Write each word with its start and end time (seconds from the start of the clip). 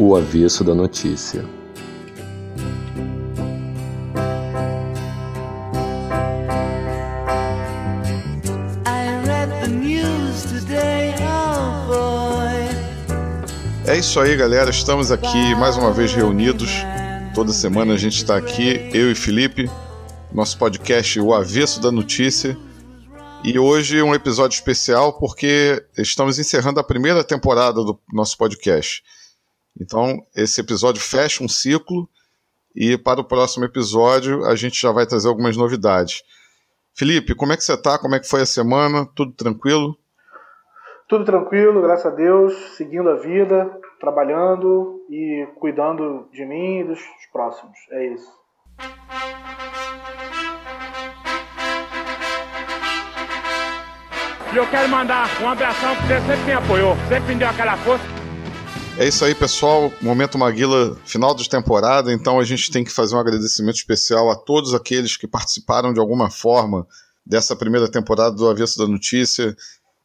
O 0.00 0.14
avesso 0.14 0.62
da 0.62 0.76
notícia. 0.76 1.44
É 13.84 13.96
isso 13.96 14.20
aí, 14.20 14.36
galera. 14.36 14.70
Estamos 14.70 15.10
aqui 15.10 15.56
mais 15.56 15.76
uma 15.76 15.92
vez 15.92 16.12
reunidos. 16.14 16.70
Toda 17.34 17.52
semana 17.52 17.94
a 17.94 17.96
gente 17.96 18.18
está 18.18 18.36
aqui, 18.36 18.88
eu 18.94 19.10
e 19.10 19.16
Felipe, 19.16 19.68
nosso 20.32 20.56
podcast 20.58 21.18
O 21.18 21.34
Avesso 21.34 21.80
da 21.80 21.90
Notícia. 21.90 22.56
E 23.42 23.58
hoje 23.58 24.00
um 24.00 24.14
episódio 24.14 24.54
especial 24.54 25.18
porque 25.18 25.84
estamos 25.96 26.38
encerrando 26.38 26.78
a 26.78 26.84
primeira 26.84 27.24
temporada 27.24 27.82
do 27.82 27.98
nosso 28.12 28.38
podcast. 28.38 29.02
Então, 29.80 30.24
esse 30.34 30.60
episódio 30.60 31.00
fecha 31.00 31.42
um 31.42 31.48
ciclo 31.48 32.08
e 32.74 32.98
para 32.98 33.20
o 33.20 33.24
próximo 33.24 33.64
episódio 33.64 34.44
a 34.44 34.54
gente 34.54 34.80
já 34.80 34.90
vai 34.90 35.06
trazer 35.06 35.28
algumas 35.28 35.56
novidades. 35.56 36.22
Felipe, 36.94 37.34
como 37.34 37.52
é 37.52 37.56
que 37.56 37.62
você 37.62 37.74
está? 37.74 37.98
Como 37.98 38.14
é 38.14 38.20
que 38.20 38.28
foi 38.28 38.42
a 38.42 38.46
semana? 38.46 39.06
Tudo 39.14 39.32
tranquilo? 39.32 39.96
Tudo 41.08 41.24
tranquilo, 41.24 41.80
graças 41.80 42.06
a 42.06 42.14
Deus, 42.14 42.52
seguindo 42.76 43.08
a 43.08 43.16
vida, 43.16 43.70
trabalhando 44.00 45.00
e 45.08 45.46
cuidando 45.58 46.28
de 46.32 46.44
mim 46.44 46.80
e 46.80 46.84
dos 46.84 47.00
próximos. 47.32 47.78
É 47.92 48.14
isso. 48.14 48.38
E 54.52 54.56
eu 54.56 54.66
quero 54.70 54.88
mandar 54.88 55.28
um 55.40 55.48
abração 55.48 55.94
porque 55.96 56.14
você 56.14 56.26
sempre 56.26 56.44
me 56.44 56.52
apoiou, 56.52 56.96
sempre 57.08 57.34
me 57.34 57.38
deu 57.38 57.48
aquela 57.48 57.76
força. 57.76 58.17
É 58.98 59.06
isso 59.06 59.24
aí, 59.24 59.32
pessoal. 59.32 59.92
Momento 60.02 60.36
Maguila, 60.36 60.96
final 61.04 61.32
de 61.32 61.48
temporada, 61.48 62.12
então 62.12 62.40
a 62.40 62.42
gente 62.42 62.68
tem 62.68 62.82
que 62.82 62.90
fazer 62.90 63.14
um 63.14 63.20
agradecimento 63.20 63.76
especial 63.76 64.28
a 64.28 64.34
todos 64.34 64.74
aqueles 64.74 65.16
que 65.16 65.28
participaram 65.28 65.92
de 65.92 66.00
alguma 66.00 66.28
forma 66.32 66.84
dessa 67.24 67.54
primeira 67.54 67.88
temporada 67.88 68.34
do 68.34 68.48
Avesso 68.48 68.76
da 68.76 68.88
Notícia, 68.88 69.56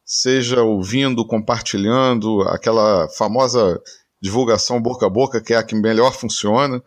seja 0.06 0.62
ouvindo, 0.62 1.26
compartilhando, 1.26 2.42
aquela 2.42 3.08
famosa 3.08 3.82
divulgação 4.22 4.80
boca 4.80 5.06
a 5.06 5.10
boca, 5.10 5.40
que 5.40 5.52
é 5.52 5.56
a 5.56 5.64
que 5.64 5.74
melhor 5.74 6.12
funciona. 6.12 6.80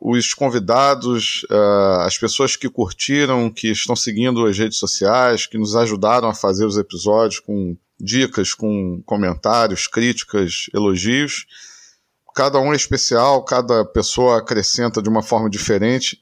Os 0.00 0.34
convidados, 0.34 1.46
uh, 1.48 2.00
as 2.00 2.18
pessoas 2.18 2.56
que 2.56 2.68
curtiram, 2.68 3.48
que 3.50 3.70
estão 3.70 3.94
seguindo 3.94 4.46
as 4.46 4.58
redes 4.58 4.78
sociais, 4.78 5.46
que 5.46 5.58
nos 5.58 5.76
ajudaram 5.76 6.28
a 6.28 6.34
fazer 6.34 6.64
os 6.64 6.76
episódios 6.76 7.38
com 7.38 7.76
dicas, 8.00 8.54
com 8.54 9.02
comentários, 9.04 9.86
críticas, 9.86 10.66
elogios. 10.74 11.46
Cada 12.34 12.58
um 12.58 12.72
é 12.72 12.76
especial, 12.76 13.44
cada 13.44 13.84
pessoa 13.84 14.38
acrescenta 14.38 15.02
de 15.02 15.08
uma 15.08 15.22
forma 15.22 15.50
diferente. 15.50 16.18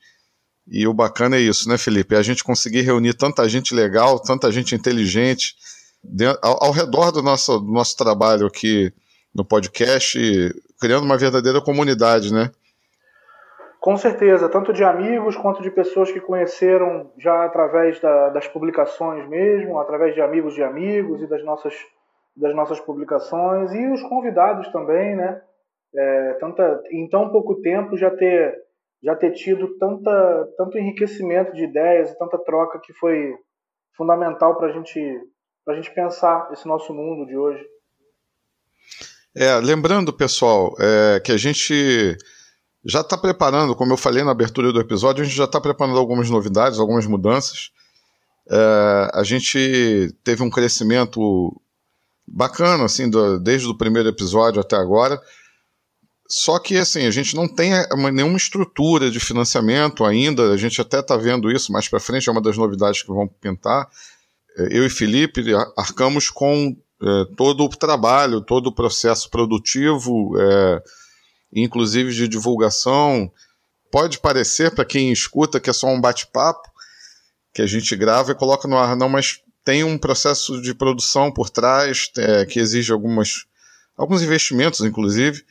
E 0.67 0.87
o 0.87 0.93
bacana 0.93 1.37
é 1.37 1.41
isso, 1.41 1.69
né, 1.69 1.79
Felipe? 1.79 2.15
É 2.15 2.19
a 2.19 2.23
gente 2.23 2.45
conseguir 2.45 2.83
reunir 2.83 3.15
tanta 3.15 3.49
gente 3.49 3.75
legal, 3.75 4.19
tanta 4.19 4.51
gente 4.53 4.75
inteligente, 4.75 5.55
ao, 6.43 6.65
ao 6.65 6.73
redor 6.73 7.11
do 7.11 7.23
nosso, 7.23 7.59
do 7.59 7.73
nosso 7.73 7.97
trabalho 7.97 8.47
aqui 8.47 8.93
no 9.35 9.45
podcast, 9.45 10.19
criando 10.81 11.05
uma 11.05 11.17
verdadeira 11.17 11.61
comunidade, 11.61 12.33
né? 12.33 12.51
Com 13.81 13.97
certeza, 13.97 14.49
tanto 14.49 14.73
de 14.73 14.83
amigos 14.83 15.37
quanto 15.37 15.63
de 15.63 15.71
pessoas 15.71 16.11
que 16.11 16.21
conheceram 16.21 17.13
já 17.17 17.45
através 17.45 18.01
da, 18.01 18.29
das 18.31 18.49
publicações 18.49 19.29
mesmo, 19.29 19.79
através 19.79 20.15
de 20.15 20.21
amigos 20.21 20.55
de 20.55 20.63
amigos 20.65 21.23
e 21.23 21.29
das 21.29 21.45
nossas, 21.45 21.75
das 22.37 22.55
nossas 22.57 22.81
publicações, 22.81 23.73
e 23.73 23.87
os 23.87 24.03
convidados 24.03 24.67
também, 24.73 25.15
né? 25.15 25.41
É, 25.95 26.33
tanta, 26.35 26.83
em 26.91 27.09
tão 27.09 27.31
pouco 27.31 27.61
tempo 27.63 27.97
já 27.97 28.11
ter, 28.11 28.55
já 29.03 29.15
ter 29.15 29.31
tido 29.33 29.79
tanta, 29.79 30.49
tanto 30.57 30.77
enriquecimento 30.77 31.53
de 31.55 31.65
ideias 31.65 32.11
e 32.11 32.19
tanta 32.19 32.37
troca 32.37 32.81
que 32.81 32.93
foi 32.95 33.33
fundamental 33.97 34.57
para 34.57 34.73
gente, 34.73 35.01
a 35.69 35.75
gente 35.75 35.95
pensar 35.95 36.51
esse 36.53 36.67
nosso 36.67 36.93
mundo 36.93 37.27
de 37.27 37.37
hoje. 37.37 37.65
É, 39.37 39.55
lembrando, 39.63 40.13
pessoal, 40.13 40.75
é, 40.81 41.21
que 41.21 41.31
a 41.31 41.37
gente 41.37 42.17
já 42.85 43.01
está 43.01 43.17
preparando, 43.17 43.75
como 43.75 43.93
eu 43.93 43.97
falei 43.97 44.23
na 44.23 44.31
abertura 44.31 44.73
do 44.73 44.81
episódio, 44.81 45.23
a 45.23 45.25
gente 45.25 45.37
já 45.37 45.45
está 45.45 45.61
preparando 45.61 45.99
algumas 45.99 46.31
novidades, 46.31 46.79
algumas 46.79 47.07
mudanças. 47.07 47.71
É, 48.51 49.11
a 49.15 49.23
gente 49.23 50.15
teve 50.25 50.43
um 50.43 50.51
crescimento 50.51 51.61
bacana, 52.27 52.85
assim, 52.85 53.09
do, 53.09 53.39
desde 53.39 53.69
o 53.69 53.77
primeiro 53.77 54.09
episódio 54.09 54.61
até 54.61 54.77
agora. 54.77 55.21
Só 56.29 56.59
que, 56.59 56.77
assim, 56.77 57.07
a 57.07 57.11
gente 57.11 57.35
não 57.35 57.49
tem 57.49 57.73
nenhuma 58.13 58.37
estrutura 58.37 59.11
de 59.11 59.19
financiamento 59.19 60.05
ainda, 60.05 60.53
a 60.53 60.57
gente 60.59 60.79
até 60.81 61.01
está 61.01 61.17
vendo 61.17 61.51
isso 61.51 61.73
mais 61.73 61.89
para 61.89 61.99
frente, 61.99 62.29
é 62.29 62.33
uma 62.33 62.43
das 62.43 62.57
novidades 62.57 63.03
que 63.03 63.09
vão 63.09 63.27
pintar. 63.27 63.89
É, 64.59 64.79
eu 64.79 64.85
e 64.85 64.91
Felipe 64.91 65.43
arcamos 65.77 66.29
com 66.29 66.77
é, 67.03 67.25
todo 67.37 67.65
o 67.65 67.69
trabalho, 67.69 68.43
todo 68.43 68.67
o 68.67 68.75
processo 68.75 69.31
produtivo, 69.31 70.39
é, 70.39 70.83
inclusive 71.53 72.13
de 72.13 72.29
divulgação. 72.29 73.31
Pode 73.91 74.19
parecer 74.19 74.75
para 74.75 74.85
quem 74.85 75.13
escuta 75.13 75.61
que 75.61 75.71
é 75.71 75.73
só 75.73 75.89
um 75.89 76.01
bate-papo 76.01 76.71
que 77.53 77.63
a 77.63 77.67
gente 77.67 77.97
grava 77.97 78.33
e 78.33 78.35
coloca 78.35 78.69
no 78.69 78.77
ar, 78.77 78.97
não, 78.97 79.09
mas 79.09 79.41
tem 79.65 79.83
um 79.83 79.99
processo 79.99 80.61
de 80.63 80.75
produção 80.75 81.31
por 81.33 81.51
trás 81.51 82.11
é, 82.17 82.45
que 82.47 82.61
exige 82.61 82.93
algumas, 82.93 83.47
alguns 83.97 84.23
investimentos, 84.23 84.81
inclusive, 84.81 85.45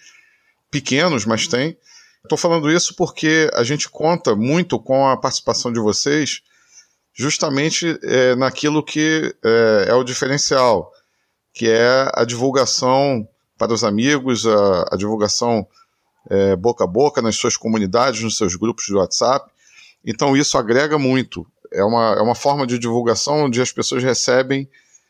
pequenos, 0.72 1.26
mas 1.26 1.48
tem. 1.48 1.78
Estou 2.24 2.38
falando 2.38 2.72
isso 2.72 2.96
porque 2.96 3.50
a 3.54 3.64
gente 3.64 3.90
conta 3.90 4.36
muito 4.36 4.80
com 4.80 5.08
a 5.08 5.18
participação 5.18 5.72
de 5.72 5.80
vocês, 5.80 6.42
justamente 7.14 8.00
é, 8.04 8.36
naquilo 8.36 8.84
que 8.84 9.36
é, 9.44 9.86
é 9.90 9.94
o 9.94 10.04
diferencial 10.04 10.92
que 11.58 11.68
é 11.68 12.08
a 12.14 12.24
divulgação 12.24 13.28
para 13.58 13.74
os 13.74 13.84
amigos, 13.84 14.46
a, 14.46 14.90
a 14.92 14.96
divulgação 14.96 15.68
é, 16.30 16.56
boca 16.56 16.84
a 16.84 16.88
boca 16.88 17.22
nas 17.22 17.36
suas 17.36 17.58
comunidades, 17.58 18.22
nos 18.22 18.38
seus 18.38 18.56
grupos 18.56 18.86
de 18.86 18.96
WhatsApp. 18.96 19.50
Então 20.06 20.36
isso 20.36 20.58
agrega 20.58 20.98
muito. 20.98 21.46
É 21.72 21.84
uma, 21.84 22.16
é 22.18 22.22
uma 22.22 22.36
forma 22.36 22.66
de 22.66 22.80
divulgação 22.80 23.46
onde 23.46 23.62
as 23.62 23.72
pessoas 23.72 24.04
recebem 24.04 24.70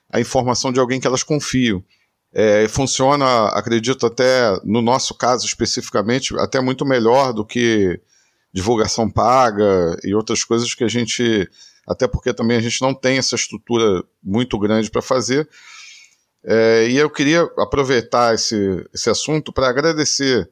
a 0.09 0.19
informação 0.19 0.71
de 0.71 0.79
alguém 0.79 0.99
que 0.99 1.07
elas 1.07 1.23
confiam. 1.23 1.83
É, 2.33 2.67
funciona, 2.67 3.47
acredito 3.49 4.05
até, 4.05 4.59
no 4.63 4.81
nosso 4.81 5.15
caso 5.15 5.45
especificamente, 5.45 6.37
até 6.37 6.59
muito 6.59 6.85
melhor 6.85 7.33
do 7.33 7.45
que 7.45 7.99
divulgação 8.53 9.09
paga 9.09 9.97
e 10.03 10.13
outras 10.13 10.43
coisas 10.43 10.73
que 10.73 10.83
a 10.83 10.87
gente, 10.87 11.49
até 11.87 12.07
porque 12.07 12.33
também 12.33 12.57
a 12.57 12.61
gente 12.61 12.81
não 12.81 12.93
tem 12.93 13.17
essa 13.17 13.35
estrutura 13.35 14.03
muito 14.23 14.57
grande 14.59 14.89
para 14.89 15.01
fazer, 15.01 15.47
é, 16.43 16.87
e 16.89 16.97
eu 16.97 17.09
queria 17.09 17.41
aproveitar 17.57 18.33
esse, 18.33 18.85
esse 18.93 19.09
assunto 19.09 19.51
para 19.51 19.67
agradecer 19.67 20.49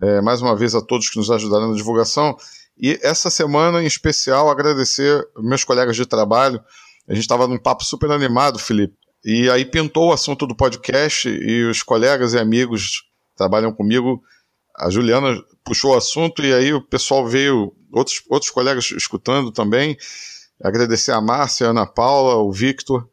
é, 0.00 0.20
mais 0.20 0.42
uma 0.42 0.56
vez 0.56 0.74
a 0.74 0.80
todos 0.80 1.08
que 1.08 1.16
nos 1.16 1.30
ajudaram 1.30 1.70
na 1.70 1.76
divulgação. 1.76 2.36
E 2.76 2.98
essa 3.02 3.30
semana, 3.30 3.82
em 3.82 3.86
especial, 3.86 4.50
agradecer 4.50 5.26
meus 5.38 5.64
colegas 5.64 5.96
de 5.96 6.06
trabalho. 6.06 6.62
A 7.08 7.14
gente 7.14 7.22
estava 7.22 7.46
num 7.46 7.58
papo 7.58 7.84
super 7.84 8.10
animado, 8.10 8.58
Felipe. 8.58 8.96
E 9.24 9.48
aí 9.48 9.64
pintou 9.64 10.08
o 10.08 10.12
assunto 10.12 10.46
do 10.46 10.56
podcast 10.56 11.28
e 11.28 11.64
os 11.64 11.82
colegas 11.82 12.34
e 12.34 12.38
amigos 12.38 13.00
que 13.30 13.36
trabalham 13.36 13.72
comigo. 13.72 14.22
A 14.76 14.90
Juliana 14.90 15.40
puxou 15.64 15.92
o 15.92 15.96
assunto 15.96 16.44
e 16.44 16.52
aí 16.52 16.72
o 16.74 16.82
pessoal 16.82 17.26
veio, 17.26 17.72
outros, 17.92 18.22
outros 18.28 18.50
colegas 18.50 18.90
escutando 18.90 19.50
também. 19.52 19.96
Agradecer 20.62 21.12
a 21.12 21.20
Márcia, 21.20 21.68
a 21.68 21.70
Ana 21.70 21.86
Paula, 21.86 22.36
o 22.36 22.52
Victor 22.52 23.08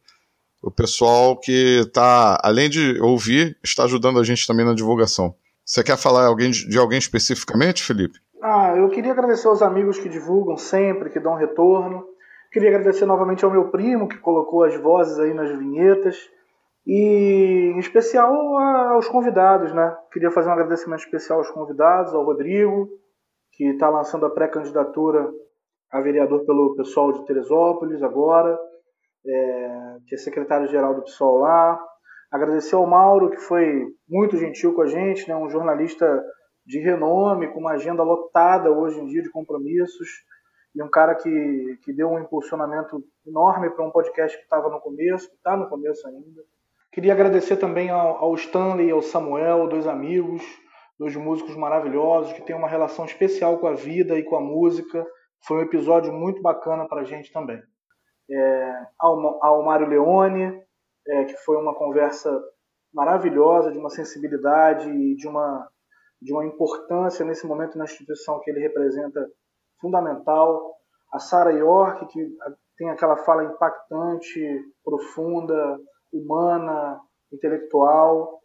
o 0.62 0.70
pessoal 0.70 1.36
que 1.38 1.80
está, 1.84 2.38
além 2.42 2.70
de 2.70 3.00
ouvir, 3.00 3.58
está 3.64 3.82
ajudando 3.84 4.20
a 4.20 4.24
gente 4.24 4.46
também 4.46 4.64
na 4.64 4.74
divulgação. 4.74 5.34
Você 5.64 5.82
quer 5.82 5.96
falar 5.96 6.34
de 6.34 6.78
alguém 6.78 6.98
especificamente, 6.98 7.82
Felipe? 7.82 8.18
Ah, 8.42 8.74
eu 8.76 8.88
queria 8.88 9.12
agradecer 9.12 9.46
aos 9.46 9.62
amigos 9.62 9.98
que 9.98 10.08
divulgam 10.08 10.56
sempre, 10.56 11.10
que 11.10 11.20
dão 11.20 11.34
retorno. 11.34 12.04
Queria 12.50 12.68
agradecer 12.70 13.06
novamente 13.06 13.44
ao 13.44 13.50
meu 13.50 13.70
primo, 13.70 14.08
que 14.08 14.18
colocou 14.18 14.64
as 14.64 14.76
vozes 14.76 15.18
aí 15.18 15.32
nas 15.32 15.50
vinhetas. 15.56 16.16
E 16.84 17.72
em 17.74 17.78
especial 17.78 18.34
aos 18.92 19.08
convidados, 19.08 19.72
né? 19.72 19.96
Queria 20.12 20.30
fazer 20.32 20.48
um 20.48 20.52
agradecimento 20.52 21.00
especial 21.00 21.38
aos 21.38 21.50
convidados, 21.50 22.12
ao 22.12 22.24
Rodrigo, 22.24 22.88
que 23.52 23.64
está 23.68 23.88
lançando 23.88 24.26
a 24.26 24.30
pré-candidatura 24.30 25.30
a 25.90 26.00
vereador 26.00 26.44
pelo 26.44 26.74
pessoal 26.74 27.12
de 27.12 27.24
Teresópolis 27.24 28.02
agora 28.02 28.58
é, 29.26 29.96
que 30.06 30.14
é 30.14 30.18
secretário-geral 30.18 30.94
do 30.94 31.02
PSOL 31.02 31.38
lá. 31.38 31.80
Agradecer 32.32 32.74
ao 32.74 32.86
Mauro, 32.86 33.28
que 33.28 33.36
foi 33.36 33.86
muito 34.08 34.38
gentil 34.38 34.74
com 34.74 34.80
a 34.80 34.86
gente, 34.86 35.28
né, 35.28 35.36
um 35.36 35.50
jornalista 35.50 36.24
de 36.64 36.78
renome, 36.78 37.48
com 37.48 37.60
uma 37.60 37.72
agenda 37.72 38.02
lotada 38.02 38.72
hoje 38.72 38.98
em 38.98 39.06
dia 39.06 39.22
de 39.22 39.30
compromissos, 39.30 40.08
e 40.74 40.82
um 40.82 40.88
cara 40.88 41.14
que, 41.14 41.78
que 41.82 41.92
deu 41.92 42.08
um 42.08 42.18
impulsionamento 42.18 43.04
enorme 43.26 43.68
para 43.68 43.84
um 43.84 43.90
podcast 43.90 44.38
que 44.38 44.44
estava 44.44 44.70
no 44.70 44.80
começo, 44.80 45.28
que 45.28 45.36
está 45.36 45.54
no 45.54 45.68
começo 45.68 46.08
ainda. 46.08 46.42
Queria 46.90 47.12
agradecer 47.12 47.56
também 47.56 47.90
ao, 47.90 48.16
ao 48.16 48.34
Stanley 48.34 48.88
e 48.88 48.92
ao 48.92 49.02
Samuel, 49.02 49.68
dois 49.68 49.86
amigos, 49.86 50.42
dois 50.98 51.14
músicos 51.14 51.54
maravilhosos 51.54 52.32
que 52.32 52.40
têm 52.40 52.56
uma 52.56 52.68
relação 52.68 53.04
especial 53.04 53.58
com 53.58 53.66
a 53.66 53.74
vida 53.74 54.18
e 54.18 54.22
com 54.22 54.36
a 54.36 54.40
música. 54.40 55.04
Foi 55.46 55.58
um 55.58 55.62
episódio 55.62 56.12
muito 56.14 56.40
bacana 56.40 56.86
para 56.88 57.02
a 57.02 57.04
gente 57.04 57.30
também. 57.30 57.60
É, 58.30 58.86
ao, 58.98 59.44
ao 59.44 59.62
Mário 59.64 59.86
Leone, 59.86 60.62
é, 61.08 61.24
que 61.24 61.36
foi 61.38 61.56
uma 61.56 61.74
conversa 61.74 62.30
maravilhosa, 62.92 63.72
de 63.72 63.78
uma 63.78 63.90
sensibilidade 63.90 64.88
e 64.88 65.16
de 65.16 65.26
uma, 65.26 65.68
de 66.20 66.32
uma 66.32 66.44
importância 66.44 67.24
nesse 67.24 67.46
momento 67.46 67.78
na 67.78 67.84
instituição 67.84 68.40
que 68.40 68.50
ele 68.50 68.60
representa 68.60 69.26
fundamental. 69.80 70.76
A 71.12 71.18
Sarah 71.18 71.50
York, 71.50 72.06
que 72.06 72.36
tem 72.76 72.90
aquela 72.90 73.16
fala 73.18 73.44
impactante, 73.44 74.40
profunda, 74.84 75.78
humana, 76.12 77.00
intelectual. 77.32 78.40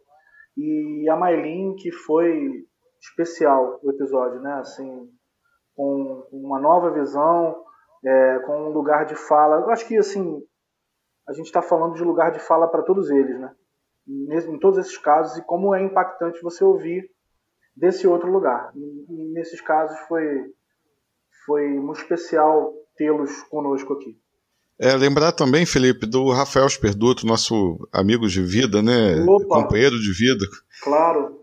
E 0.56 1.08
a 1.08 1.16
Maylin, 1.16 1.76
que 1.76 1.92
foi 1.92 2.66
especial 3.00 3.78
o 3.82 3.90
episódio, 3.90 4.40
né? 4.40 4.54
Assim, 4.54 5.08
com 5.74 6.26
uma 6.32 6.58
nova 6.58 6.90
visão, 6.90 7.64
é, 8.04 8.38
com 8.40 8.68
um 8.68 8.70
lugar 8.70 9.06
de 9.06 9.14
fala. 9.14 9.60
Eu 9.60 9.70
acho 9.70 9.86
que 9.86 9.96
assim 9.96 10.42
a 11.28 11.32
gente 11.34 11.46
está 11.46 11.60
falando 11.60 11.94
de 11.94 12.02
lugar 12.02 12.32
de 12.32 12.38
fala 12.38 12.66
para 12.66 12.82
todos 12.82 13.10
eles, 13.10 13.38
né? 13.38 13.50
Em 14.08 14.58
todos 14.58 14.78
esses 14.78 14.96
casos 14.96 15.36
e 15.36 15.42
como 15.42 15.74
é 15.74 15.82
impactante 15.82 16.40
você 16.42 16.64
ouvir 16.64 17.10
desse 17.76 18.08
outro 18.08 18.32
lugar. 18.32 18.72
E, 18.74 19.32
nesses 19.34 19.60
casos 19.60 19.96
foi 20.08 20.44
foi 21.44 21.68
muito 21.68 22.00
especial 22.00 22.72
tê-los 22.96 23.42
conosco 23.44 23.94
aqui. 23.94 24.18
É, 24.80 24.94
lembrar 24.94 25.32
também, 25.32 25.66
Felipe, 25.66 26.06
do 26.06 26.30
Rafael 26.30 26.68
Sperduto, 26.68 27.26
nosso 27.26 27.88
amigo 27.92 28.28
de 28.28 28.42
vida, 28.42 28.80
né? 28.80 29.22
Opa, 29.26 29.62
Companheiro 29.62 29.98
de 29.98 30.12
vida. 30.12 30.44
Claro. 30.82 31.40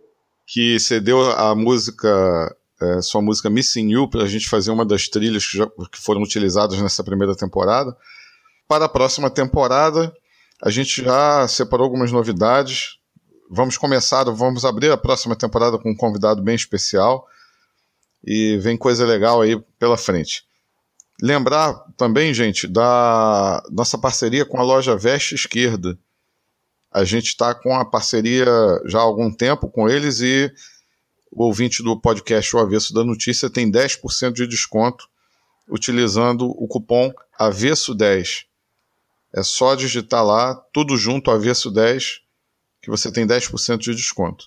Que 0.48 0.80
cedeu 0.80 1.20
a 1.32 1.54
música, 1.56 2.56
é, 2.82 3.02
sua 3.02 3.22
música 3.22 3.50
Missing 3.50 3.92
You, 3.92 4.10
para 4.10 4.24
a 4.24 4.28
gente 4.28 4.48
fazer 4.48 4.72
uma 4.72 4.86
das 4.86 5.10
trilhas 5.10 5.46
que, 5.46 5.58
já, 5.58 5.68
que 5.68 6.00
foram 6.00 6.22
utilizadas 6.22 6.80
nessa 6.80 7.04
primeira 7.04 7.36
temporada. 7.36 7.96
Para 8.68 8.86
a 8.86 8.90
próxima 8.90 9.30
temporada, 9.30 10.14
a 10.62 10.72
gente 10.72 11.04
já 11.04 11.48
separou 11.48 11.86
algumas 11.86 12.12
novidades. 12.12 12.98
Vamos 13.50 13.78
começar, 13.78 14.24
vamos 14.24 14.66
abrir 14.66 14.92
a 14.92 14.98
próxima 14.98 15.36
temporada 15.36 15.78
com 15.78 15.92
um 15.92 15.96
convidado 15.96 16.42
bem 16.42 16.56
especial. 16.56 17.28
E 18.24 18.58
vem 18.58 18.76
coisa 18.76 19.06
legal 19.06 19.42
aí 19.42 19.60
pela 19.78 19.98
frente. 19.98 20.44
Lembrar 21.22 21.74
também, 21.96 22.34
gente, 22.34 22.68
da 22.68 23.64
nossa 23.72 23.98
parceria 23.98 24.46
com 24.46 24.60
a 24.60 24.64
loja 24.64 24.98
Veste 24.98 25.36
Esquerda. 25.36 25.98
A 26.92 27.04
gente 27.04 27.28
está 27.28 27.54
com 27.54 27.76
a 27.76 27.86
parceria 27.86 28.48
já 28.86 29.00
há 29.00 29.04
algum 29.04 29.32
tempo 29.32 29.70
com 29.70 29.88
eles 29.88 30.22
e 30.22 30.52
o 31.32 31.44
ouvinte 31.44 31.84
do 31.84 32.00
podcast 32.00 32.56
O 32.56 32.60
Avesso 32.60 32.94
da 32.94 33.04
Notícia 33.04 33.50
tem 33.50 33.72
10% 33.72 34.32
de 34.32 34.48
desconto 34.48 35.08
utilizando 35.70 36.48
o 36.48 36.68
cupom 36.68 37.14
Avesso10. 37.40 38.46
É 39.36 39.44
só 39.44 39.76
digitar 39.76 40.26
lá, 40.26 40.56
tudo 40.72 40.96
junto, 40.96 41.30
Avesso10, 41.30 42.22
que 42.82 42.90
você 42.90 43.12
tem 43.12 43.28
10% 43.28 43.80
de 43.80 43.94
desconto. 43.94 44.46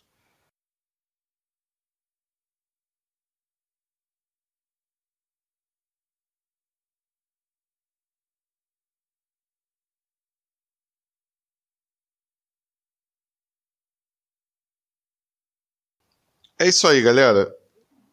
É 16.59 16.67
isso 16.67 16.89
aí, 16.89 17.03
galera. 17.03 17.55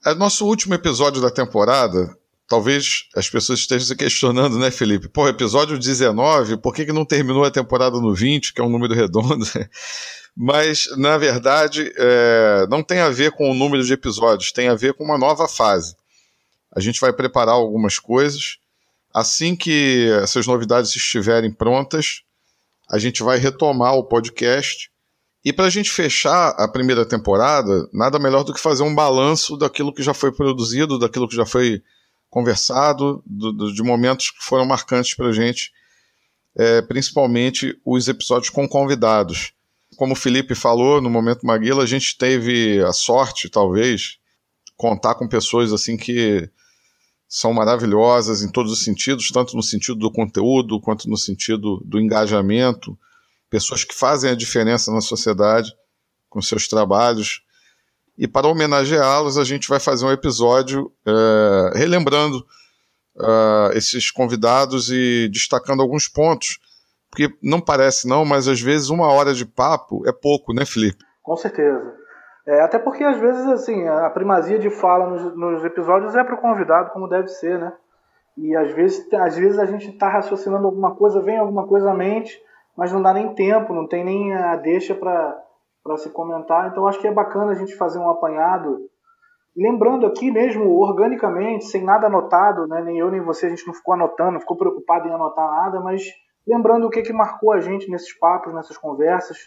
É 0.05 0.13
nosso 0.13 0.45
último 0.45 0.73
episódio 0.73 1.21
da 1.21 1.31
temporada. 1.31 2.15
Talvez 2.47 3.05
as 3.15 3.27
pessoas 3.27 3.59
estejam 3.59 3.87
se 3.87 3.95
questionando, 3.95 4.59
né, 4.59 4.69
Felipe? 4.69 5.09
Pô, 5.09 5.27
episódio 5.27 5.79
19, 5.79 6.57
por 6.57 6.75
que, 6.75 6.85
que 6.85 6.93
não 6.93 7.03
terminou 7.03 7.43
a 7.43 7.49
temporada 7.49 7.99
no 7.99 8.13
20, 8.13 8.53
que 8.53 8.61
é 8.61 8.63
um 8.63 8.69
número 8.69 8.93
redondo? 8.93 9.45
Mas, 10.37 10.87
na 10.97 11.17
verdade, 11.17 11.91
é, 11.97 12.67
não 12.69 12.83
tem 12.83 12.99
a 12.99 13.09
ver 13.09 13.31
com 13.31 13.49
o 13.49 13.53
número 13.53 13.83
de 13.83 13.93
episódios, 13.93 14.51
tem 14.51 14.67
a 14.67 14.75
ver 14.75 14.93
com 14.93 15.03
uma 15.03 15.17
nova 15.17 15.47
fase. 15.47 15.95
A 16.75 16.79
gente 16.79 16.99
vai 16.99 17.13
preparar 17.13 17.55
algumas 17.55 17.97
coisas. 17.97 18.57
Assim 19.13 19.55
que 19.55 20.09
essas 20.21 20.45
novidades 20.45 20.93
estiverem 20.93 21.51
prontas, 21.51 22.21
a 22.89 22.99
gente 22.99 23.23
vai 23.23 23.37
retomar 23.37 23.95
o 23.95 24.03
podcast 24.03 24.91
e 25.43 25.53
para 25.53 25.65
a 25.65 25.69
gente 25.69 25.89
fechar 25.89 26.49
a 26.57 26.67
primeira 26.67 27.05
temporada, 27.05 27.87
nada 27.93 28.19
melhor 28.19 28.43
do 28.43 28.53
que 28.53 28.59
fazer 28.59 28.83
um 28.83 28.93
balanço 28.93 29.55
daquilo 29.55 29.93
que 29.93 30.03
já 30.03 30.13
foi 30.13 30.31
produzido, 30.31 30.99
daquilo 30.99 31.29
que 31.29 31.35
já 31.35 31.45
foi 31.45 31.81
conversado, 32.35 33.23
do, 33.25 33.53
do, 33.53 33.73
de 33.73 33.81
momentos 33.81 34.29
que 34.29 34.43
foram 34.43 34.65
marcantes 34.65 35.13
para 35.13 35.27
a 35.27 35.31
gente, 35.31 35.71
é, 36.53 36.81
principalmente 36.81 37.79
os 37.85 38.09
episódios 38.09 38.49
com 38.49 38.67
convidados. 38.67 39.53
Como 39.95 40.11
o 40.11 40.17
Felipe 40.17 40.53
falou, 40.53 40.99
no 40.99 41.09
momento 41.09 41.45
Maguila, 41.45 41.83
a 41.83 41.85
gente 41.85 42.17
teve 42.17 42.83
a 42.83 42.91
sorte, 42.91 43.47
talvez, 43.47 44.17
contar 44.75 45.15
com 45.15 45.29
pessoas 45.29 45.71
assim 45.71 45.95
que 45.95 46.49
são 47.25 47.53
maravilhosas 47.53 48.43
em 48.43 48.51
todos 48.51 48.69
os 48.69 48.83
sentidos, 48.83 49.31
tanto 49.31 49.55
no 49.55 49.63
sentido 49.63 49.95
do 49.97 50.11
conteúdo 50.11 50.81
quanto 50.81 51.09
no 51.09 51.15
sentido 51.15 51.81
do 51.85 52.01
engajamento 52.01 52.99
pessoas 53.49 53.85
que 53.85 53.95
fazem 53.95 54.31
a 54.31 54.35
diferença 54.35 54.91
na 54.91 54.99
sociedade 54.99 55.71
com 56.29 56.41
seus 56.41 56.67
trabalhos. 56.67 57.44
E 58.17 58.27
para 58.27 58.47
homenageá-los, 58.47 59.37
a 59.37 59.43
gente 59.43 59.67
vai 59.67 59.79
fazer 59.79 60.05
um 60.05 60.11
episódio 60.11 60.91
é, 61.05 61.77
relembrando 61.77 62.45
é, 63.19 63.77
esses 63.77 64.09
convidados 64.09 64.89
e 64.89 65.29
destacando 65.31 65.81
alguns 65.81 66.07
pontos. 66.07 66.59
Porque 67.09 67.33
não 67.41 67.61
parece 67.61 68.07
não, 68.07 68.25
mas 68.25 68.47
às 68.47 68.61
vezes 68.61 68.89
uma 68.89 69.07
hora 69.07 69.33
de 69.33 69.45
papo 69.45 70.07
é 70.07 70.11
pouco, 70.11 70.53
né, 70.53 70.65
Felipe? 70.65 71.03
Com 71.23 71.35
certeza. 71.35 71.93
É, 72.47 72.61
até 72.61 72.77
porque 72.77 73.03
às 73.03 73.19
vezes 73.19 73.45
assim 73.47 73.87
a 73.87 74.09
primazia 74.09 74.59
de 74.59 74.69
fala 74.69 75.09
nos, 75.09 75.35
nos 75.35 75.65
episódios 75.65 76.15
é 76.15 76.23
para 76.23 76.35
o 76.35 76.41
convidado, 76.41 76.91
como 76.91 77.07
deve 77.07 77.27
ser, 77.27 77.57
né? 77.57 77.73
E 78.37 78.55
às 78.55 78.71
vezes, 78.73 79.11
às 79.13 79.35
vezes 79.37 79.57
a 79.57 79.65
gente 79.65 79.89
está 79.89 80.09
raciocinando 80.09 80.67
alguma 80.67 80.93
coisa, 80.95 81.21
vem 81.21 81.37
alguma 81.37 81.65
coisa 81.67 81.91
à 81.91 81.93
mente, 81.93 82.37
mas 82.75 82.91
não 82.91 83.01
dá 83.01 83.13
nem 83.13 83.33
tempo, 83.33 83.73
não 83.73 83.87
tem 83.87 84.03
nem 84.03 84.33
a 84.33 84.57
deixa 84.57 84.93
para 84.93 85.41
se 85.97 86.09
comentar. 86.09 86.69
Então 86.69 86.87
acho 86.87 86.99
que 86.99 87.07
é 87.07 87.11
bacana 87.11 87.51
a 87.51 87.55
gente 87.55 87.75
fazer 87.75 87.99
um 87.99 88.09
apanhado. 88.09 88.89
Lembrando 89.55 90.05
aqui 90.05 90.31
mesmo, 90.31 90.69
organicamente, 90.79 91.65
sem 91.65 91.83
nada 91.83 92.07
anotado, 92.07 92.67
né? 92.67 92.81
nem 92.81 92.97
eu 92.97 93.09
nem 93.09 93.21
você, 93.21 93.45
a 93.45 93.49
gente 93.49 93.65
não 93.65 93.73
ficou 93.73 93.93
anotando, 93.93 94.39
ficou 94.39 94.57
preocupado 94.57 95.07
em 95.07 95.13
anotar 95.13 95.49
nada, 95.49 95.79
mas 95.79 96.03
lembrando 96.45 96.87
o 96.87 96.89
que, 96.89 97.01
que 97.01 97.13
marcou 97.13 97.53
a 97.53 97.61
gente 97.61 97.89
nesses 97.89 98.17
papos, 98.17 98.53
nessas 98.53 98.77
conversas, 98.77 99.37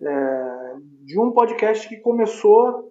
é, 0.00 0.76
de 1.04 1.20
um 1.20 1.32
podcast 1.32 1.88
que 1.88 2.00
começou 2.00 2.90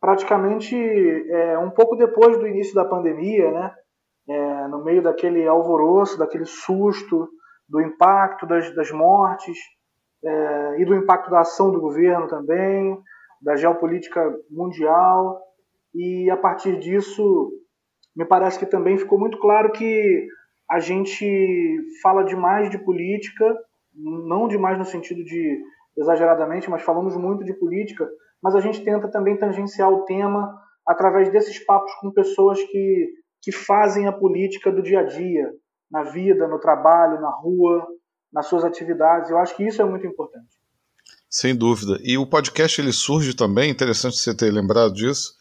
praticamente 0.00 0.74
é, 0.76 1.58
um 1.58 1.70
pouco 1.70 1.94
depois 1.94 2.38
do 2.38 2.46
início 2.46 2.74
da 2.74 2.84
pandemia, 2.84 3.50
né? 3.50 3.74
É, 4.28 4.68
no 4.68 4.82
meio 4.82 5.02
daquele 5.02 5.46
alvoroço, 5.46 6.18
daquele 6.18 6.44
susto, 6.46 7.28
do 7.68 7.80
impacto 7.80 8.46
das, 8.46 8.74
das 8.74 8.90
mortes 8.92 9.58
é, 10.24 10.80
e 10.80 10.84
do 10.84 10.94
impacto 10.94 11.30
da 11.30 11.40
ação 11.40 11.70
do 11.70 11.80
governo 11.80 12.28
também, 12.28 12.98
da 13.40 13.56
geopolítica 13.56 14.22
mundial. 14.50 15.40
E 15.94 16.30
a 16.30 16.36
partir 16.36 16.78
disso, 16.78 17.50
me 18.14 18.24
parece 18.24 18.58
que 18.58 18.66
também 18.66 18.96
ficou 18.96 19.18
muito 19.18 19.38
claro 19.38 19.72
que 19.72 20.28
a 20.70 20.78
gente 20.78 21.78
fala 22.02 22.24
demais 22.24 22.70
de 22.70 22.78
política, 22.78 23.44
não 23.94 24.48
demais 24.48 24.78
no 24.78 24.84
sentido 24.84 25.22
de 25.24 25.60
exageradamente, 25.96 26.70
mas 26.70 26.82
falamos 26.82 27.16
muito 27.16 27.44
de 27.44 27.52
política, 27.52 28.08
mas 28.42 28.54
a 28.54 28.60
gente 28.60 28.82
tenta 28.82 29.10
também 29.10 29.36
tangenciar 29.36 29.90
o 29.90 30.04
tema 30.04 30.58
através 30.86 31.30
desses 31.30 31.64
papos 31.64 31.92
com 32.00 32.10
pessoas 32.10 32.62
que, 32.62 33.08
que 33.42 33.52
fazem 33.52 34.06
a 34.06 34.12
política 34.12 34.72
do 34.72 34.82
dia 34.82 35.00
a 35.00 35.04
dia, 35.04 35.52
na 35.90 36.04
vida, 36.04 36.48
no 36.48 36.58
trabalho, 36.58 37.20
na 37.20 37.30
rua, 37.30 37.86
nas 38.32 38.46
suas 38.46 38.64
atividades. 38.64 39.30
Eu 39.30 39.38
acho 39.38 39.56
que 39.56 39.64
isso 39.66 39.82
é 39.82 39.84
muito 39.84 40.06
importante. 40.06 40.48
Sem 41.28 41.54
dúvida. 41.54 41.98
E 42.02 42.18
o 42.18 42.26
podcast 42.26 42.80
ele 42.80 42.92
surge 42.92 43.34
também, 43.34 43.70
interessante 43.70 44.16
você 44.16 44.34
ter 44.34 44.50
lembrado 44.52 44.92
disso, 44.92 45.34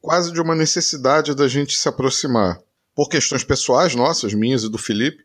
quase 0.00 0.32
de 0.32 0.40
uma 0.40 0.54
necessidade 0.54 1.34
da 1.34 1.46
gente 1.46 1.76
se 1.76 1.88
aproximar. 1.88 2.58
Por 2.94 3.08
questões 3.08 3.44
pessoais 3.44 3.94
nossas, 3.94 4.34
minhas 4.34 4.62
e 4.62 4.70
do 4.70 4.78
Felipe, 4.78 5.22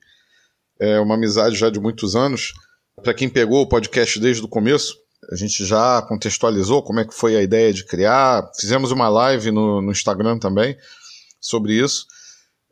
é 0.79 0.99
uma 0.99 1.15
amizade 1.15 1.55
já 1.55 1.69
de 1.69 1.79
muitos 1.79 2.15
anos. 2.15 2.53
Para 3.01 3.13
quem 3.13 3.29
pegou 3.29 3.61
o 3.61 3.69
podcast 3.69 4.19
desde 4.19 4.43
o 4.43 4.47
começo, 4.47 4.97
a 5.31 5.35
gente 5.35 5.65
já 5.65 6.01
contextualizou 6.01 6.83
como 6.83 6.99
é 6.99 7.05
que 7.05 7.13
foi 7.13 7.35
a 7.35 7.41
ideia 7.41 7.73
de 7.73 7.85
criar. 7.85 8.49
Fizemos 8.59 8.91
uma 8.91 9.09
live 9.09 9.51
no, 9.51 9.81
no 9.81 9.91
Instagram 9.91 10.37
também 10.37 10.77
sobre 11.39 11.73
isso. 11.73 12.05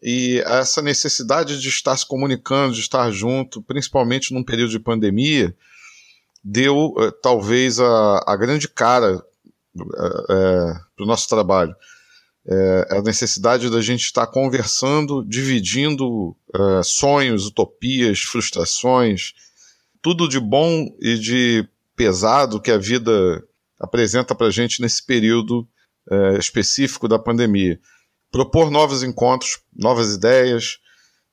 E 0.06 0.44
essa 0.46 0.82
necessidade 0.82 1.62
de 1.62 1.70
estar 1.70 1.96
se 1.96 2.06
comunicando, 2.06 2.74
de 2.74 2.82
estar 2.82 3.10
junto, 3.10 3.62
principalmente 3.62 4.34
num 4.34 4.44
período 4.44 4.72
de 4.72 4.80
pandemia, 4.80 5.56
deu 6.44 6.88
uh, 6.88 7.10
talvez 7.22 7.80
a, 7.80 8.22
a 8.28 8.36
grande 8.36 8.68
cara 8.68 9.24
é, 9.76 10.74
para 10.96 11.04
o 11.04 11.08
nosso 11.08 11.30
trabalho. 11.30 11.74
É, 12.46 12.98
a 12.98 13.02
necessidade 13.02 13.70
da 13.70 13.80
gente 13.80 14.02
estar 14.02 14.28
conversando, 14.28 15.24
dividindo 15.24 16.36
é, 16.54 16.84
sonhos, 16.84 17.48
utopias, 17.48 18.20
frustrações, 18.20 19.34
tudo 20.02 20.28
de 20.28 20.38
bom 20.38 20.94
e 21.00 21.18
de 21.18 21.66
pesado 21.96 22.60
que 22.60 22.72
a 22.72 22.78
vida 22.78 23.42
apresenta 23.80 24.36
para 24.36 24.48
a 24.48 24.52
gente 24.52 24.82
nesse 24.82 25.06
período 25.06 25.66
específico 26.38 27.08
da 27.08 27.18
pandemia. 27.18 27.80
Propor 28.34 28.72
novos 28.72 29.04
encontros, 29.04 29.60
novas 29.72 30.16
ideias 30.16 30.80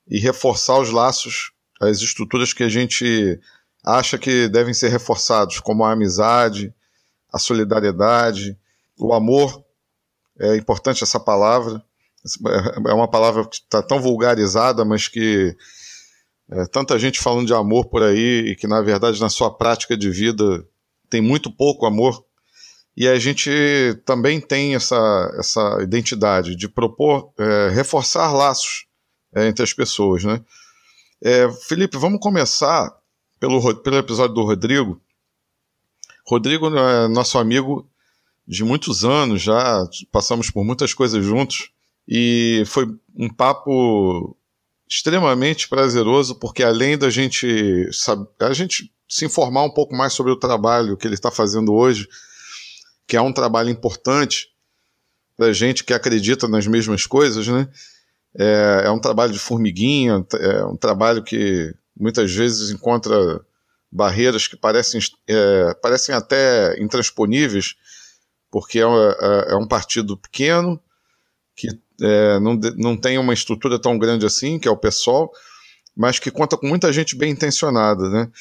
e 0.07 0.19
reforçar 0.19 0.79
os 0.79 0.91
laços, 0.91 1.51
as 1.81 1.99
estruturas 1.99 2.53
que 2.53 2.61
a 2.61 2.69
gente 2.69 3.39
acha 3.83 4.19
que 4.19 4.47
devem 4.47 4.71
ser 4.71 4.89
reforçados, 4.89 5.59
como 5.59 5.83
a 5.83 5.93
amizade, 5.93 6.71
a 7.33 7.39
solidariedade, 7.39 8.55
o 8.99 9.15
amor. 9.15 9.65
É 10.39 10.55
importante 10.55 11.03
essa 11.03 11.19
palavra. 11.19 11.83
É 12.87 12.93
uma 12.93 13.07
palavra 13.07 13.47
que 13.47 13.55
está 13.55 13.81
tão 13.81 13.99
vulgarizada, 13.99 14.85
mas 14.85 15.07
que 15.07 15.57
é, 16.51 16.65
tanta 16.67 16.99
gente 16.99 17.19
falando 17.19 17.47
de 17.47 17.53
amor 17.55 17.85
por 17.85 18.03
aí 18.03 18.51
e 18.51 18.55
que, 18.55 18.67
na 18.67 18.79
verdade, 18.79 19.19
na 19.19 19.29
sua 19.29 19.49
prática 19.49 19.97
de 19.97 20.11
vida 20.11 20.63
tem 21.09 21.19
muito 21.19 21.49
pouco 21.49 21.87
amor. 21.87 22.23
E 22.95 23.07
a 23.07 23.17
gente 23.17 23.49
também 24.05 24.39
tem 24.39 24.75
essa, 24.75 25.33
essa 25.37 25.79
identidade 25.81 26.55
de 26.55 26.67
propor, 26.67 27.31
é, 27.37 27.69
reforçar 27.69 28.31
laços 28.31 28.85
é, 29.33 29.47
entre 29.47 29.63
as 29.63 29.73
pessoas. 29.73 30.23
Né? 30.23 30.43
É, 31.23 31.49
Felipe, 31.67 31.97
vamos 31.97 32.19
começar 32.19 32.91
pelo, 33.39 33.75
pelo 33.75 33.97
episódio 33.97 34.35
do 34.35 34.43
Rodrigo. 34.43 35.01
Rodrigo 36.27 36.67
é 36.67 37.07
nosso 37.07 37.37
amigo 37.37 37.89
de 38.47 38.63
muitos 38.63 39.05
anos 39.05 39.41
já, 39.41 39.87
passamos 40.11 40.51
por 40.51 40.63
muitas 40.63 40.93
coisas 40.93 41.23
juntos 41.23 41.71
e 42.07 42.63
foi 42.65 42.85
um 43.15 43.29
papo 43.29 44.35
extremamente 44.89 45.69
prazeroso 45.69 46.35
porque 46.35 46.63
além 46.63 46.97
da 46.97 47.09
gente 47.09 47.89
a 48.39 48.53
gente 48.53 48.91
se 49.07 49.25
informar 49.25 49.63
um 49.63 49.69
pouco 49.69 49.95
mais 49.95 50.13
sobre 50.13 50.31
o 50.31 50.39
trabalho 50.39 50.97
que 50.97 51.07
ele 51.07 51.15
está 51.15 51.31
fazendo 51.31 51.73
hoje, 51.73 52.07
que 53.07 53.17
é 53.17 53.21
um 53.21 53.33
trabalho 53.33 53.69
importante 53.69 54.49
para 55.37 55.53
gente 55.53 55.83
que 55.83 55.93
acredita 55.93 56.47
nas 56.47 56.67
mesmas 56.67 57.05
coisas, 57.05 57.47
né? 57.47 57.67
É, 58.37 58.83
é 58.85 58.91
um 58.91 58.99
trabalho 58.99 59.33
de 59.33 59.39
formiguinha, 59.39 60.25
é 60.39 60.63
um 60.65 60.77
trabalho 60.77 61.23
que 61.23 61.73
muitas 61.99 62.33
vezes 62.33 62.69
encontra 62.69 63.41
barreiras 63.91 64.47
que 64.47 64.55
parecem, 64.55 65.01
é, 65.27 65.73
parecem 65.81 66.15
até 66.15 66.79
intransponíveis, 66.81 67.75
porque 68.49 68.79
é, 68.79 68.83
é, 68.83 69.51
é 69.53 69.55
um 69.55 69.67
partido 69.67 70.15
pequeno, 70.15 70.79
que 71.55 71.67
é, 72.01 72.39
não, 72.39 72.55
não 72.77 72.97
tem 72.97 73.17
uma 73.17 73.33
estrutura 73.33 73.77
tão 73.77 73.97
grande 73.97 74.25
assim, 74.25 74.57
que 74.57 74.67
é 74.67 74.71
o 74.71 74.77
PSOL, 74.77 75.31
mas 75.95 76.19
que 76.19 76.31
conta 76.31 76.57
com 76.57 76.67
muita 76.67 76.91
gente 76.93 77.15
bem 77.15 77.31
intencionada, 77.31 78.09
né? 78.09 78.31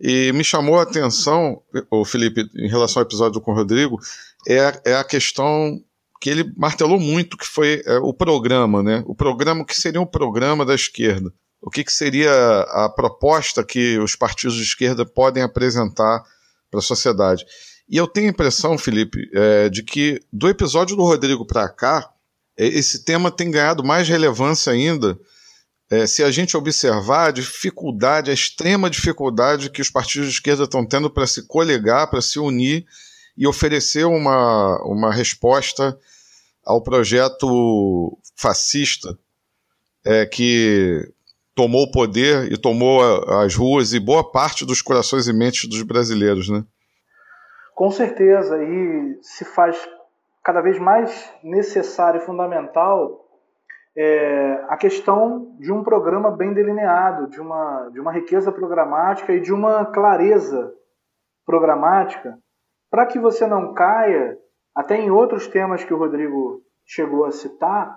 E 0.00 0.32
me 0.32 0.42
chamou 0.42 0.78
a 0.78 0.82
atenção, 0.82 1.60
o 1.90 2.04
Felipe, 2.04 2.48
em 2.56 2.68
relação 2.68 3.00
ao 3.00 3.06
episódio 3.06 3.40
com 3.40 3.52
o 3.52 3.54
Rodrigo, 3.54 3.98
é, 4.48 4.80
é 4.86 4.94
a 4.94 5.04
questão 5.04 5.78
que 6.20 6.30
ele 6.30 6.52
martelou 6.56 6.98
muito, 6.98 7.36
que 7.36 7.46
foi 7.46 7.82
é, 7.84 7.98
o 7.98 8.12
programa, 8.12 8.82
né? 8.82 9.02
O 9.06 9.14
programa 9.14 9.64
que 9.64 9.78
seria 9.78 10.00
um 10.00 10.06
programa 10.06 10.64
da 10.64 10.74
esquerda 10.74 11.32
o 11.60 11.70
que, 11.70 11.84
que 11.84 11.92
seria 11.92 12.32
a 12.62 12.88
proposta 12.88 13.62
que 13.62 13.98
os 13.98 14.16
partidos 14.16 14.56
de 14.56 14.62
esquerda 14.62 15.04
podem 15.04 15.42
apresentar 15.42 16.24
para 16.70 16.80
a 16.80 16.82
sociedade. 16.82 17.44
E 17.88 17.96
eu 17.96 18.06
tenho 18.06 18.28
a 18.28 18.30
impressão, 18.30 18.78
Felipe, 18.78 19.28
é, 19.34 19.68
de 19.68 19.82
que 19.82 20.20
do 20.32 20.48
episódio 20.48 20.96
do 20.96 21.02
Rodrigo 21.02 21.44
para 21.44 21.68
cá, 21.68 22.08
é, 22.56 22.66
esse 22.66 23.04
tema 23.04 23.30
tem 23.30 23.50
ganhado 23.50 23.84
mais 23.84 24.08
relevância 24.08 24.72
ainda 24.72 25.18
é, 25.90 26.06
se 26.06 26.22
a 26.22 26.30
gente 26.30 26.56
observar 26.56 27.26
a 27.26 27.30
dificuldade, 27.32 28.30
a 28.30 28.34
extrema 28.34 28.88
dificuldade 28.88 29.70
que 29.70 29.82
os 29.82 29.90
partidos 29.90 30.28
de 30.28 30.34
esquerda 30.34 30.62
estão 30.62 30.86
tendo 30.86 31.10
para 31.10 31.26
se 31.26 31.46
colegar, 31.48 32.08
para 32.08 32.22
se 32.22 32.38
unir 32.38 32.86
e 33.36 33.46
oferecer 33.46 34.04
uma, 34.04 34.80
uma 34.84 35.12
resposta 35.12 35.98
ao 36.64 36.80
projeto 36.80 38.16
fascista 38.36 39.18
é, 40.04 40.24
que 40.24 41.12
tomou 41.56 41.84
o 41.84 41.90
poder 41.90 42.52
e 42.52 42.56
tomou 42.56 43.02
as 43.40 43.56
ruas 43.56 43.92
e 43.92 43.98
boa 43.98 44.30
parte 44.30 44.64
dos 44.64 44.80
corações 44.80 45.26
e 45.26 45.32
mentes 45.32 45.68
dos 45.68 45.82
brasileiros, 45.82 46.48
né? 46.48 46.64
Com 47.74 47.90
certeza, 47.90 48.62
e 48.62 49.18
se 49.22 49.44
faz 49.44 49.76
cada 50.44 50.60
vez 50.60 50.78
mais 50.78 51.30
necessário 51.42 52.20
e 52.20 52.24
fundamental 52.24 53.19
é, 54.02 54.64
a 54.66 54.78
questão 54.78 55.54
de 55.58 55.70
um 55.70 55.84
programa 55.84 56.30
bem 56.30 56.54
delineado, 56.54 57.28
de 57.28 57.38
uma, 57.38 57.90
de 57.90 58.00
uma 58.00 58.10
riqueza 58.10 58.50
programática 58.50 59.30
e 59.34 59.40
de 59.40 59.52
uma 59.52 59.84
clareza 59.84 60.72
programática, 61.44 62.38
para 62.90 63.04
que 63.04 63.18
você 63.18 63.46
não 63.46 63.74
caia, 63.74 64.38
até 64.74 64.96
em 64.96 65.10
outros 65.10 65.46
temas 65.48 65.84
que 65.84 65.92
o 65.92 65.98
Rodrigo 65.98 66.62
chegou 66.86 67.26
a 67.26 67.30
citar, 67.30 67.94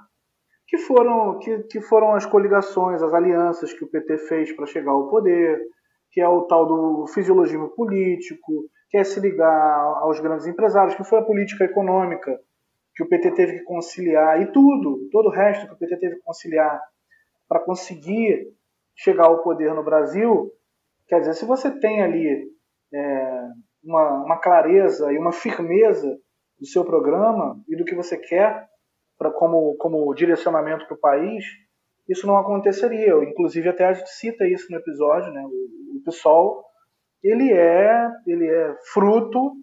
que 0.67 0.77
foram, 0.77 1.39
que, 1.39 1.59
que 1.69 1.79
foram 1.79 2.13
as 2.13 2.25
coligações, 2.25 3.01
as 3.01 3.13
alianças 3.13 3.71
que 3.71 3.85
o 3.85 3.89
PT 3.89 4.17
fez 4.27 4.51
para 4.51 4.65
chegar 4.65 4.91
ao 4.91 5.07
poder, 5.09 5.57
que 6.11 6.19
é 6.19 6.27
o 6.27 6.41
tal 6.41 6.65
do 6.65 7.07
fisiologismo 7.13 7.69
político, 7.69 8.65
que 8.89 8.97
é 8.97 9.05
se 9.05 9.21
ligar 9.21 9.79
aos 10.01 10.19
grandes 10.19 10.47
empresários, 10.47 10.95
que 10.95 11.03
foi 11.05 11.19
a 11.19 11.25
política 11.25 11.63
econômica 11.63 12.37
que 12.95 13.03
o 13.03 13.07
PT 13.07 13.31
teve 13.31 13.59
que 13.59 13.63
conciliar, 13.63 14.41
e 14.41 14.51
tudo, 14.51 15.09
todo 15.11 15.27
o 15.27 15.31
resto 15.31 15.67
que 15.67 15.73
o 15.73 15.77
PT 15.77 15.97
teve 15.97 16.15
que 16.15 16.21
conciliar 16.21 16.79
para 17.47 17.59
conseguir 17.59 18.47
chegar 18.95 19.25
ao 19.25 19.41
poder 19.43 19.73
no 19.73 19.83
Brasil. 19.83 20.51
Quer 21.07 21.19
dizer, 21.19 21.33
se 21.33 21.45
você 21.45 21.71
tem 21.79 22.01
ali 22.03 22.47
é, 22.93 23.47
uma, 23.83 24.23
uma 24.23 24.37
clareza 24.39 25.11
e 25.11 25.17
uma 25.17 25.31
firmeza 25.31 26.17
do 26.59 26.67
seu 26.67 26.85
programa 26.85 27.59
e 27.67 27.75
do 27.75 27.83
que 27.83 27.95
você 27.95 28.17
quer, 28.17 28.67
pra, 29.17 29.31
como, 29.31 29.75
como 29.77 30.13
direcionamento 30.13 30.85
para 30.85 30.95
o 30.95 30.99
país, 30.99 31.43
isso 32.07 32.27
não 32.27 32.37
aconteceria. 32.37 33.13
Inclusive, 33.23 33.69
até 33.69 33.85
a 33.85 33.93
gente 33.93 34.09
cita 34.09 34.47
isso 34.47 34.71
no 34.71 34.77
episódio, 34.77 35.31
né? 35.31 35.41
O, 35.45 35.97
o 35.97 36.03
PSOL, 36.05 36.63
ele 37.23 37.51
é, 37.51 38.09
ele 38.27 38.47
é 38.47 38.75
fruto 38.93 39.53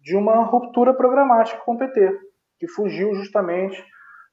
de 0.00 0.16
uma 0.16 0.42
ruptura 0.44 0.94
programática 0.94 1.60
com 1.64 1.74
o 1.74 1.78
PT, 1.78 2.10
que 2.62 2.68
fugiu 2.68 3.12
justamente 3.12 3.84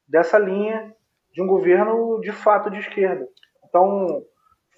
dessa 0.07 0.38
linha 0.38 0.93
de 1.33 1.41
um 1.41 1.48
governo 1.48 2.19
de 2.21 2.31
fato 2.31 2.69
de 2.69 2.77
esquerda. 2.77 3.27
Então, 3.67 4.24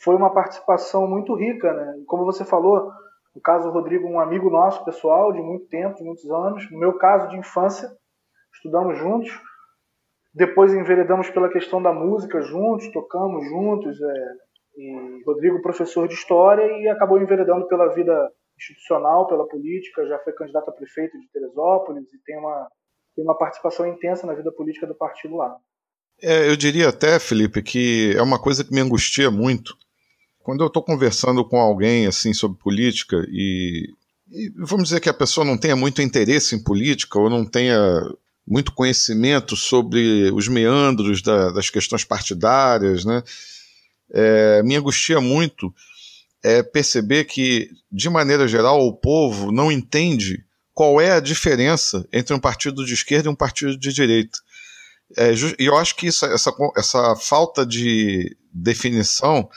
foi 0.02 0.16
uma 0.16 0.34
participação 0.34 1.06
muito 1.06 1.36
rica, 1.36 1.74
né? 1.74 2.02
Como 2.08 2.24
você 2.24 2.46
falou, 2.46 2.90
no 3.36 3.42
caso 3.42 3.68
do 3.68 3.74
Rodrigo, 3.74 4.08
um 4.08 4.22
amigo 4.22 4.50
nosso, 4.50 4.86
pessoal, 4.86 5.34
de 5.34 5.42
muito 5.42 5.68
tempo, 5.68 5.98
de 5.98 6.04
muitos 6.06 6.32
anos. 6.32 6.72
No 6.72 6.80
meu 6.80 6.98
caso, 6.98 7.28
de 7.28 7.38
infância, 7.38 7.90
estudamos 8.54 8.98
juntos. 8.98 9.38
Depois 10.34 10.74
enveredamos 10.74 11.30
pela 11.30 11.50
questão 11.50 11.84
da 11.84 11.92
música 11.92 12.40
juntos, 12.40 12.90
tocamos 12.94 13.44
juntos. 13.50 14.02
É, 14.02 14.34
e 14.78 15.24
Rodrigo, 15.26 15.62
professor 15.62 16.08
de 16.08 16.14
história, 16.14 16.66
e 16.80 16.88
acabou 16.88 17.22
enveredando 17.22 17.68
pela 17.68 17.94
vida 17.94 18.32
institucional, 18.58 19.28
pela 19.28 19.46
política, 19.46 20.08
já 20.08 20.18
foi 20.20 20.32
candidato 20.32 20.70
a 20.70 20.74
prefeito 20.74 21.20
de 21.20 21.30
Teresópolis 21.34 22.14
e 22.14 22.24
tem 22.24 22.38
uma, 22.38 22.70
tem 23.16 23.24
uma 23.24 23.38
participação 23.38 23.88
intensa 23.88 24.26
na 24.26 24.34
vida 24.34 24.52
política 24.52 24.88
do 24.88 24.96
partido 24.96 25.36
lá. 25.36 25.56
É, 26.22 26.50
eu 26.50 26.56
diria 26.56 26.90
até, 26.90 27.20
Felipe, 27.20 27.64
que 27.64 28.14
é 28.16 28.22
uma 28.22 28.40
coisa 28.40 28.64
que 28.64 28.74
me 28.74 28.80
angustia 28.80 29.32
muito. 29.32 29.76
Quando 30.40 30.64
eu 30.64 30.68
estou 30.68 30.84
conversando 30.84 31.44
com 31.44 31.60
alguém 31.60 32.08
assim 32.08 32.34
sobre 32.34 32.58
política 32.58 33.26
e, 33.30 33.90
e, 34.30 34.52
vamos 34.56 34.86
dizer 34.86 35.00
que 35.00 35.10
a 35.10 35.14
pessoa 35.14 35.46
não 35.46 35.58
tenha 35.58 35.76
muito 35.76 36.02
interesse 36.02 36.56
em 36.56 36.64
política 36.64 37.20
ou 37.20 37.30
não 37.30 37.46
tenha 37.46 37.78
muito 38.48 38.72
conhecimento 38.74 39.56
sobre 39.56 40.32
os 40.32 40.48
meandros 40.48 41.22
da, 41.22 41.52
das 41.52 41.70
questões 41.70 42.04
partidárias, 42.04 43.06
né? 43.06 43.24
É, 44.14 44.62
me 44.64 44.76
angustia 44.76 45.22
muito 45.22 45.74
é 46.44 46.64
perceber 46.64 47.26
que, 47.26 47.70
de 47.92 48.10
maneira 48.10 48.48
geral, 48.48 48.86
o 48.86 48.94
povo 48.94 49.52
não 49.52 49.72
entende 49.72 50.44
qual 50.74 51.02
é 51.02 51.12
a 51.12 51.20
diferença 51.20 52.08
entre 52.12 52.34
um 52.34 52.40
partido 52.40 52.86
de 52.86 52.94
esquerda 52.94 53.28
e 53.28 53.32
um 53.32 53.36
partido 53.36 53.78
de 53.78 53.94
direita. 53.94 54.40
É, 55.18 55.34
e 55.60 55.66
eu 55.66 55.78
acho 55.78 55.96
que 55.96 56.08
isso, 56.08 56.26
essa, 56.26 56.54
essa 56.78 57.16
falta 57.18 57.66
de 57.66 58.36
definição, 58.54 59.50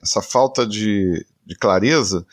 essa 0.00 0.22
falta 0.22 0.66
de, 0.66 1.26
de 1.44 1.56
clareza, 1.56 2.24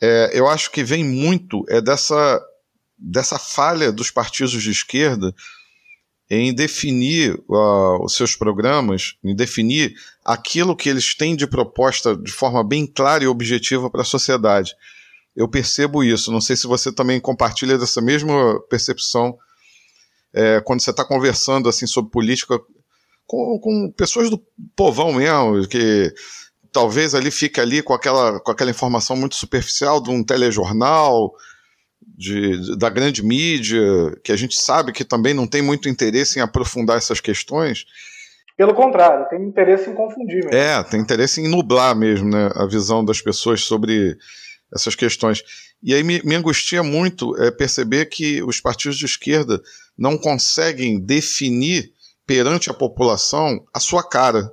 é, 0.00 0.30
eu 0.34 0.48
acho 0.48 0.70
que 0.70 0.82
vem 0.82 1.04
muito 1.04 1.64
é 1.68 1.80
dessa 1.80 2.40
dessa 2.98 3.38
falha 3.38 3.92
dos 3.92 4.10
partidos 4.10 4.62
de 4.62 4.70
esquerda 4.70 5.34
em 6.28 6.52
definir 6.52 7.34
uh, 7.48 8.04
os 8.04 8.16
seus 8.16 8.34
programas, 8.34 9.16
em 9.22 9.34
definir 9.34 9.94
aquilo 10.24 10.74
que 10.74 10.88
eles 10.88 11.14
têm 11.14 11.36
de 11.36 11.46
proposta 11.46 12.16
de 12.16 12.32
forma 12.32 12.64
bem 12.64 12.86
clara 12.86 13.22
e 13.22 13.28
objetiva 13.28 13.88
para 13.88 14.02
a 14.02 14.04
sociedade. 14.04 14.74
Eu 15.36 15.46
percebo 15.46 16.02
isso. 16.02 16.32
Não 16.32 16.40
sei 16.40 16.56
se 16.56 16.66
você 16.66 16.90
também 16.90 17.20
compartilha 17.20 17.76
dessa 17.76 18.00
mesma 18.00 18.58
percepção 18.70 19.36
é, 20.32 20.60
quando 20.60 20.80
você 20.80 20.90
está 20.90 21.04
conversando 21.04 21.68
assim 21.68 21.86
sobre 21.86 22.10
política 22.10 22.58
com, 23.26 23.58
com, 23.60 23.92
pessoas 23.96 24.30
do 24.30 24.42
povão 24.74 25.12
mesmo, 25.12 25.68
que 25.68 26.12
talvez 26.72 27.14
ali 27.14 27.30
fique 27.30 27.60
ali 27.60 27.82
com 27.82 27.92
aquela, 27.92 28.40
com 28.40 28.50
aquela 28.50 28.70
informação 28.70 29.16
muito 29.16 29.34
superficial 29.34 30.00
de 30.00 30.10
um 30.10 30.22
telejornal, 30.22 31.32
de, 32.00 32.78
da 32.78 32.88
grande 32.88 33.22
mídia, 33.22 33.82
que 34.22 34.32
a 34.32 34.36
gente 34.36 34.58
sabe 34.58 34.92
que 34.92 35.04
também 35.04 35.34
não 35.34 35.46
tem 35.46 35.60
muito 35.60 35.88
interesse 35.88 36.38
em 36.38 36.42
aprofundar 36.42 36.96
essas 36.96 37.20
questões. 37.20 37.84
Pelo 38.56 38.74
contrário, 38.74 39.28
tem 39.28 39.42
interesse 39.42 39.90
em 39.90 39.94
confundir. 39.94 40.44
Mesmo. 40.44 40.54
É, 40.54 40.82
tem 40.84 41.00
interesse 41.00 41.40
em 41.40 41.48
nublar 41.48 41.94
mesmo 41.94 42.30
né, 42.30 42.50
a 42.54 42.64
visão 42.64 43.04
das 43.04 43.20
pessoas 43.20 43.62
sobre 43.62 44.16
essas 44.74 44.94
questões. 44.94 45.42
E 45.82 45.94
aí 45.94 46.02
me, 46.02 46.22
me 46.22 46.34
angustia 46.34 46.82
muito 46.82 47.36
é, 47.40 47.50
perceber 47.50 48.06
que 48.06 48.42
os 48.42 48.60
partidos 48.60 48.98
de 48.98 49.04
esquerda 49.04 49.60
não 49.96 50.18
conseguem 50.18 50.98
definir 50.98 51.92
perante 52.26 52.70
a 52.70 52.74
população 52.74 53.64
a 53.72 53.78
sua 53.78 54.02
cara, 54.02 54.52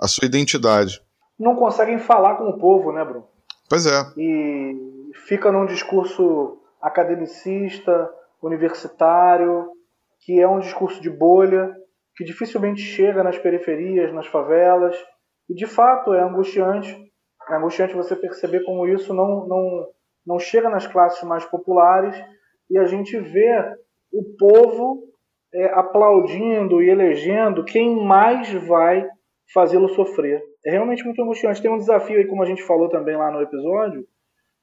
a 0.00 0.08
sua 0.08 0.26
identidade. 0.26 1.00
Não 1.38 1.54
conseguem 1.54 1.98
falar 1.98 2.36
com 2.36 2.48
o 2.48 2.58
povo, 2.58 2.92
né, 2.92 3.04
Bruno? 3.04 3.26
Pois 3.68 3.86
é. 3.86 4.04
E 4.16 5.10
fica 5.26 5.52
num 5.52 5.66
discurso 5.66 6.58
academicista, 6.80 8.10
universitário, 8.42 9.66
que 10.20 10.40
é 10.40 10.48
um 10.48 10.60
discurso 10.60 11.00
de 11.00 11.10
bolha, 11.10 11.74
que 12.16 12.24
dificilmente 12.24 12.80
chega 12.80 13.22
nas 13.22 13.38
periferias, 13.38 14.12
nas 14.12 14.26
favelas. 14.26 14.96
E 15.48 15.54
de 15.54 15.66
fato 15.66 16.12
é 16.14 16.22
angustiante. 16.22 17.11
É 17.48 17.54
angustiante 17.54 17.94
você 17.94 18.14
perceber 18.14 18.64
como 18.64 18.86
isso 18.86 19.12
não, 19.12 19.46
não, 19.46 19.88
não 20.26 20.38
chega 20.38 20.68
nas 20.68 20.86
classes 20.86 21.22
mais 21.24 21.44
populares 21.44 22.16
e 22.70 22.78
a 22.78 22.84
gente 22.84 23.18
vê 23.18 23.74
o 24.12 24.24
povo 24.38 25.02
é, 25.54 25.66
aplaudindo 25.74 26.82
e 26.82 26.88
elegendo 26.88 27.64
quem 27.64 28.04
mais 28.04 28.52
vai 28.66 29.06
fazê-lo 29.52 29.88
sofrer. 29.88 30.42
É 30.64 30.70
realmente 30.70 31.04
muito 31.04 31.20
angustiante. 31.22 31.60
Tem 31.60 31.70
um 31.70 31.78
desafio 31.78 32.18
aí, 32.18 32.26
como 32.26 32.42
a 32.42 32.46
gente 32.46 32.62
falou 32.62 32.88
também 32.88 33.16
lá 33.16 33.30
no 33.30 33.42
episódio, 33.42 34.06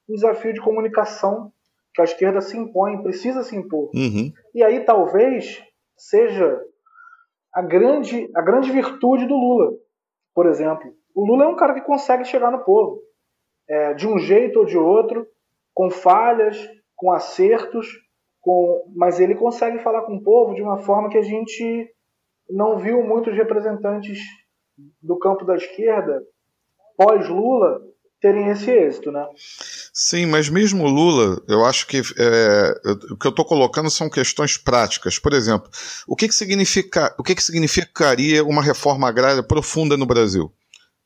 um 0.08 0.14
desafio 0.14 0.52
de 0.52 0.60
comunicação 0.60 1.52
que 1.94 2.00
a 2.00 2.04
esquerda 2.04 2.40
se 2.40 2.56
impõe, 2.56 3.02
precisa 3.02 3.42
se 3.42 3.56
impor. 3.56 3.90
Uhum. 3.94 4.32
E 4.54 4.62
aí 4.62 4.80
talvez 4.84 5.62
seja 5.96 6.60
a 7.52 7.62
grande, 7.62 8.30
a 8.34 8.42
grande 8.42 8.70
virtude 8.70 9.26
do 9.26 9.34
Lula, 9.34 9.72
por 10.34 10.46
exemplo. 10.46 10.92
O 11.14 11.26
Lula 11.26 11.44
é 11.44 11.48
um 11.48 11.56
cara 11.56 11.74
que 11.74 11.80
consegue 11.82 12.24
chegar 12.24 12.50
no 12.50 12.64
povo, 12.64 13.02
é, 13.68 13.94
de 13.94 14.06
um 14.06 14.18
jeito 14.18 14.60
ou 14.60 14.64
de 14.64 14.76
outro, 14.76 15.26
com 15.74 15.90
falhas, 15.90 16.56
com 16.96 17.12
acertos, 17.12 17.86
com, 18.40 18.84
mas 18.94 19.20
ele 19.20 19.34
consegue 19.34 19.78
falar 19.78 20.02
com 20.02 20.16
o 20.16 20.22
povo 20.22 20.54
de 20.54 20.62
uma 20.62 20.78
forma 20.78 21.08
que 21.08 21.18
a 21.18 21.22
gente 21.22 21.88
não 22.48 22.78
viu 22.78 23.02
muitos 23.02 23.34
representantes 23.34 24.18
do 25.02 25.18
campo 25.18 25.44
da 25.44 25.56
esquerda 25.56 26.22
pós-Lula 26.96 27.80
terem 28.20 28.48
esse 28.50 28.70
êxito, 28.70 29.10
né? 29.10 29.26
Sim, 29.94 30.26
mas 30.26 30.50
mesmo 30.50 30.86
Lula, 30.86 31.40
eu 31.48 31.64
acho 31.64 31.86
que 31.86 32.02
é, 32.18 32.74
o 33.10 33.16
que 33.16 33.26
eu 33.26 33.30
estou 33.30 33.44
colocando 33.44 33.88
são 33.88 34.10
questões 34.10 34.58
práticas. 34.58 35.18
Por 35.18 35.32
exemplo, 35.32 35.70
o 36.06 36.14
que, 36.14 36.28
que, 36.28 36.34
significa, 36.34 37.14
o 37.18 37.22
que, 37.22 37.34
que 37.34 37.42
significaria 37.42 38.44
uma 38.44 38.62
reforma 38.62 39.08
agrária 39.08 39.42
profunda 39.42 39.96
no 39.96 40.04
Brasil 40.04 40.52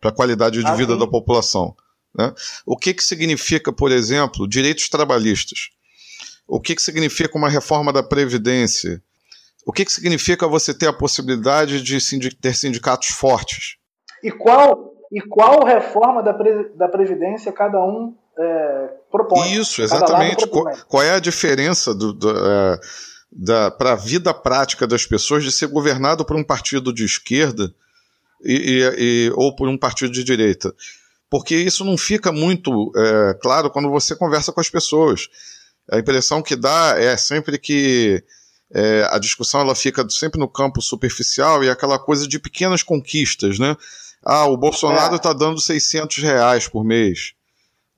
para 0.04 0.10
a 0.10 0.14
qualidade 0.14 0.60
de 0.60 0.66
ah, 0.66 0.74
vida 0.74 0.92
sim. 0.92 0.98
da 0.98 1.06
população? 1.06 1.74
Né? 2.14 2.30
O 2.66 2.76
que, 2.76 2.92
que 2.92 3.02
significa, 3.02 3.72
por 3.72 3.90
exemplo, 3.90 4.46
direitos 4.46 4.86
trabalhistas? 4.90 5.70
O 6.46 6.60
que, 6.60 6.74
que 6.74 6.82
significa 6.82 7.38
uma 7.38 7.48
reforma 7.48 7.90
da 7.90 8.02
Previdência? 8.02 9.02
O 9.64 9.72
que, 9.72 9.82
que 9.82 9.92
significa 9.92 10.46
você 10.46 10.74
ter 10.74 10.88
a 10.88 10.92
possibilidade 10.92 11.80
de 11.80 12.36
ter 12.36 12.54
sindicatos 12.54 13.08
fortes? 13.08 13.76
E 14.22 14.30
qual 14.30 14.92
e 15.10 15.20
qual 15.22 15.64
reforma 15.64 16.22
da, 16.22 16.34
pre, 16.34 16.70
da 16.76 16.88
Previdência 16.88 17.50
cada 17.50 17.82
um 17.82 18.14
é, 18.38 18.90
propõe. 19.10 19.54
Isso, 19.54 19.80
exatamente. 19.80 20.46
Qual, 20.48 20.64
qual, 20.86 21.02
é 21.02 21.12
a 21.12 21.20
diferença 21.20 21.94
do, 21.94 22.12
do, 22.12 22.30
é, 22.30 22.80
da, 23.32 23.70
para 23.70 23.92
a 23.92 23.96
vida 23.96 24.34
prática 24.34 24.86
das 24.86 25.06
pessoas 25.06 25.44
de 25.44 25.52
ser 25.52 25.68
governado 25.68 26.26
por 26.26 26.36
um 26.36 26.44
partido 26.44 26.92
de 26.92 27.04
esquerda 27.04 27.72
e, 28.44 28.54
e, 28.54 29.26
e, 29.26 29.32
ou 29.34 29.54
por 29.54 29.68
um 29.68 29.78
partido 29.78 30.12
de 30.12 30.24
direita? 30.24 30.74
Porque 31.30 31.56
isso 31.56 31.84
não 31.84 31.96
fica 31.96 32.30
muito 32.30 32.92
é, 32.96 33.34
claro 33.40 33.70
quando 33.70 33.90
você 33.90 34.14
conversa 34.14 34.52
com 34.52 34.60
as 34.60 34.70
pessoas. 34.70 35.28
A 35.90 35.98
impressão 35.98 36.42
que 36.42 36.54
dá 36.54 36.94
é 36.96 37.16
sempre 37.16 37.58
que 37.58 38.22
é, 38.72 39.06
a 39.10 39.18
discussão 39.18 39.60
ela 39.60 39.74
fica 39.74 40.08
sempre 40.08 40.38
no 40.38 40.48
campo 40.48 40.80
superficial 40.80 41.62
e 41.62 41.70
aquela 41.70 41.98
coisa 41.98 42.26
de 42.26 42.38
pequenas 42.38 42.82
conquistas, 42.82 43.58
né? 43.58 43.76
Ah, 44.24 44.46
o 44.46 44.56
Bolsonaro 44.56 45.16
está 45.16 45.30
é. 45.30 45.34
dando 45.34 45.60
600 45.60 46.18
reais 46.18 46.66
por 46.66 46.84
mês. 46.84 47.34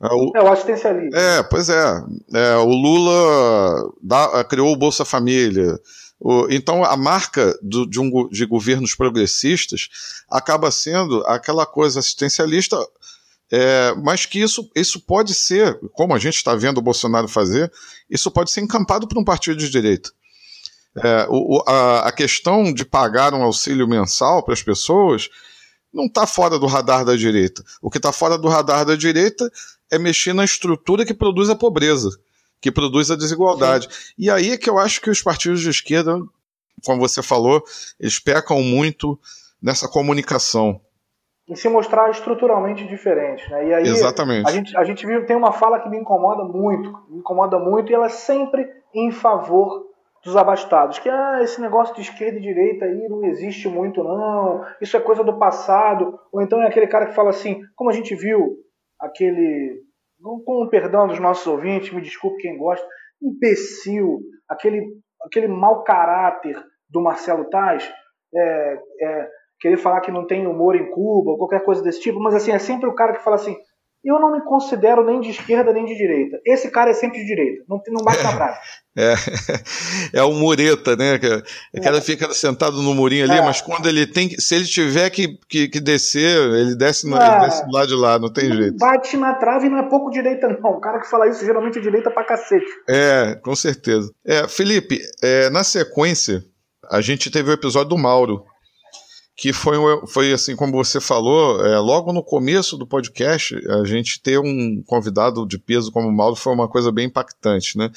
É 0.03 0.09
o, 0.09 0.33
é 0.35 0.43
o 0.43 0.53
assistencialismo. 0.53 1.17
É, 1.17 1.43
pois 1.45 1.69
é. 1.69 2.03
é 2.35 2.57
o 2.57 2.69
Lula 2.69 3.91
dá, 4.03 4.45
criou 4.45 4.73
o 4.73 4.77
Bolsa 4.77 5.05
Família. 5.05 5.79
O, 6.19 6.49
então, 6.51 6.83
a 6.85 6.97
marca 6.97 7.59
do, 7.63 7.87
de, 7.87 8.01
um, 8.01 8.29
de 8.29 8.47
governos 8.47 8.95
progressistas 8.95 9.89
acaba 10.31 10.71
sendo 10.71 11.23
aquela 11.27 11.67
coisa 11.67 12.01
assistencialista, 12.01 12.77
é, 13.51 13.95
mas 14.03 14.27
que 14.27 14.41
isso, 14.41 14.69
isso 14.75 15.01
pode 15.01 15.35
ser, 15.35 15.79
como 15.93 16.15
a 16.15 16.19
gente 16.19 16.37
está 16.37 16.55
vendo 16.55 16.79
o 16.79 16.83
Bolsonaro 16.83 17.29
fazer, 17.29 17.71
isso 18.09 18.31
pode 18.31 18.51
ser 18.51 18.61
encampado 18.61 19.07
por 19.07 19.19
um 19.19 19.25
partido 19.25 19.59
de 19.59 19.69
direita. 19.69 20.11
É, 20.97 21.27
o, 21.29 21.63
a, 21.67 22.09
a 22.09 22.13
questão 22.13 22.73
de 22.73 22.85
pagar 22.85 23.35
um 23.35 23.43
auxílio 23.43 23.87
mensal 23.87 24.43
para 24.43 24.55
as 24.55 24.63
pessoas 24.63 25.29
não 25.93 26.07
está 26.07 26.27
fora 26.27 26.59
do 26.59 26.67
radar 26.67 27.05
da 27.05 27.15
direita. 27.15 27.63
O 27.83 27.91
que 27.91 27.99
está 27.99 28.13
fora 28.13 28.39
do 28.39 28.49
radar 28.49 28.85
da 28.85 28.97
direita 28.97 29.51
é 29.91 29.99
mexer 29.99 30.33
na 30.33 30.45
estrutura 30.45 31.05
que 31.05 31.15
produz 31.15 31.51
a 31.51 31.55
pobreza, 31.55 32.09
que 32.61 32.71
produz 32.73 33.11
a 33.11 33.17
desigualdade. 33.17 33.89
Sim. 33.91 34.13
E 34.19 34.31
aí 34.31 34.53
é 34.53 34.59
que 34.59 34.69
eu 34.69 34.79
acho 34.79 35.01
que 35.01 35.11
os 35.11 35.23
partidos 35.23 35.61
de 35.61 35.71
esquerda, 35.71 36.19
como 36.85 37.01
você 37.01 37.23
falou, 37.23 37.63
eles 37.99 38.19
pecam 38.19 38.63
muito 38.63 39.19
nessa 39.63 39.89
comunicação. 39.89 40.81
Em 41.49 41.55
se 41.55 41.69
mostrar 41.69 42.11
estruturalmente 42.11 42.87
diferente. 42.87 43.49
Né? 43.51 43.69
E 43.69 43.75
aí, 43.75 43.83
Exatamente. 43.85 44.49
A 44.49 44.53
gente, 44.53 44.77
a 44.77 44.85
gente 44.85 45.07
tem 45.27 45.37
uma 45.37 45.53
fala 45.53 45.79
que 45.81 45.89
me 45.89 45.99
incomoda 45.99 46.43
muito, 46.45 46.91
me 47.09 47.19
incomoda 47.19 47.59
muito, 47.59 47.91
e 47.91 47.95
ela 47.95 48.07
é 48.07 48.11
sempre 48.11 48.69
em 48.93 49.13
favor 49.13 49.87
dos 50.27 50.37
abastados, 50.37 50.99
que 50.99 51.09
ah, 51.09 51.39
esse 51.41 51.61
negócio 51.61 51.95
de 51.95 52.01
esquerda 52.01 52.37
e 52.39 52.43
direita 52.43 52.85
aí 52.85 53.09
não 53.09 53.25
existe 53.25 53.69
muito 53.69 54.03
não, 54.03 54.65
isso 54.81 54.97
é 54.97 55.01
coisa 55.01 55.23
do 55.23 55.39
passado, 55.39 56.19
ou 56.33 56.43
então 56.43 56.61
é 56.61 56.67
aquele 56.67 56.89
cara 56.89 57.07
que 57.07 57.15
fala 57.15 57.31
assim, 57.31 57.63
como 57.77 57.91
a 57.91 57.93
gente 57.93 58.13
viu 58.17 58.57
aquele, 58.99 59.85
com 60.45 60.65
o 60.65 60.69
perdão 60.69 61.07
dos 61.07 61.21
nossos 61.21 61.47
ouvintes, 61.47 61.93
me 61.93 62.01
desculpe 62.01 62.43
quem 62.43 62.59
gosta, 62.59 62.87
imbecil, 63.23 64.21
aquele, 64.49 64.85
aquele 65.23 65.49
mau 65.49 65.83
caráter 65.83 66.57
do 66.89 67.01
Marcelo 67.01 67.49
Tais, 67.49 67.89
é, 68.35 68.79
é, 69.03 69.29
querer 69.61 69.77
falar 69.77 70.01
que 70.01 70.11
não 70.11 70.27
tem 70.27 70.47
humor 70.47 70.77
em 70.77 70.91
Cuba, 70.91 71.31
ou 71.31 71.39
qualquer 71.39 71.65
coisa 71.65 71.83
desse 71.83 72.01
tipo, 72.01 72.21
mas 72.21 72.35
assim, 72.35 72.53
é 72.53 72.59
sempre 72.59 72.89
o 72.89 72.95
cara 72.95 73.15
que 73.15 73.23
fala 73.23 73.37
assim, 73.37 73.57
eu 74.07 74.21
não 74.21 74.33
me 74.33 74.41
considero 74.45 75.05
nem 75.05 75.21
de 75.21 75.31
esquerda 75.31 75.73
nem 75.73 75.85
de 75.85 75.97
direita. 75.97 76.39
Esse 76.45 76.71
cara 76.71 76.91
é 76.91 76.95
sempre 76.95 77.19
de 77.19 77.27
direita, 77.27 77.65
não, 77.69 77.81
não 77.89 78.05
bate 78.05 78.23
na 78.23 78.33
praia. 78.35 78.57
É, 78.99 79.15
é 80.21 80.23
o 80.23 80.33
mureta, 80.33 80.97
né? 80.97 81.21
O 81.75 81.83
cara 81.83 81.99
é. 81.99 82.01
fica 82.01 82.33
sentado 82.33 82.81
no 82.81 82.95
murinho 82.95 83.25
ali, 83.25 83.37
é. 83.37 83.43
mas 83.43 83.61
quando 83.61 83.87
ele 83.87 84.07
tem 84.07 84.31
se 84.39 84.55
ele 84.55 84.65
tiver 84.65 85.11
que, 85.11 85.39
que, 85.47 85.69
que 85.69 85.81
descer, 85.81 86.35
ele 86.55 86.75
desce, 86.75 87.07
no, 87.07 87.15
é. 87.19 87.27
ele 87.27 87.41
desce 87.41 87.67
do 87.67 87.73
lado 87.73 87.89
de 87.89 87.95
lá, 87.95 88.19
não 88.19 88.33
tem 88.33 88.51
jeito. 88.51 88.79
Bate 88.79 89.19
na 89.19 89.35
trave 89.35 89.67
e 89.67 89.69
não 89.69 89.81
é 89.81 89.83
pouco 89.83 90.11
direita, 90.11 90.49
não. 90.49 90.71
O 90.71 90.81
cara 90.81 90.99
que 90.99 91.11
fala 91.11 91.29
isso 91.29 91.45
geralmente 91.45 91.79
é 91.79 91.83
direita 91.83 92.11
pra 92.11 92.25
cacete. 92.25 92.65
É, 92.89 93.35
com 93.35 93.55
certeza. 93.55 94.11
É, 94.25 94.49
Felipe, 94.49 94.99
é, 95.23 95.51
na 95.51 95.63
sequência, 95.63 96.43
a 96.91 97.03
gente 97.03 97.31
teve 97.31 97.51
o 97.51 97.53
episódio 97.53 97.91
do 97.91 97.99
Mauro 97.99 98.47
que 99.37 99.53
foi, 99.53 99.77
foi 100.07 100.33
assim 100.33 100.57
como 100.57 100.73
você 100.73 100.99
falou, 100.99 101.65
é, 101.65 101.79
logo 101.79 102.11
no 102.11 102.23
começo 102.23 102.77
do 102.79 102.87
podcast, 102.87 103.55
a 103.69 103.85
gente 103.85 104.21
ter 104.23 104.39
um 104.39 104.83
convidado 104.87 105.47
de 105.47 105.59
peso 105.59 105.93
como 105.93 106.09
o 106.09 106.13
Mauro 106.13 106.35
foi 106.35 106.55
uma 106.55 106.67
coisa 106.67 106.91
bem 106.91 107.07
impactante, 107.07 107.77
né? 107.77 107.91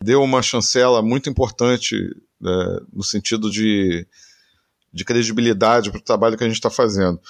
Deu 0.00 0.22
uma 0.22 0.40
chancela 0.40 1.02
muito 1.02 1.28
importante 1.28 1.96
é, 1.96 2.80
no 2.92 3.02
sentido 3.02 3.50
de, 3.50 4.06
de 4.92 5.04
credibilidade 5.04 5.90
para 5.90 5.98
o 5.98 6.04
trabalho 6.04 6.38
que 6.38 6.44
a 6.44 6.46
gente 6.46 6.56
está 6.56 6.70
fazendo. 6.70 7.20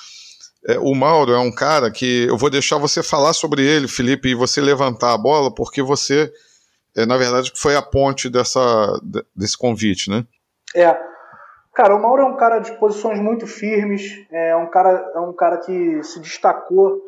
É, 0.66 0.78
o 0.78 0.94
Mauro 0.94 1.32
é 1.32 1.38
um 1.38 1.52
cara 1.52 1.90
que 1.90 2.26
eu 2.28 2.36
vou 2.36 2.50
deixar 2.50 2.76
você 2.76 3.02
falar 3.02 3.32
sobre 3.32 3.64
ele, 3.64 3.88
Felipe, 3.88 4.28
e 4.28 4.34
você 4.34 4.60
levantar 4.60 5.14
a 5.14 5.18
bola, 5.18 5.54
porque 5.54 5.80
você, 5.80 6.30
é, 6.94 7.06
na 7.06 7.16
verdade, 7.16 7.50
foi 7.54 7.74
a 7.76 7.82
ponte 7.82 8.28
dessa, 8.28 9.00
desse 9.34 9.56
convite, 9.56 10.10
né? 10.10 10.26
É, 10.76 10.94
Cara, 11.74 11.96
o 11.96 12.00
Mauro 12.00 12.22
é 12.22 12.24
um 12.24 12.36
cara 12.36 12.60
de 12.60 12.72
posições 12.78 13.18
muito 13.18 13.46
firmes, 13.46 14.24
é 14.30 14.54
um 14.54 14.70
cara, 14.70 15.12
é 15.14 15.18
um 15.18 15.32
cara 15.32 15.58
que 15.58 16.02
se 16.04 16.20
destacou 16.20 17.02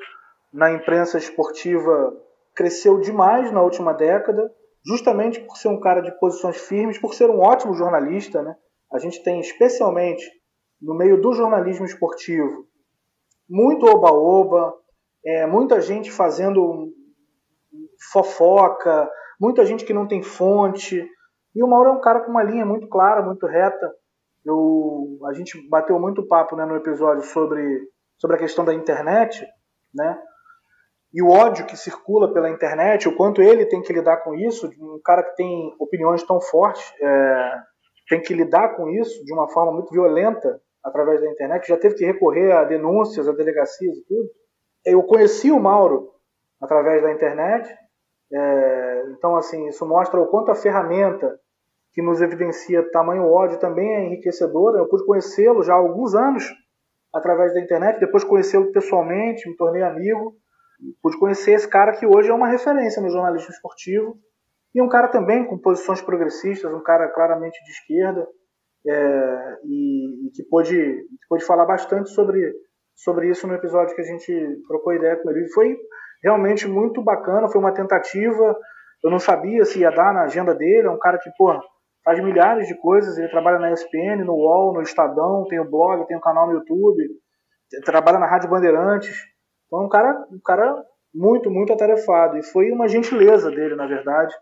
na 0.53 0.73
imprensa 0.73 1.19
esportiva 1.19 2.13
cresceu 2.53 2.99
demais 2.99 3.53
na 3.53 3.63
última 3.63 3.93
década, 3.93 4.51
justamente 4.85 5.39
por 5.41 5.57
ser 5.57 5.69
um 5.69 5.79
cara 5.79 6.01
de 6.01 6.11
posições 6.19 6.57
firmes, 6.57 6.99
por 6.99 7.15
ser 7.15 7.31
um 7.31 7.41
ótimo 7.41 7.75
jornalista. 7.75 8.43
Né? 8.43 8.57
A 8.93 8.99
gente 8.99 9.23
tem, 9.23 9.39
especialmente 9.39 10.25
no 10.81 10.95
meio 10.95 11.21
do 11.21 11.33
jornalismo 11.33 11.85
esportivo, 11.85 12.67
muito 13.49 13.87
oba-oba, 13.87 14.75
é, 15.25 15.47
muita 15.47 15.81
gente 15.81 16.11
fazendo 16.11 16.93
fofoca, 18.13 19.09
muita 19.41 19.65
gente 19.65 19.85
que 19.85 19.95
não 19.95 20.09
tem 20.09 20.23
fonte. 20.23 21.07
E 21.55 21.63
o 21.63 21.69
Mauro 21.69 21.91
é 21.91 21.93
um 21.93 22.01
cara 22.01 22.21
com 22.21 22.31
uma 22.31 22.43
linha 22.43 22.65
muito 22.65 22.89
clara, 22.89 23.23
muito 23.23 23.47
reta. 23.47 23.93
Eu, 24.47 25.19
a 25.27 25.33
gente 25.33 25.61
bateu 25.69 25.99
muito 25.99 26.27
papo 26.27 26.55
né, 26.55 26.65
no 26.65 26.77
episódio 26.77 27.25
sobre, 27.25 27.81
sobre 28.17 28.37
a 28.37 28.39
questão 28.39 28.65
da 28.65 28.73
internet, 28.73 29.45
né? 29.93 30.17
E 31.13 31.23
o 31.23 31.31
ódio 31.31 31.67
que 31.67 31.77
circula 31.77 32.33
pela 32.33 32.51
internet, 32.51 33.09
o 33.09 33.17
quanto 33.17 33.43
ele 33.43 33.67
tem 33.67 33.83
que 33.83 33.93
lidar 33.93 34.19
com 34.19 34.35
isso, 34.35 34.71
um 34.79 35.01
cara 35.05 35.23
que 35.23 35.35
tem 35.35 35.75
opiniões 35.81 36.23
tão 36.23 36.41
fortes, 36.41 36.85
é, 37.01 37.53
tem 38.09 38.21
que 38.21 38.35
lidar 38.35 38.77
com 38.77 38.89
isso 38.89 39.25
de 39.25 39.33
uma 39.33 39.49
forma 39.49 39.73
muito 39.73 39.91
violenta 39.91 40.61
através 40.85 41.21
da 41.21 41.31
internet, 41.31 41.67
já 41.67 41.77
teve 41.77 41.97
que 41.97 42.05
recorrer 42.05 42.53
a 42.53 42.65
denúncias, 42.65 43.29
a 43.29 43.33
delegacias 43.33 43.97
e 43.97 44.05
tudo. 44.05 44.29
Eu 44.85 45.03
conheci 45.03 45.51
o 45.51 45.59
Mauro 45.59 46.13
através 46.63 47.03
da 47.03 47.13
internet, 47.13 47.69
é, 48.33 49.03
então 49.11 49.37
assim 49.37 49.67
isso 49.69 49.85
mostra 49.87 50.21
o 50.21 50.29
quanto 50.29 50.53
a 50.53 50.55
ferramenta 50.55 51.37
que 51.97 52.03
nos 52.03 52.21
evidencia 52.21 52.87
tamanho 52.91 53.25
ódio 53.25 53.59
também 53.59 53.91
é 53.95 54.05
enriquecedora. 54.05 54.79
Eu 54.79 54.87
pude 54.87 55.07
conhecê-lo 55.07 55.63
já 55.63 55.73
há 55.73 55.77
alguns 55.77 56.15
anos 56.15 56.45
através 57.11 57.55
da 57.55 57.61
internet, 57.61 57.99
depois 57.99 58.23
conhecê-lo 58.23 58.71
pessoalmente, 58.71 59.49
me 59.49 59.57
tornei 59.57 59.83
amigo, 59.83 60.37
pude 61.03 61.19
conhecer 61.19 61.53
esse 61.53 61.67
cara 61.67 61.93
que 61.93 62.07
hoje 62.07 62.29
é 62.29 62.35
uma 62.35 62.49
referência 62.49 63.01
no 63.01 63.09
jornalismo 63.09 63.49
esportivo 63.49 64.19
e 64.75 64.83
um 64.83 64.91
cara 64.91 65.09
também 65.09 65.47
com 65.47 65.57
posições 65.57 66.03
progressistas, 66.03 66.71
um 66.71 66.83
cara 66.83 67.09
claramente 67.09 67.65
de 67.65 67.71
esquerda 67.71 68.29
é, 68.87 69.59
e, 69.65 70.27
e, 70.27 70.31
que 70.33 70.43
pôde, 70.43 70.75
que 70.75 71.29
pôde 71.31 71.47
falar 71.47 71.65
bastante 71.65 72.11
sobre, 72.11 72.53
sobre 72.95 73.31
isso 73.31 73.47
no 73.47 73.55
episódio 73.55 73.97
que 73.97 74.03
a 74.03 74.05
gente 74.05 74.63
trocou 74.69 74.93
ideia 74.93 75.17
com 75.17 75.31
ele. 75.31 75.47
E 75.47 75.53
foi 75.55 75.79
realmente 76.23 76.69
muito 76.69 77.03
bacana, 77.03 77.49
foi 77.49 77.59
uma 77.59 77.73
tentativa. 77.73 78.55
Eu 79.03 79.11
não 79.11 79.19
sabia 79.19 79.65
se 79.65 79.79
ia 79.79 79.91
dar 79.91 80.13
na 80.13 80.25
agenda 80.25 80.55
dele. 80.55 80.89
É 80.89 80.91
um 80.91 80.99
cara 80.99 81.17
que, 81.17 81.31
pô, 81.39 81.59
faz 82.07 82.23
milhares 82.23 82.69
de 82.69 82.75
coisas. 82.77 83.19
Ele 83.19 83.29
trabalha 83.29 83.59
na 83.59 83.73
ESPN, 83.73 84.25
no 84.25 84.35
UOL, 84.35 84.73
no 84.73 84.81
Estadão, 84.81 85.45
tem 85.49 85.59
o 85.59 85.69
blog, 85.69 86.07
tem 86.07 86.17
o 86.17 86.21
canal 86.21 86.47
no 86.47 86.53
YouTube, 86.53 87.03
trabalha 87.85 88.21
na 88.21 88.31
Rádio 88.31 88.49
Bandeirantes. 88.49 89.17
Então, 89.67 89.83
é 89.83 89.85
um 89.85 89.89
cara, 89.89 90.27
um 90.31 90.39
cara 90.39 90.85
muito, 91.13 91.51
muito 91.51 91.73
atarefado. 91.73 92.39
E 92.39 92.45
foi 92.45 92.71
uma 92.71 92.87
gentileza 92.87 93.51
dele, 93.51 93.75
na 93.75 93.89
verdade, 93.89 94.33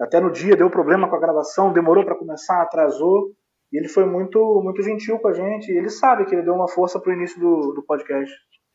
até 0.00 0.20
no 0.20 0.32
dia 0.32 0.56
deu 0.56 0.68
problema 0.68 1.08
com 1.08 1.14
a 1.14 1.20
gravação, 1.20 1.72
demorou 1.72 2.04
para 2.04 2.18
começar, 2.18 2.60
atrasou. 2.60 3.30
E 3.72 3.78
ele 3.78 3.88
foi 3.88 4.04
muito, 4.04 4.60
muito 4.62 4.82
gentil 4.82 5.20
com 5.20 5.28
a 5.28 5.32
gente. 5.32 5.70
E 5.70 5.78
ele 5.78 5.88
sabe 5.88 6.26
que 6.26 6.34
ele 6.34 6.42
deu 6.42 6.54
uma 6.54 6.68
força 6.68 6.98
para 6.98 7.10
o 7.10 7.14
início 7.14 7.38
do, 7.38 7.74
do 7.74 7.84
podcast. 7.86 8.34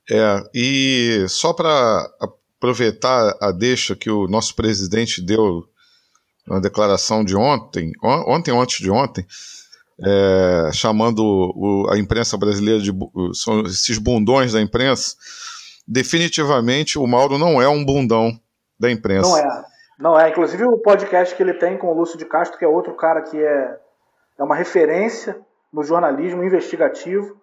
É, 0.10 0.41
e 0.56 1.25
só 1.28 1.54
para 1.54 1.69
aproveitar 2.58 3.38
a 3.41 3.52
deixa 3.52 3.95
que 3.97 4.10
o 4.10 4.28
nosso 4.28 4.56
presidente 4.56 5.23
deu 5.25 5.68
na 6.47 6.60
declaração 6.60 7.23
de 7.23 7.36
ontem, 7.36 7.91
ontem 8.02 8.58
antes 8.58 8.80
de 8.80 8.89
ontem, 8.89 9.25
é, 10.02 10.71
chamando 10.73 11.19
o, 11.19 11.89
a 11.91 11.97
imprensa 11.97 12.38
brasileira 12.38 12.82
de 12.82 12.91
são 13.34 13.62
esses 13.62 13.97
bundões 13.97 14.54
da 14.54 14.62
imprensa, 14.62 15.15
definitivamente 15.88 16.97
o 16.97 17.06
Mauro 17.06 17.38
não 17.38 17.62
é 17.62 17.67
um 17.67 17.84
bundão 17.84 18.32
da 18.80 18.89
imprensa. 18.89 19.30
Não 19.30 19.38
é. 19.38 19.65
Não 19.99 20.17
é, 20.17 20.30
inclusive 20.30 20.63
o 20.63 20.78
podcast 20.78 21.36
que 21.36 21.43
ele 21.43 21.56
tem 21.56 21.78
com 21.78 21.88
o 21.88 21.93
Lúcio 21.93 22.17
de 22.17 22.23
Castro, 22.23 22.58
que 22.58 22.63
é 22.63 22.67
outro 22.67 22.93
cara 22.93 23.21
que 23.21 23.38
é, 23.38 23.78
é 24.38 24.43
uma 24.43 24.56
referência 24.56 25.38
no 25.73 25.84
jornalismo 25.84 26.41
investigativo. 26.41 27.36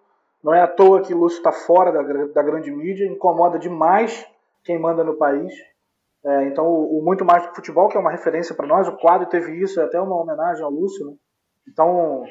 Não 0.43 0.53
é 0.55 0.61
à 0.61 0.67
toa 0.67 1.03
que 1.03 1.13
o 1.13 1.17
Lúcio 1.17 1.37
está 1.37 1.51
fora 1.51 1.91
da, 1.91 2.01
da 2.01 2.41
grande 2.41 2.71
mídia, 2.71 3.05
incomoda 3.05 3.59
demais 3.59 4.25
quem 4.63 4.79
manda 4.79 5.03
no 5.03 5.15
país. 5.17 5.53
É, 6.25 6.47
então, 6.47 6.65
o, 6.65 7.01
Muito 7.03 7.23
Mais 7.23 7.47
do 7.47 7.55
Futebol, 7.55 7.87
que 7.87 7.97
é 7.97 7.99
uma 7.99 8.11
referência 8.11 8.55
para 8.55 8.67
nós, 8.67 8.87
o 8.87 8.97
quadro 8.97 9.27
teve 9.27 9.61
isso, 9.61 9.79
é 9.79 9.83
até 9.83 9.99
uma 9.99 10.21
homenagem 10.21 10.63
ao 10.63 10.71
Lúcio. 10.71 11.05
Né? 11.05 11.13
Então, 11.67 12.23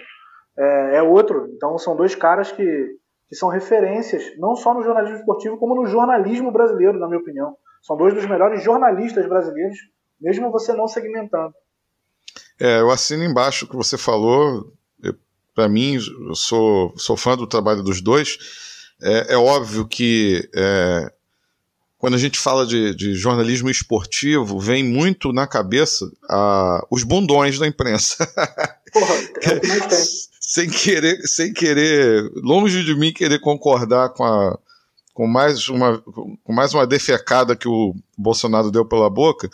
é, 0.59 0.97
é, 0.97 1.03
outro. 1.03 1.49
Então, 1.55 1.79
são 1.79 1.97
dois 1.97 2.15
caras 2.15 2.53
que, 2.53 2.97
que 3.29 3.37
são 3.37 3.49
referências, 3.49 4.25
não 4.39 4.55
só 4.57 4.75
no 4.75 4.83
jornalismo 4.83 5.19
esportivo, 5.19 5.59
como 5.59 5.75
no 5.75 5.87
jornalismo 5.87 6.51
brasileiro, 6.51 6.99
na 6.99 7.07
minha 7.07 7.21
opinião. 7.21 7.57
São 7.83 7.97
dois 7.97 8.15
dos 8.15 8.27
melhores 8.27 8.63
jornalistas 8.63 9.27
brasileiros 9.27 9.79
mesmo 10.21 10.51
você 10.51 10.73
não 10.73 10.89
segmentando. 10.89 11.55
É, 12.59 12.81
eu 12.81 12.91
assino 12.91 13.25
embaixo 13.25 13.65
o 13.65 13.69
que 13.69 13.77
você 13.77 13.99
falou. 13.99 14.73
Para 15.55 15.69
mim, 15.69 15.95
eu 15.95 16.35
sou, 16.35 16.93
sou 16.97 17.17
fã 17.17 17.37
do 17.37 17.47
trabalho 17.47 17.83
dos 17.83 18.03
dois. 18.03 18.39
É, 19.01 19.35
é 19.35 19.37
óbvio 19.37 19.87
que 19.87 20.49
é, 20.55 21.13
quando 21.99 22.15
a 22.15 22.19
gente 22.19 22.39
fala 22.39 22.67
de, 22.67 22.95
de, 22.95 23.15
jornalismo 23.15 23.71
esportivo, 23.71 24.59
vem 24.61 24.85
muito 24.85 25.33
na 25.33 25.47
cabeça 25.47 26.11
a, 26.29 26.87
os 26.91 27.03
bundões 27.03 27.59
da 27.59 27.67
imprensa. 27.67 28.27
Porra, 28.93 29.15
é 29.15 29.61
que 29.61 29.67
sem 30.41 30.71
querer, 30.71 31.27
sem 31.27 31.53
querer, 31.53 32.31
longe 32.37 32.85
de 32.85 32.95
mim 32.95 33.13
querer 33.13 33.41
concordar 33.41 34.11
com 34.11 34.25
a, 34.25 34.57
com 35.13 35.27
mais 35.27 35.69
uma, 35.69 35.99
com 35.99 36.53
mais 36.53 36.73
uma 36.73 36.87
defecada 36.87 37.57
que 37.57 37.67
o 37.67 37.97
Bolsonaro 38.17 38.71
deu 38.71 38.85
pela 38.85 39.11
boca, 39.11 39.51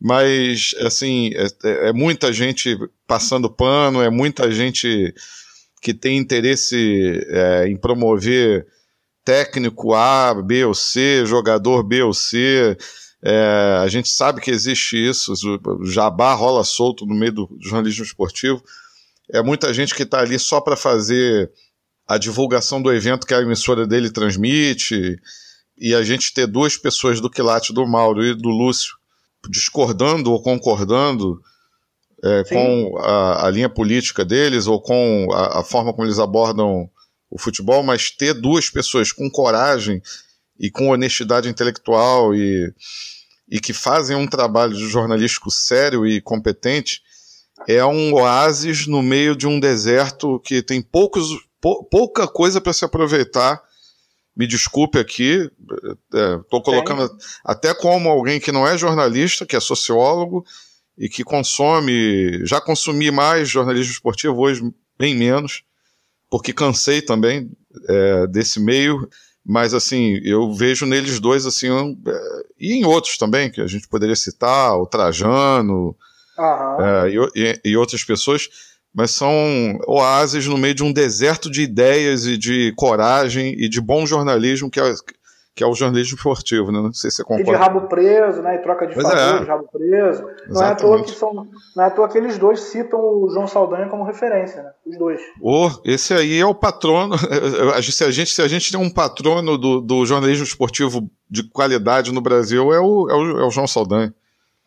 mas 0.00 0.74
assim 0.80 1.32
é, 1.34 1.46
é, 1.64 1.88
é, 1.88 1.92
muita 1.92 2.32
gente 2.32 2.78
passando 3.06 3.50
pano, 3.50 4.00
é 4.00 4.08
muita 4.08 4.50
gente 4.50 5.12
que 5.82 5.92
tem 5.92 6.16
interesse 6.16 7.26
é, 7.28 7.68
em 7.68 7.76
promover 7.76 8.66
técnico 9.24 9.94
A, 9.94 10.34
B 10.34 10.64
ou 10.64 10.74
C, 10.74 11.24
jogador 11.26 11.82
B 11.82 12.02
ou 12.02 12.12
C. 12.12 12.76
É, 13.24 13.78
a 13.82 13.88
gente 13.88 14.08
sabe 14.08 14.40
que 14.40 14.50
existe 14.50 14.96
isso, 14.96 15.32
o 15.64 15.86
jabá 15.86 16.34
rola 16.34 16.64
solto 16.64 17.06
no 17.06 17.14
meio 17.14 17.32
do 17.32 17.58
jornalismo 17.60 18.04
esportivo. 18.04 18.62
É 19.30 19.42
muita 19.42 19.72
gente 19.72 19.94
que 19.94 20.02
está 20.02 20.20
ali 20.20 20.38
só 20.38 20.60
para 20.60 20.76
fazer 20.76 21.50
a 22.06 22.18
divulgação 22.18 22.82
do 22.82 22.92
evento 22.92 23.26
que 23.26 23.34
a 23.34 23.40
emissora 23.40 23.86
dele 23.86 24.10
transmite, 24.10 25.18
e 25.78 25.94
a 25.94 26.02
gente 26.02 26.32
ter 26.32 26.46
duas 26.46 26.76
pessoas 26.76 27.20
do 27.20 27.30
quilate 27.30 27.72
do 27.72 27.86
Mauro 27.86 28.24
e 28.24 28.34
do 28.34 28.48
Lúcio 28.48 28.96
discordando 29.50 30.30
ou 30.30 30.40
concordando 30.40 31.42
é, 32.22 32.44
com 32.44 32.96
a, 32.98 33.46
a, 33.46 33.50
linha 33.50 33.68
política 33.68 34.24
deles 34.24 34.68
ou 34.68 34.80
com 34.80 35.28
a, 35.32 35.58
a, 35.60 35.64
forma 35.64 35.92
como 35.92 36.06
eles 36.06 36.20
abordam 36.20 36.88
o 37.32 37.38
futebol, 37.38 37.82
mas 37.82 38.10
ter 38.10 38.34
duas 38.34 38.68
pessoas 38.68 39.10
com 39.10 39.30
coragem 39.30 40.02
e 40.60 40.70
com 40.70 40.90
honestidade 40.90 41.48
intelectual 41.48 42.34
e, 42.34 42.72
e 43.48 43.58
que 43.58 43.72
fazem 43.72 44.14
um 44.14 44.26
trabalho 44.26 44.76
jornalístico 44.76 45.50
sério 45.50 46.06
e 46.06 46.20
competente 46.20 47.00
é 47.66 47.84
um 47.84 48.12
oásis 48.12 48.86
no 48.86 49.02
meio 49.02 49.34
de 49.34 49.46
um 49.46 49.58
deserto 49.58 50.38
que 50.40 50.62
tem 50.62 50.82
poucos, 50.82 51.28
pou, 51.60 51.84
pouca 51.84 52.28
coisa 52.28 52.60
para 52.60 52.72
se 52.72 52.84
aproveitar 52.84 53.62
me 54.34 54.46
desculpe 54.46 54.98
aqui, 54.98 55.50
estou 56.10 56.60
é, 56.60 56.62
colocando 56.62 57.06
Sim. 57.06 57.16
até 57.44 57.74
como 57.74 58.08
alguém 58.08 58.40
que 58.40 58.50
não 58.50 58.66
é 58.66 58.78
jornalista, 58.78 59.44
que 59.44 59.54
é 59.54 59.60
sociólogo 59.60 60.42
e 60.96 61.06
que 61.06 61.22
consome, 61.22 62.44
já 62.46 62.58
consumi 62.58 63.10
mais 63.10 63.50
jornalismo 63.50 63.92
esportivo, 63.92 64.38
hoje 64.38 64.62
bem 64.98 65.14
menos, 65.14 65.64
porque 66.32 66.50
cansei 66.50 67.02
também 67.02 67.50
é, 67.86 68.26
desse 68.26 68.58
meio, 68.58 69.06
mas 69.44 69.74
assim, 69.74 70.18
eu 70.24 70.50
vejo 70.54 70.86
neles 70.86 71.20
dois 71.20 71.44
assim, 71.44 71.70
um, 71.70 71.94
é, 72.08 72.46
e 72.58 72.72
em 72.72 72.86
outros 72.86 73.18
também, 73.18 73.50
que 73.50 73.60
a 73.60 73.66
gente 73.66 73.86
poderia 73.86 74.16
citar, 74.16 74.74
o 74.78 74.86
Trajano 74.86 75.94
uhum. 76.38 77.06
e, 77.06 77.30
e, 77.36 77.60
e 77.72 77.76
outras 77.76 78.02
pessoas, 78.02 78.48
mas 78.94 79.10
são 79.10 79.34
oásis 79.86 80.46
no 80.46 80.56
meio 80.56 80.74
de 80.74 80.82
um 80.82 80.90
deserto 80.90 81.50
de 81.50 81.60
ideias 81.60 82.24
e 82.24 82.38
de 82.38 82.72
coragem 82.76 83.54
e 83.58 83.68
de 83.68 83.78
bom 83.78 84.06
jornalismo 84.06 84.70
que 84.70 84.80
é, 84.80 84.94
que 85.54 85.62
é 85.62 85.66
o 85.66 85.74
jornalismo 85.74 86.16
esportivo, 86.16 86.72
né? 86.72 86.80
Não 86.80 86.92
sei 86.94 87.10
se 87.10 87.16
você 87.16 87.24
concorda. 87.24 87.50
E 87.50 87.54
de 87.54 87.58
rabo 87.58 87.82
preso, 87.82 88.40
né? 88.40 88.56
E 88.56 88.58
troca 88.58 88.86
de 88.86 88.94
favor 88.94 89.16
é. 89.16 89.38
de 89.40 89.44
rabo 89.44 89.68
preso. 89.70 90.24
Não 90.48 90.62
é, 90.62 90.66
à 90.68 90.74
toa 90.74 91.02
que 91.02 91.10
são, 91.10 91.32
não 91.76 91.84
é 91.84 91.86
à 91.86 91.90
toa 91.90 92.08
que 92.08 92.16
eles 92.16 92.38
dois 92.38 92.60
citam 92.60 92.98
o 92.98 93.28
João 93.30 93.46
Saldanha 93.46 93.88
como 93.88 94.04
referência, 94.04 94.62
né? 94.62 94.70
Os 94.86 94.96
dois. 94.96 95.20
Oh, 95.40 95.70
esse 95.84 96.14
aí 96.14 96.38
é 96.38 96.46
o 96.46 96.54
patrono. 96.54 97.16
Se 97.82 98.04
a 98.04 98.10
gente, 98.10 98.30
se 98.30 98.40
a 98.40 98.48
gente 98.48 98.72
tem 98.72 98.80
um 98.80 98.88
patrono 98.88 99.58
do, 99.58 99.80
do 99.80 100.06
jornalismo 100.06 100.44
esportivo 100.44 101.10
de 101.28 101.42
qualidade 101.50 102.10
no 102.12 102.22
Brasil, 102.22 102.72
é 102.72 102.80
o, 102.80 103.10
é 103.10 103.14
o, 103.14 103.40
é 103.40 103.46
o 103.46 103.50
João 103.50 103.66
Saldanha. 103.66 104.14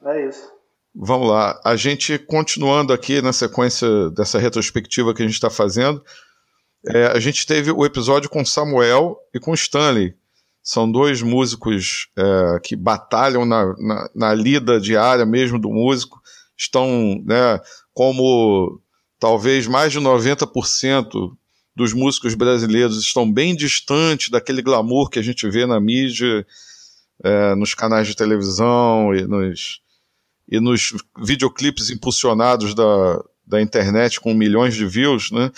É 0.05 0.27
isso. 0.27 0.51
Vamos 0.93 1.27
lá. 1.27 1.59
A 1.65 1.75
gente, 1.75 2.17
continuando 2.19 2.93
aqui 2.93 3.21
na 3.21 3.33
sequência 3.33 4.09
dessa 4.11 4.37
retrospectiva 4.37 5.13
que 5.13 5.23
a 5.23 5.25
gente 5.25 5.33
está 5.33 5.49
fazendo, 5.49 6.03
é, 6.87 7.07
a 7.07 7.19
gente 7.19 7.45
teve 7.47 7.71
o 7.71 7.83
episódio 7.83 8.29
com 8.29 8.45
Samuel 8.45 9.17
e 9.33 9.39
com 9.39 9.53
Stanley. 9.53 10.15
São 10.65 10.91
dois 10.91 11.21
músicos 11.21 12.07
é, 12.17 12.59
que 12.63 12.75
batalham 12.75 13.45
na, 13.45 13.75
na, 13.77 14.09
na, 14.15 14.33
lida 14.33 14.81
diária 14.81 15.23
mesmo 15.23 15.59
do 15.59 15.69
músico, 15.69 16.19
estão, 16.57 17.21
né, 17.23 17.61
como 17.93 18.81
talvez 19.19 19.67
mais 19.67 19.93
de 19.93 19.99
90% 19.99 21.37
dos 21.75 21.93
músicos 21.93 22.33
brasileiros 22.33 22.97
estão 22.97 23.31
bem 23.31 23.55
distantes 23.55 24.29
daquele 24.29 24.63
glamour 24.63 25.11
que 25.11 25.19
a 25.19 25.21
gente 25.21 25.47
vê 25.47 25.67
na 25.67 25.79
mídia, 25.79 26.43
é, 27.23 27.53
nos 27.53 27.75
canais 27.75 28.07
de 28.07 28.15
televisão 28.15 29.13
e 29.13 29.21
nos, 29.27 29.81
e 30.49 30.59
nos 30.59 30.93
videoclipes 31.23 31.91
impulsionados 31.91 32.73
da, 32.73 33.23
da 33.45 33.61
internet 33.61 34.19
com 34.19 34.33
milhões 34.33 34.73
de 34.73 34.87
views, 34.87 35.29
né? 35.29 35.51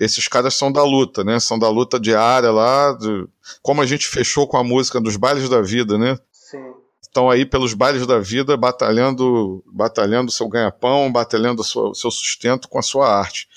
Esses 0.00 0.28
caras 0.28 0.54
são 0.54 0.70
da 0.70 0.84
luta, 0.84 1.24
né? 1.24 1.40
São 1.40 1.58
da 1.58 1.68
luta 1.68 1.98
diária 1.98 2.50
lá, 2.50 2.92
de, 2.92 3.26
como 3.62 3.80
a 3.80 3.86
gente 3.86 4.06
fechou 4.06 4.46
com 4.46 4.56
a 4.56 4.64
música 4.64 5.00
dos 5.00 5.16
bailes 5.16 5.48
da 5.48 5.60
vida, 5.60 5.96
né? 5.96 6.18
Sim. 6.32 6.72
Estão 7.02 7.30
aí 7.30 7.46
pelos 7.46 7.72
bailes 7.72 8.06
da 8.06 8.18
vida, 8.18 8.56
batalhando, 8.56 9.64
batalhando 9.66 10.30
seu 10.30 10.48
ganha-pão, 10.48 11.10
batalhando 11.10 11.62
o 11.62 11.94
seu 11.94 12.10
sustento 12.10 12.68
com 12.68 12.78
a 12.78 12.82
sua 12.82 13.08
arte. 13.08 13.48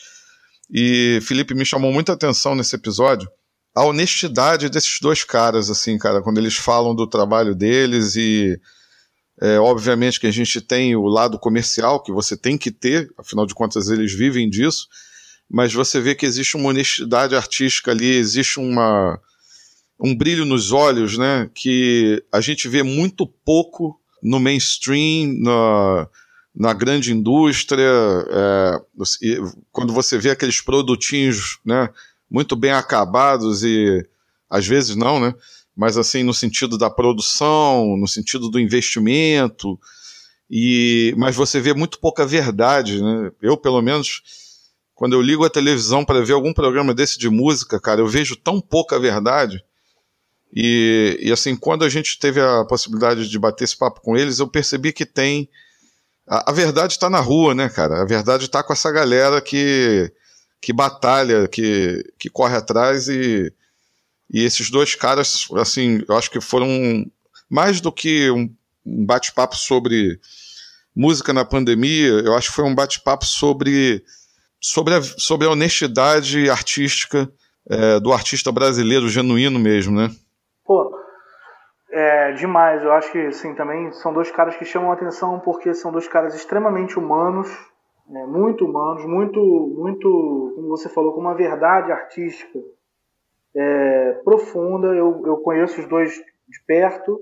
E 0.71 1.19
Felipe 1.23 1.53
me 1.53 1.65
chamou 1.65 1.91
muita 1.91 2.13
atenção 2.13 2.55
nesse 2.55 2.75
episódio 2.75 3.29
a 3.75 3.85
honestidade 3.85 4.69
desses 4.69 4.99
dois 5.01 5.23
caras, 5.23 5.69
assim, 5.69 5.97
cara, 5.97 6.21
quando 6.21 6.37
eles 6.37 6.55
falam 6.55 6.95
do 6.95 7.07
trabalho 7.07 7.55
deles 7.55 8.15
e 8.15 8.59
é, 9.41 9.57
obviamente 9.59 10.19
que 10.19 10.27
a 10.27 10.31
gente 10.31 10.59
tem 10.59 10.95
o 10.95 11.05
lado 11.05 11.39
comercial 11.39 12.01
que 12.01 12.11
você 12.11 12.35
tem 12.35 12.57
que 12.57 12.71
ter, 12.71 13.09
afinal 13.17 13.45
de 13.45 13.53
contas 13.53 13.89
eles 13.89 14.11
vivem 14.13 14.49
disso, 14.49 14.87
mas 15.49 15.73
você 15.73 15.99
vê 15.99 16.13
que 16.13 16.25
existe 16.25 16.55
uma 16.55 16.69
honestidade 16.69 17.35
artística 17.35 17.91
ali, 17.91 18.15
existe 18.15 18.59
uma, 18.59 19.19
um 19.99 20.15
brilho 20.15 20.45
nos 20.45 20.71
olhos, 20.71 21.17
né, 21.17 21.49
que 21.53 22.23
a 22.31 22.39
gente 22.39 22.67
vê 22.67 22.83
muito 22.83 23.25
pouco 23.25 23.99
no 24.21 24.39
mainstream, 24.39 25.33
na, 25.39 26.07
na 26.55 26.73
grande 26.73 27.13
indústria, 27.13 27.89
é, 28.29 28.81
quando 29.71 29.93
você 29.93 30.17
vê 30.17 30.29
aqueles 30.29 30.61
produtinhos, 30.61 31.59
né, 31.65 31.89
muito 32.29 32.55
bem 32.55 32.71
acabados 32.71 33.63
e 33.63 34.05
às 34.49 34.67
vezes 34.67 34.95
não, 34.95 35.19
né, 35.19 35.33
mas 35.75 35.97
assim 35.97 36.23
no 36.23 36.33
sentido 36.33 36.77
da 36.77 36.89
produção, 36.89 37.95
no 37.97 38.07
sentido 38.07 38.49
do 38.49 38.59
investimento, 38.59 39.79
e 40.49 41.13
mas 41.17 41.35
você 41.35 41.61
vê 41.61 41.73
muito 41.73 41.99
pouca 41.99 42.25
verdade, 42.25 43.01
né? 43.01 43.31
Eu 43.41 43.55
pelo 43.55 43.81
menos 43.81 44.23
quando 44.99 45.13
eu 45.13 45.21
ligo 45.21 45.45
a 45.45 45.49
televisão 45.49 46.03
para 46.03 46.21
ver 46.25 46.33
algum 46.33 46.53
programa 46.53 46.93
desse 46.93 47.17
de 47.17 47.29
música, 47.29 47.79
cara, 47.79 48.01
eu 48.01 48.07
vejo 48.07 48.35
tão 48.35 48.59
pouca 48.59 48.99
verdade. 48.99 49.63
E, 50.53 51.17
e 51.21 51.31
assim, 51.31 51.55
quando 51.55 51.85
a 51.85 51.89
gente 51.89 52.19
teve 52.19 52.41
a 52.41 52.65
possibilidade 52.65 53.29
de 53.29 53.39
bater 53.39 53.63
esse 53.63 53.77
papo 53.77 54.01
com 54.01 54.17
eles, 54.17 54.39
eu 54.39 54.47
percebi 54.49 54.91
que 54.91 55.05
tem. 55.05 55.47
A, 56.27 56.51
a 56.51 56.53
verdade 56.53 56.91
está 56.91 57.09
na 57.09 57.21
rua, 57.21 57.55
né, 57.55 57.69
cara? 57.69 58.01
A 58.01 58.05
verdade 58.05 58.43
está 58.43 58.61
com 58.61 58.73
essa 58.73 58.91
galera 58.91 59.39
que, 59.39 60.11
que 60.59 60.73
batalha, 60.73 61.47
que, 61.47 62.03
que 62.19 62.29
corre 62.29 62.57
atrás 62.57 63.07
e, 63.07 63.53
e 64.29 64.43
esses 64.43 64.69
dois 64.69 64.95
caras, 64.95 65.47
assim, 65.55 66.03
eu 66.09 66.17
acho 66.17 66.29
que 66.29 66.41
foram 66.41 67.09
mais 67.49 67.79
do 67.79 67.89
que 67.89 68.29
um, 68.31 68.53
um 68.85 69.05
bate-papo 69.05 69.55
sobre 69.55 70.19
música 70.93 71.31
na 71.31 71.45
pandemia, 71.45 72.09
eu 72.09 72.35
acho 72.35 72.49
que 72.49 72.55
foi 72.55 72.65
um 72.65 72.75
bate-papo 72.75 73.25
sobre, 73.25 74.03
sobre, 74.61 74.95
a, 74.95 75.01
sobre 75.01 75.47
a 75.47 75.51
honestidade 75.51 76.49
artística 76.49 77.29
é, 77.69 77.99
do 77.99 78.11
artista 78.11 78.51
brasileiro 78.51 79.07
genuíno 79.07 79.59
mesmo, 79.59 79.95
né? 79.95 80.09
Pô, 80.65 80.91
é 81.91 82.31
demais. 82.33 82.83
Eu 82.83 82.91
acho 82.91 83.11
que, 83.11 83.19
assim, 83.19 83.55
também 83.55 83.91
são 83.93 84.13
dois 84.13 84.31
caras 84.31 84.55
que 84.55 84.65
chamam 84.65 84.91
a 84.91 84.93
atenção 84.93 85.39
porque 85.39 85.73
são 85.73 85.91
dois 85.91 86.07
caras 86.07 86.35
extremamente 86.35 86.97
humanos, 86.97 87.47
né, 88.07 88.25
muito 88.25 88.65
humanos, 88.65 89.05
muito, 89.05 89.39
muito, 89.39 90.53
como 90.55 90.67
você 90.69 90.89
falou, 90.89 91.13
com 91.13 91.21
uma 91.21 91.35
verdade 91.35 91.91
artística 91.91 92.59
é, 93.55 94.13
profunda. 94.23 94.87
Eu, 94.87 95.23
eu 95.25 95.37
conheço 95.37 95.79
os 95.79 95.87
dois 95.87 96.11
de 96.13 96.63
perto. 96.65 97.19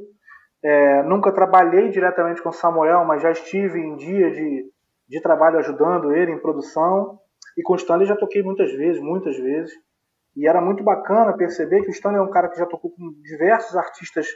É, 0.63 1.03
nunca 1.03 1.31
trabalhei 1.31 1.89
diretamente 1.89 2.41
com 2.41 2.51
Samuel, 2.51 3.05
mas 3.05 3.21
já 3.21 3.31
estive 3.31 3.79
em 3.79 3.95
dia 3.95 4.31
de, 4.31 4.65
de 5.07 5.21
trabalho 5.21 5.59
ajudando 5.59 6.13
ele 6.13 6.31
em 6.31 6.39
produção. 6.39 7.19
E 7.57 7.63
com 7.63 7.73
o 7.73 7.75
Stanley 7.75 8.05
já 8.05 8.15
toquei 8.15 8.43
muitas 8.43 8.71
vezes, 8.71 9.01
muitas 9.01 9.35
vezes. 9.37 9.73
E 10.35 10.47
era 10.47 10.61
muito 10.61 10.83
bacana 10.83 11.35
perceber 11.35 11.81
que 11.81 11.89
o 11.89 11.91
Stanley 11.91 12.19
é 12.19 12.21
um 12.21 12.29
cara 12.29 12.49
que 12.49 12.57
já 12.57 12.65
tocou 12.65 12.91
com 12.91 13.11
diversos 13.23 13.75
artistas 13.75 14.27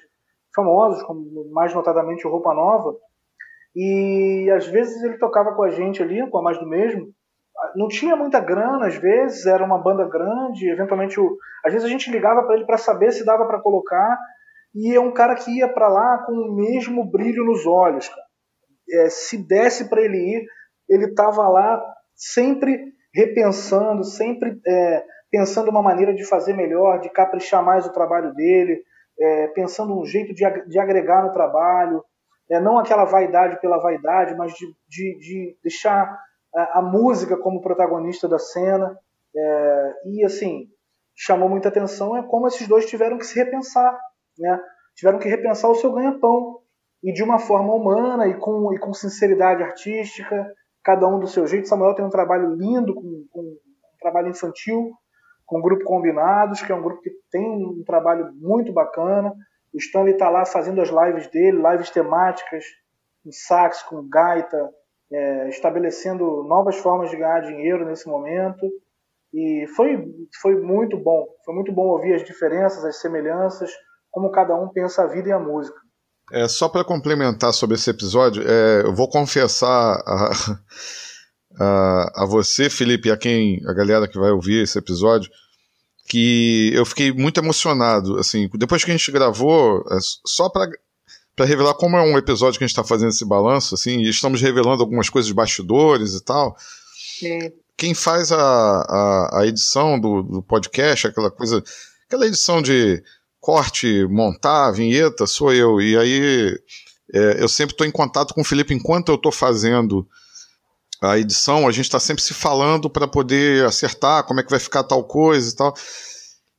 famosos, 0.55 1.03
como 1.03 1.49
mais 1.51 1.73
notadamente 1.73 2.25
o 2.25 2.31
Roupa 2.31 2.53
Nova. 2.53 2.95
E 3.75 4.49
às 4.51 4.67
vezes 4.67 5.01
ele 5.03 5.17
tocava 5.17 5.53
com 5.55 5.63
a 5.63 5.69
gente 5.69 6.01
ali, 6.01 6.27
com 6.29 6.39
a 6.39 6.41
mais 6.41 6.59
do 6.59 6.67
mesmo, 6.67 7.13
não 7.75 7.87
tinha 7.87 8.15
muita 8.15 8.39
grana, 8.39 8.87
às 8.87 8.95
vezes, 8.95 9.45
era 9.45 9.63
uma 9.63 9.77
banda 9.77 10.07
grande, 10.07 10.69
eventualmente, 10.69 11.19
o, 11.19 11.37
às 11.65 11.71
vezes 11.71 11.87
a 11.87 11.89
gente 11.89 12.11
ligava 12.11 12.43
para 12.43 12.55
ele 12.55 12.65
para 12.65 12.77
saber 12.77 13.11
se 13.11 13.25
dava 13.25 13.45
para 13.45 13.61
colocar, 13.61 14.17
e 14.73 14.93
é 14.95 14.99
um 14.99 15.13
cara 15.13 15.35
que 15.35 15.51
ia 15.57 15.71
para 15.71 15.87
lá 15.87 16.17
com 16.25 16.33
o 16.33 16.55
mesmo 16.55 17.09
brilho 17.09 17.45
nos 17.45 17.65
olhos, 17.65 18.09
é, 18.89 19.09
se 19.09 19.37
desse 19.47 19.89
para 19.89 20.01
ele 20.01 20.17
ir, 20.17 20.45
ele 20.89 21.05
estava 21.05 21.47
lá 21.47 21.81
sempre 22.15 22.91
repensando, 23.13 24.03
sempre 24.03 24.59
é, 24.65 25.03
pensando 25.29 25.69
uma 25.69 25.81
maneira 25.81 26.13
de 26.13 26.25
fazer 26.25 26.53
melhor, 26.53 26.99
de 26.99 27.09
caprichar 27.09 27.63
mais 27.63 27.85
o 27.85 27.93
trabalho 27.93 28.33
dele, 28.33 28.83
é, 29.19 29.47
pensando 29.47 29.97
um 29.97 30.05
jeito 30.05 30.33
de, 30.33 30.43
de 30.67 30.79
agregar 30.79 31.23
no 31.23 31.33
trabalho, 31.33 32.03
é, 32.49 32.59
não 32.59 32.77
aquela 32.77 33.05
vaidade 33.05 33.59
pela 33.61 33.81
vaidade, 33.81 34.35
mas 34.35 34.53
de, 34.53 34.65
de, 34.89 35.17
de 35.19 35.57
deixar 35.63 36.19
a, 36.53 36.79
a 36.79 36.81
música 36.81 37.37
como 37.37 37.61
protagonista 37.61 38.27
da 38.27 38.39
cena. 38.39 38.97
É, 39.33 39.93
e 40.05 40.25
assim, 40.25 40.67
chamou 41.15 41.47
muita 41.47 41.69
atenção 41.69 42.17
é 42.17 42.23
como 42.23 42.47
esses 42.47 42.67
dois 42.67 42.85
tiveram 42.85 43.17
que 43.17 43.25
se 43.25 43.35
repensar, 43.35 43.97
né? 44.37 44.59
Tiveram 44.95 45.19
que 45.19 45.29
repensar 45.29 45.69
o 45.69 45.75
seu 45.75 45.93
ganha-pão 45.93 46.59
e 47.03 47.13
de 47.13 47.23
uma 47.23 47.39
forma 47.39 47.73
humana 47.73 48.27
e 48.27 48.37
com, 48.37 48.73
e 48.73 48.79
com 48.79 48.93
sinceridade 48.93 49.63
artística, 49.63 50.53
cada 50.83 51.07
um 51.07 51.19
do 51.19 51.27
seu 51.27 51.47
jeito. 51.47 51.67
Samuel 51.67 51.95
tem 51.95 52.05
um 52.05 52.09
trabalho 52.09 52.53
lindo, 52.55 52.93
com, 52.93 53.25
com 53.31 53.41
um 53.41 53.57
trabalho 53.99 54.29
infantil, 54.29 54.91
com 55.45 55.59
o 55.59 55.61
Grupo 55.61 55.83
Combinados, 55.83 56.61
que 56.61 56.71
é 56.71 56.75
um 56.75 56.81
grupo 56.81 57.01
que 57.01 57.11
tem 57.29 57.45
um 57.45 57.83
trabalho 57.85 58.31
muito 58.35 58.71
bacana. 58.71 59.33
O 59.73 59.77
Stanley 59.77 60.13
está 60.13 60.29
lá 60.29 60.45
fazendo 60.45 60.81
as 60.81 60.89
lives 60.89 61.27
dele, 61.27 61.61
lives 61.61 61.89
temáticas, 61.89 62.63
com 63.23 63.31
sax, 63.31 63.83
com 63.83 64.07
gaita, 64.07 64.69
é, 65.11 65.49
estabelecendo 65.49 66.43
novas 66.43 66.77
formas 66.77 67.09
de 67.09 67.17
ganhar 67.17 67.41
dinheiro 67.41 67.85
nesse 67.85 68.07
momento. 68.07 68.65
E 69.33 69.65
foi, 69.75 70.05
foi 70.41 70.55
muito 70.61 70.97
bom. 70.97 71.25
Foi 71.43 71.53
muito 71.53 71.71
bom 71.71 71.87
ouvir 71.87 72.13
as 72.13 72.23
diferenças, 72.23 72.85
as 72.85 73.01
semelhanças, 73.01 73.71
como 74.09 74.31
cada 74.31 74.55
um 74.55 74.69
pensa 74.69 75.03
a 75.03 75.07
vida 75.07 75.29
e 75.29 75.31
a 75.31 75.39
música. 75.39 75.80
É, 76.31 76.47
só 76.47 76.69
para 76.69 76.83
complementar 76.83 77.53
sobre 77.53 77.75
esse 77.75 77.89
episódio, 77.89 78.43
é, 78.45 78.83
eu 78.83 78.93
vou 78.93 79.09
confessar 79.09 80.01
a, 80.05 80.59
a, 81.59 82.23
a, 82.23 82.25
você, 82.25 82.69
Felipe, 82.69 83.09
e 83.09 83.11
a 83.11 83.17
quem 83.17 83.61
a 83.67 83.73
galera 83.73 84.07
que 84.07 84.17
vai 84.17 84.31
ouvir 84.31 84.63
esse 84.63 84.77
episódio, 84.77 85.29
que 86.07 86.71
eu 86.73 86.85
fiquei 86.85 87.11
muito 87.11 87.39
emocionado. 87.39 88.17
Assim, 88.17 88.49
depois 88.55 88.83
que 88.83 88.91
a 88.91 88.97
gente 88.97 89.11
gravou, 89.11 89.85
é, 89.91 89.97
só 90.25 90.49
para 90.49 90.69
para 91.35 91.45
revelar 91.45 91.73
como 91.73 91.97
é 91.97 92.01
um 92.01 92.17
episódio 92.17 92.57
que 92.57 92.63
a 92.63 92.67
gente 92.67 92.77
está 92.77 92.83
fazendo 92.83 93.09
esse 93.09 93.25
balanço, 93.25 93.73
assim, 93.73 93.99
e 93.99 94.09
estamos 94.09 94.41
revelando 94.41 94.83
algumas 94.83 95.09
coisas 95.09 95.27
de 95.27 95.33
bastidores 95.33 96.13
e 96.13 96.23
tal. 96.23 96.55
Sim. 97.19 97.51
Quem 97.77 97.93
faz 97.93 98.31
a, 98.31 98.37
a, 98.37 99.39
a 99.39 99.47
edição 99.47 99.99
do, 99.99 100.21
do, 100.21 100.43
podcast, 100.43 101.07
aquela 101.07 101.31
coisa, 101.31 101.63
aquela 102.05 102.27
edição 102.27 102.61
de 102.61 103.01
corte, 103.41 104.05
montar, 104.05 104.71
vinheta, 104.71 105.25
sou 105.27 105.51
eu. 105.51 105.81
E 105.81 105.97
aí 105.97 106.57
é, 107.13 107.43
eu 107.43 107.49
sempre 107.49 107.73
estou 107.73 107.85
em 107.85 107.91
contato 107.91 108.33
com 108.33 108.41
o 108.41 108.45
Felipe 108.45 108.73
enquanto 108.73 109.09
eu 109.09 109.15
estou 109.15 109.31
fazendo 109.31 110.07
a 111.01 111.17
edição, 111.17 111.67
a 111.67 111.71
gente 111.71 111.85
está 111.85 111.99
sempre 111.99 112.21
se 112.21 112.33
falando 112.33 112.87
para 112.87 113.07
poder 113.07 113.65
acertar 113.65 114.23
como 114.23 114.39
é 114.39 114.43
que 114.43 114.51
vai 114.51 114.59
ficar 114.59 114.83
tal 114.83 115.03
coisa 115.03 115.51
e 115.51 115.55
tal. 115.55 115.73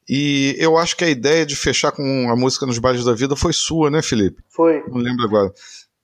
E 0.08 0.56
eu 0.58 0.76
acho 0.76 0.96
que 0.96 1.04
a 1.04 1.08
ideia 1.08 1.46
de 1.46 1.54
fechar 1.54 1.92
com 1.92 2.28
a 2.28 2.34
música 2.34 2.66
nos 2.66 2.78
bailes 2.78 3.04
da 3.04 3.14
vida 3.14 3.36
foi 3.36 3.52
sua, 3.52 3.88
né, 3.88 4.02
Felipe? 4.02 4.42
Foi. 4.48 4.82
Não 4.88 4.96
lembro 4.96 5.24
agora. 5.24 5.52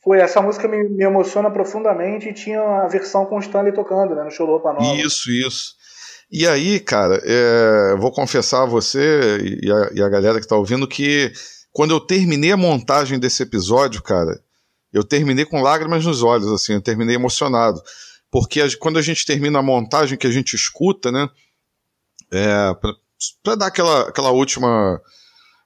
Foi, 0.05 0.21
essa 0.21 0.41
música 0.41 0.69
me, 0.69 0.89
me 0.89 1.03
emociona 1.03 1.51
profundamente 1.51 2.29
e 2.29 2.33
tinha 2.33 2.61
a 2.61 2.87
versão 2.87 3.27
com 3.27 3.37
o 3.37 3.41
Stanley 3.41 3.75
tocando, 3.75 4.15
né, 4.15 4.23
no 4.23 4.31
show 4.31 4.47
do 4.47 4.53
Roupa 4.53 4.73
Nova. 4.73 4.97
Isso, 4.97 5.31
isso. 5.33 5.75
E 6.31 6.47
aí, 6.47 6.79
cara, 6.79 7.21
é, 7.25 7.97
vou 7.97 8.13
confessar 8.13 8.63
a 8.63 8.67
você 8.67 9.39
e 9.63 9.73
a, 9.73 9.91
e 9.95 10.03
a 10.03 10.09
galera 10.09 10.39
que 10.39 10.45
está 10.45 10.57
ouvindo 10.57 10.87
que 10.87 11.33
quando 11.73 11.93
eu 11.93 12.01
terminei 12.01 12.53
a 12.53 12.57
montagem 12.57 13.19
desse 13.19 13.43
episódio, 13.43 14.03
cara, 14.03 14.43
eu 14.93 15.03
terminei 15.03 15.45
com 15.45 15.63
lágrimas 15.63 16.05
nos 16.05 16.23
olhos, 16.23 16.49
assim, 16.49 16.75
eu 16.75 16.83
terminei 16.83 17.15
emocionado. 17.15 17.81
Porque 18.31 18.61
a, 18.61 18.67
quando 18.79 18.99
a 18.99 19.03
gente 19.03 19.25
termina 19.25 19.61
a 19.61 19.63
montagem 19.63 20.19
que 20.19 20.27
a 20.27 20.31
gente 20.31 20.55
escuta, 20.55 21.11
né, 21.11 21.29
é, 22.31 22.75
para 23.43 23.57
dar 23.57 23.67
aquela, 23.67 24.09
aquela 24.09 24.31
última 24.31 25.01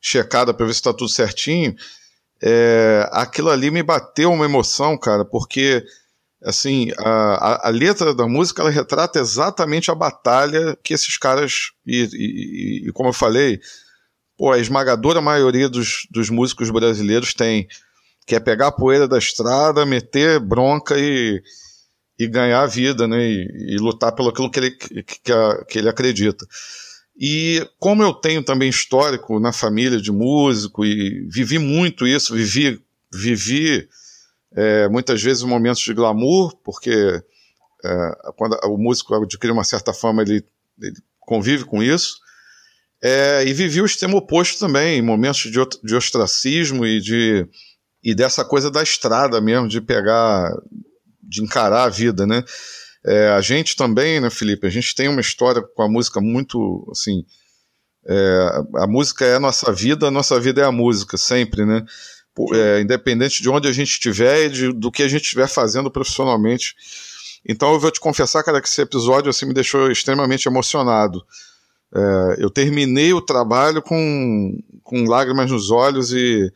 checada 0.01 0.53
para 0.53 0.67
ver 0.67 0.73
se 0.73 0.81
está 0.81 0.93
tudo 0.93 1.09
certinho. 1.09 1.75
É, 2.43 3.09
aquilo 3.13 3.51
ali 3.51 3.71
me 3.71 3.83
bateu 3.83 4.33
uma 4.33 4.45
emoção, 4.45 4.99
cara, 4.99 5.25
porque 5.25 5.85
assim 6.45 6.91
a, 6.99 7.11
a, 7.11 7.69
a, 7.69 7.71
letra 7.71 8.15
da 8.15 8.27
música 8.27 8.63
ela 8.63 8.71
retrata 8.71 9.19
exatamente 9.19 9.91
a 9.91 9.95
batalha 9.95 10.77
que 10.83 10.95
esses 10.95 11.17
caras 11.17 11.73
e, 11.87 12.09
e, 12.13 12.89
e 12.89 12.93
como 12.93 13.11
eu 13.11 13.13
falei, 13.13 13.61
pô, 14.37 14.51
a 14.51 14.59
esmagadora 14.59 15.21
maioria 15.21 15.69
dos, 15.69 16.07
dos 16.11 16.31
músicos 16.31 16.71
brasileiros 16.71 17.35
tem 17.35 17.69
que 18.27 18.35
é 18.35 18.41
pegar 18.41 18.69
a 18.69 18.73
poeira 18.73 19.09
da 19.09 19.19
estrada, 19.19 19.85
meter 19.85 20.39
bronca 20.39 20.99
e, 20.99 21.43
e 22.19 22.27
ganhar 22.29 22.63
a 22.63 22.67
vida, 22.67 23.07
né? 23.09 23.21
E, 23.21 23.75
e 23.75 23.77
lutar 23.79 24.13
pelo 24.13 24.29
aquilo 24.29 24.51
que 24.51 24.61
ele, 24.61 24.71
que, 24.71 25.03
que, 25.69 25.79
ele 25.79 25.89
acredita. 25.89 26.47
E 27.19 27.67
como 27.79 28.03
eu 28.03 28.15
tenho 28.15 28.43
também 28.43 28.69
histórico 28.69 29.39
na 29.39 29.53
família 29.53 30.01
de 30.01 30.11
músico 30.11 30.85
e 30.85 31.27
vivi 31.29 31.59
muito 31.59 32.07
isso, 32.07 32.35
vivi, 32.35 32.81
vivi 33.13 33.89
é, 34.55 34.89
muitas 34.89 35.23
vezes 35.23 35.43
momentos 35.43 35.83
de 35.83 35.95
glamour, 35.95 36.57
porque 36.63 37.23
é, 37.85 38.13
quando 38.37 38.59
o 38.65 38.77
músico 38.77 39.15
adquire 39.15 39.53
uma 39.53 39.65
certa 39.65 39.93
fama, 39.93 40.23
ele, 40.23 40.45
ele 40.81 40.97
convive 41.21 41.65
com 41.65 41.83
isso. 41.83 42.21
É, 43.03 43.45
e 43.45 43.53
vivi 43.53 43.81
o 43.81 43.87
extremo 43.87 44.17
oposto 44.17 44.61
também, 44.61 45.03
momentos 45.03 45.41
de, 45.41 45.59
de 45.83 45.95
ostracismo 45.95 46.87
e 46.87 47.01
de 47.01 47.49
e 48.05 48.15
dessa 48.15 48.45
coisa 48.45 48.71
da 48.71 48.83
estrada 48.83 49.41
mesmo, 49.41 49.69
de 49.69 49.81
pegar, 49.81 50.53
de 51.23 51.43
encarar 51.43 51.85
a 51.85 51.89
vida, 51.89 52.27
né? 52.27 52.43
É, 53.05 53.29
a 53.29 53.41
gente 53.41 53.77
também, 53.77 54.21
né, 54.21 54.29
Felipe? 54.29 54.67
A 54.67 54.71
gente 54.71 54.95
tem 54.95 55.09
uma 55.09 55.21
história 55.21 55.63
com 55.63 55.83
a 55.83 55.89
música 55.89 56.21
muito, 56.21 56.89
assim, 56.91 57.25
é, 58.07 58.49
a 58.77 58.87
música 58.87 59.25
é 59.25 59.37
a 59.37 59.41
nossa 59.41 59.73
vida, 59.73 60.09
a 60.09 60.11
nossa 60.11 60.39
vida 60.41 60.61
é 60.61 60.65
a 60.65 60.73
música, 60.73 61.17
sempre, 61.17 61.65
né? 61.65 61.85
É, 62.55 62.81
independente 62.81 63.43
de 63.43 63.51
onde 63.51 63.69
a 63.69 63.73
gente 63.73 63.91
estiver 63.91 64.47
e 64.47 64.49
de, 64.49 64.73
do 64.73 64.91
que 64.91 65.03
a 65.03 65.09
gente 65.09 65.23
estiver 65.23 65.49
fazendo 65.49 65.91
profissionalmente. 65.91 66.75
Então 67.47 67.73
eu 67.73 67.81
vou 67.81 67.91
te 67.91 68.01
confessar, 68.01 68.43
cara, 68.43 68.61
que 68.61 68.69
esse 68.69 68.81
episódio 68.81 69.29
assim, 69.29 69.47
me 69.47 69.53
deixou 69.53 69.91
extremamente 69.91 70.49
emocionado. 70.49 71.23
É, 71.95 72.37
eu 72.39 72.49
terminei 72.49 73.13
o 73.13 73.21
trabalho 73.21 73.83
com, 73.83 74.59
com 74.83 75.05
lágrimas 75.05 75.51
nos 75.51 75.71
olhos 75.71 76.13
e 76.13 76.51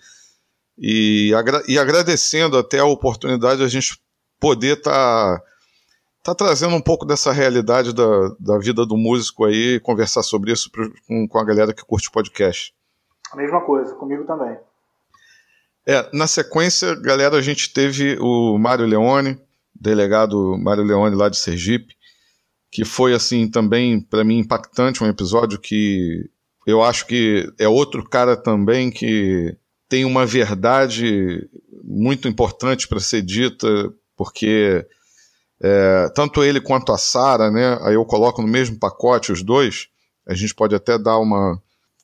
e, 0.78 1.32
agra 1.34 1.62
e 1.66 1.78
agradecendo 1.78 2.58
até 2.58 2.78
a 2.78 2.84
oportunidade 2.84 3.58
de 3.58 3.64
a 3.64 3.68
gente 3.68 4.00
poder 4.38 4.78
estar 4.78 5.38
tá, 5.38 5.42
tá 6.22 6.34
trazendo 6.34 6.74
um 6.74 6.80
pouco 6.80 7.06
dessa 7.06 7.32
realidade 7.32 7.94
da, 7.94 8.28
da 8.38 8.58
vida 8.58 8.84
do 8.84 8.96
músico 8.96 9.44
aí, 9.44 9.80
conversar 9.80 10.22
sobre 10.22 10.52
isso 10.52 10.70
com, 11.06 11.26
com 11.26 11.38
a 11.38 11.44
galera 11.44 11.72
que 11.72 11.84
curte 11.84 12.10
podcast. 12.10 12.74
A 13.32 13.36
mesma 13.36 13.64
coisa, 13.64 13.94
comigo 13.94 14.24
também. 14.24 14.56
É, 15.87 16.09
na 16.12 16.27
sequência, 16.27 16.94
galera, 16.96 17.37
a 17.37 17.42
gente 17.42 17.72
teve 17.72 18.18
o 18.20 18.59
Mário 18.59 18.85
Leone, 18.85 19.38
delegado 19.72 20.59
Mário 20.59 20.83
Leone 20.83 21.14
lá 21.14 21.29
de 21.29 21.37
Sergipe, 21.37 21.94
que 22.70 22.85
foi 22.85 23.14
assim 23.14 23.49
também 23.49 24.01
para 24.01 24.25
mim 24.25 24.38
impactante, 24.38 25.03
um 25.03 25.09
episódio 25.09 25.59
que 25.59 26.29
eu 26.66 26.83
acho 26.83 27.07
que 27.07 27.49
é 27.59 27.68
outro 27.68 28.03
cara 28.03 28.37
também 28.37 28.90
que 28.90 29.57
tem 29.88 30.05
uma 30.05 30.27
verdade 30.27 31.49
muito 31.85 32.27
importante 32.27 32.88
para 32.88 32.99
ser 32.99 33.22
dita, 33.22 33.68
porque 34.16 34.85
é, 35.62 36.09
tanto 36.14 36.42
ele 36.42 36.61
quanto 36.61 36.92
a 36.92 36.99
Sara, 36.99 37.51
né, 37.51 37.79
aí 37.83 37.94
eu 37.94 38.05
coloco 38.05 38.42
no 38.42 38.49
mesmo 38.49 38.77
pacote 38.79 39.31
os 39.31 39.42
dois, 39.42 39.87
a 40.27 40.35
gente 40.35 40.53
pode 40.53 40.75
até 40.75 40.99
dar 40.99 41.18
uma. 41.18 41.62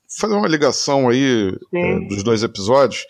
fazer 0.08 0.34
uma 0.34 0.46
ligação 0.46 1.08
aí 1.08 1.52
é, 1.74 1.98
dos 2.06 2.22
dois 2.22 2.44
episódios. 2.44 3.04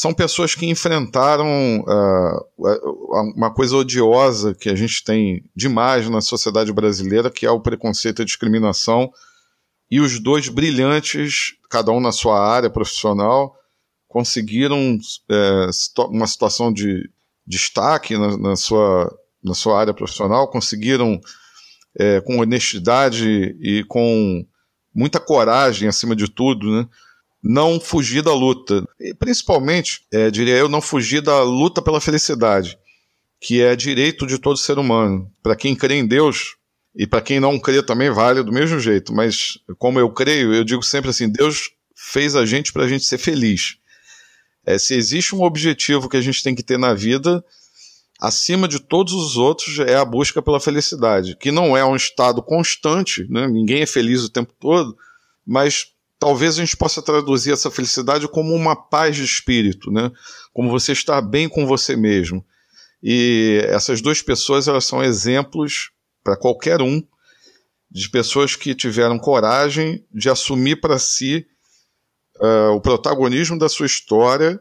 São 0.00 0.14
pessoas 0.14 0.54
que 0.54 0.64
enfrentaram 0.64 1.80
uh, 1.80 3.32
uma 3.34 3.52
coisa 3.52 3.76
odiosa 3.76 4.54
que 4.54 4.68
a 4.68 4.76
gente 4.76 5.02
tem 5.02 5.42
demais 5.56 6.08
na 6.08 6.20
sociedade 6.20 6.72
brasileira, 6.72 7.32
que 7.32 7.44
é 7.44 7.50
o 7.50 7.58
preconceito 7.58 8.20
e 8.20 8.22
a 8.22 8.24
discriminação, 8.24 9.12
e 9.90 10.00
os 10.00 10.20
dois 10.20 10.48
brilhantes, 10.48 11.56
cada 11.68 11.90
um 11.90 11.98
na 11.98 12.12
sua 12.12 12.38
área 12.38 12.70
profissional, 12.70 13.56
conseguiram 14.06 15.00
é, 15.28 15.66
uma 16.08 16.28
situação 16.28 16.72
de 16.72 17.10
destaque 17.44 18.16
na, 18.16 18.38
na, 18.38 18.54
sua, 18.54 19.12
na 19.42 19.52
sua 19.52 19.80
área 19.80 19.92
profissional, 19.92 20.46
conseguiram, 20.46 21.20
é, 21.98 22.20
com 22.20 22.38
honestidade 22.38 23.56
e 23.60 23.82
com 23.88 24.46
muita 24.94 25.18
coragem, 25.18 25.88
acima 25.88 26.14
de 26.14 26.30
tudo, 26.30 26.70
né, 26.70 26.88
não 27.42 27.80
fugir 27.80 28.22
da 28.22 28.34
luta. 28.34 28.84
E, 29.00 29.14
principalmente, 29.14 30.02
é, 30.12 30.30
diria 30.30 30.56
eu, 30.56 30.68
não 30.68 30.80
fugir 30.80 31.20
da 31.20 31.42
luta 31.42 31.80
pela 31.80 32.00
felicidade, 32.00 32.78
que 33.40 33.62
é 33.62 33.76
direito 33.76 34.26
de 34.26 34.38
todo 34.38 34.56
ser 34.56 34.78
humano. 34.78 35.30
Para 35.42 35.56
quem 35.56 35.74
crê 35.74 35.94
em 35.94 36.06
Deus, 36.06 36.56
e 36.94 37.06
para 37.06 37.20
quem 37.20 37.38
não 37.38 37.58
crê 37.58 37.82
também 37.82 38.10
vale 38.10 38.42
do 38.42 38.52
mesmo 38.52 38.80
jeito, 38.80 39.12
mas 39.12 39.58
como 39.78 40.00
eu 40.00 40.10
creio, 40.10 40.52
eu 40.52 40.64
digo 40.64 40.82
sempre 40.82 41.10
assim: 41.10 41.28
Deus 41.28 41.70
fez 41.94 42.34
a 42.34 42.44
gente 42.44 42.72
para 42.72 42.84
a 42.84 42.88
gente 42.88 43.04
ser 43.04 43.18
feliz. 43.18 43.76
É, 44.66 44.76
se 44.78 44.94
existe 44.94 45.34
um 45.34 45.42
objetivo 45.42 46.08
que 46.08 46.16
a 46.16 46.20
gente 46.20 46.42
tem 46.42 46.54
que 46.54 46.62
ter 46.62 46.78
na 46.78 46.92
vida, 46.92 47.42
acima 48.20 48.66
de 48.66 48.80
todos 48.80 49.14
os 49.14 49.36
outros, 49.36 49.78
é 49.78 49.94
a 49.94 50.04
busca 50.04 50.42
pela 50.42 50.60
felicidade, 50.60 51.36
que 51.36 51.52
não 51.52 51.76
é 51.76 51.84
um 51.84 51.96
estado 51.96 52.42
constante, 52.42 53.26
né? 53.30 53.46
ninguém 53.46 53.82
é 53.82 53.86
feliz 53.86 54.22
o 54.22 54.28
tempo 54.28 54.52
todo, 54.58 54.96
mas 55.46 55.86
talvez 56.18 56.58
a 56.58 56.64
gente 56.64 56.76
possa 56.76 57.00
traduzir 57.00 57.52
essa 57.52 57.70
felicidade 57.70 58.28
como 58.28 58.54
uma 58.54 58.74
paz 58.74 59.16
de 59.16 59.24
espírito, 59.24 59.90
né? 59.90 60.10
como 60.52 60.70
você 60.70 60.92
estar 60.92 61.20
bem 61.22 61.48
com 61.48 61.66
você 61.66 61.96
mesmo. 61.96 62.44
E 63.02 63.62
essas 63.66 64.00
duas 64.00 64.20
pessoas 64.20 64.66
elas 64.66 64.84
são 64.84 65.02
exemplos 65.02 65.92
para 66.24 66.36
qualquer 66.36 66.82
um 66.82 67.02
de 67.90 68.10
pessoas 68.10 68.56
que 68.56 68.74
tiveram 68.74 69.18
coragem 69.18 70.04
de 70.12 70.28
assumir 70.28 70.80
para 70.80 70.98
si 70.98 71.46
uh, 72.40 72.72
o 72.74 72.80
protagonismo 72.80 73.58
da 73.58 73.68
sua 73.68 73.86
história 73.86 74.60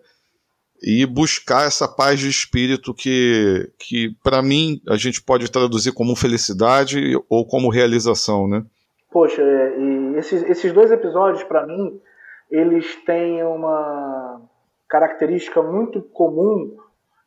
e 0.81 1.05
buscar 1.05 1.65
essa 1.65 1.87
paz 1.87 2.19
de 2.19 2.29
espírito 2.29 2.93
que, 2.93 3.71
que 3.79 4.15
para 4.23 4.41
mim, 4.41 4.79
a 4.87 4.95
gente 4.95 5.21
pode 5.21 5.49
traduzir 5.49 5.91
como 5.91 6.15
felicidade 6.15 7.19
ou 7.27 7.45
como 7.45 7.69
realização, 7.69 8.47
né? 8.47 8.63
Poxa, 9.11 9.41
é, 9.41 9.79
e 9.79 9.96
esses, 10.17 10.43
esses 10.43 10.73
dois 10.73 10.91
episódios, 10.91 11.43
para 11.43 11.65
mim, 11.65 12.01
eles 12.49 12.95
têm 13.05 13.43
uma 13.43 14.41
característica 14.89 15.61
muito 15.61 16.01
comum, 16.01 16.75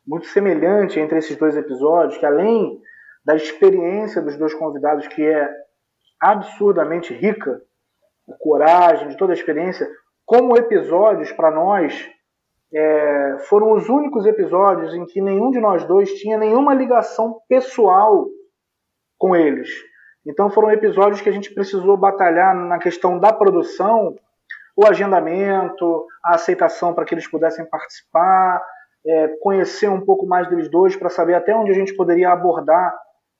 muito 0.05 0.27
semelhante 0.27 0.99
entre 0.99 1.19
esses 1.19 1.37
dois 1.37 1.55
episódios, 1.55 2.17
que 2.17 2.25
além 2.25 2.81
da 3.23 3.35
experiência 3.35 4.21
dos 4.21 4.35
dois 4.37 4.53
convidados, 4.53 5.07
que 5.07 5.23
é 5.23 5.49
absurdamente 6.19 7.13
rica, 7.13 7.61
a 8.29 8.33
coragem, 8.33 9.09
de 9.09 9.17
toda 9.17 9.31
a 9.31 9.35
experiência, 9.35 9.87
como 10.25 10.57
episódios 10.57 11.31
para 11.31 11.51
nós, 11.51 12.09
é, 12.73 13.37
foram 13.47 13.73
os 13.73 13.89
únicos 13.89 14.25
episódios 14.25 14.93
em 14.93 15.05
que 15.05 15.21
nenhum 15.21 15.51
de 15.51 15.59
nós 15.59 15.83
dois 15.85 16.13
tinha 16.13 16.37
nenhuma 16.37 16.73
ligação 16.73 17.39
pessoal 17.47 18.27
com 19.17 19.35
eles. 19.35 19.69
Então 20.25 20.49
foram 20.49 20.71
episódios 20.71 21.21
que 21.21 21.29
a 21.29 21.31
gente 21.31 21.53
precisou 21.53 21.97
batalhar 21.97 22.55
na 22.55 22.77
questão 22.77 23.17
da 23.17 23.33
produção, 23.33 24.15
o 24.75 24.85
agendamento, 24.85 26.05
a 26.23 26.35
aceitação 26.35 26.93
para 26.93 27.05
que 27.05 27.13
eles 27.13 27.29
pudessem 27.29 27.65
participar, 27.65 28.63
é, 29.05 29.27
conhecer 29.41 29.89
um 29.89 30.01
pouco 30.01 30.25
mais 30.25 30.47
deles 30.47 30.69
dois 30.69 30.95
para 30.95 31.09
saber 31.09 31.33
até 31.33 31.55
onde 31.55 31.71
a 31.71 31.75
gente 31.75 31.95
poderia 31.95 32.31
abordar 32.31 32.93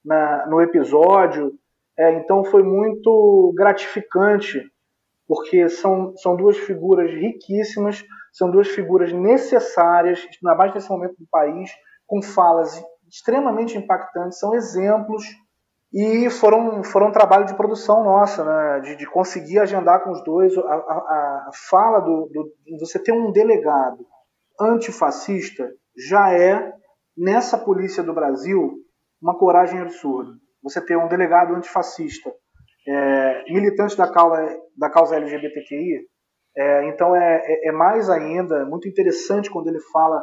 na, 0.04 0.48
no 0.48 0.62
episódio. 0.62 1.54
É, 1.98 2.14
então 2.14 2.44
foi 2.44 2.64
muito 2.64 3.54
gratificante 3.56 4.64
porque 5.28 5.70
são, 5.70 6.14
são 6.18 6.36
duas 6.36 6.58
figuras 6.58 7.10
riquíssimas, 7.10 8.04
são 8.34 8.52
duas 8.52 8.68
figuras 8.68 9.14
necessárias, 9.14 10.28
na 10.42 10.54
base 10.56 10.74
desse 10.74 10.90
momento 10.90 11.16
do 11.18 11.26
país, 11.30 11.72
com 12.06 12.22
falas 12.22 12.84
extremamente 13.10 13.78
impactantes, 13.78 14.40
são 14.40 14.54
exemplos 14.54 15.24
e 15.94 16.30
foram, 16.30 16.84
foram 16.84 17.08
um 17.08 17.12
trabalho 17.12 17.46
de 17.46 17.56
produção 17.56 18.04
nossa, 18.04 18.46
né? 18.46 18.80
de, 18.80 18.96
de 18.96 19.06
conseguir 19.06 19.60
agendar 19.60 20.04
com 20.04 20.12
os 20.12 20.24
dois 20.24 20.58
a, 20.58 20.62
a, 20.62 21.48
a 21.48 21.52
fala 21.70 22.00
do, 22.00 22.30
do, 22.32 22.80
Você 22.80 22.98
ter 22.98 23.12
um 23.12 23.32
delegado 23.32 24.06
antifascista 24.60 25.70
já 26.10 26.32
é, 26.34 26.74
nessa 27.18 27.58
polícia 27.58 28.02
do 28.02 28.14
Brasil, 28.14 28.74
uma 29.22 29.38
coragem 29.38 29.82
absurda. 29.82 30.32
Você 30.64 30.80
ter 30.80 30.96
um 30.96 31.10
delegado 31.10 31.54
antifascista 31.54 32.32
é, 32.88 33.44
militantes 33.52 33.98
da 33.98 34.10
causa, 34.10 34.58
da 34.78 34.90
causa 34.90 35.18
LGBTQI. 35.18 36.08
É, 36.56 36.88
então 36.88 37.16
é, 37.16 37.42
é, 37.44 37.70
é, 37.70 37.72
mais 37.72 38.10
ainda, 38.10 38.66
muito 38.66 38.88
interessante 38.88 39.50
quando 39.50 39.68
ele 39.68 39.80
fala 39.92 40.22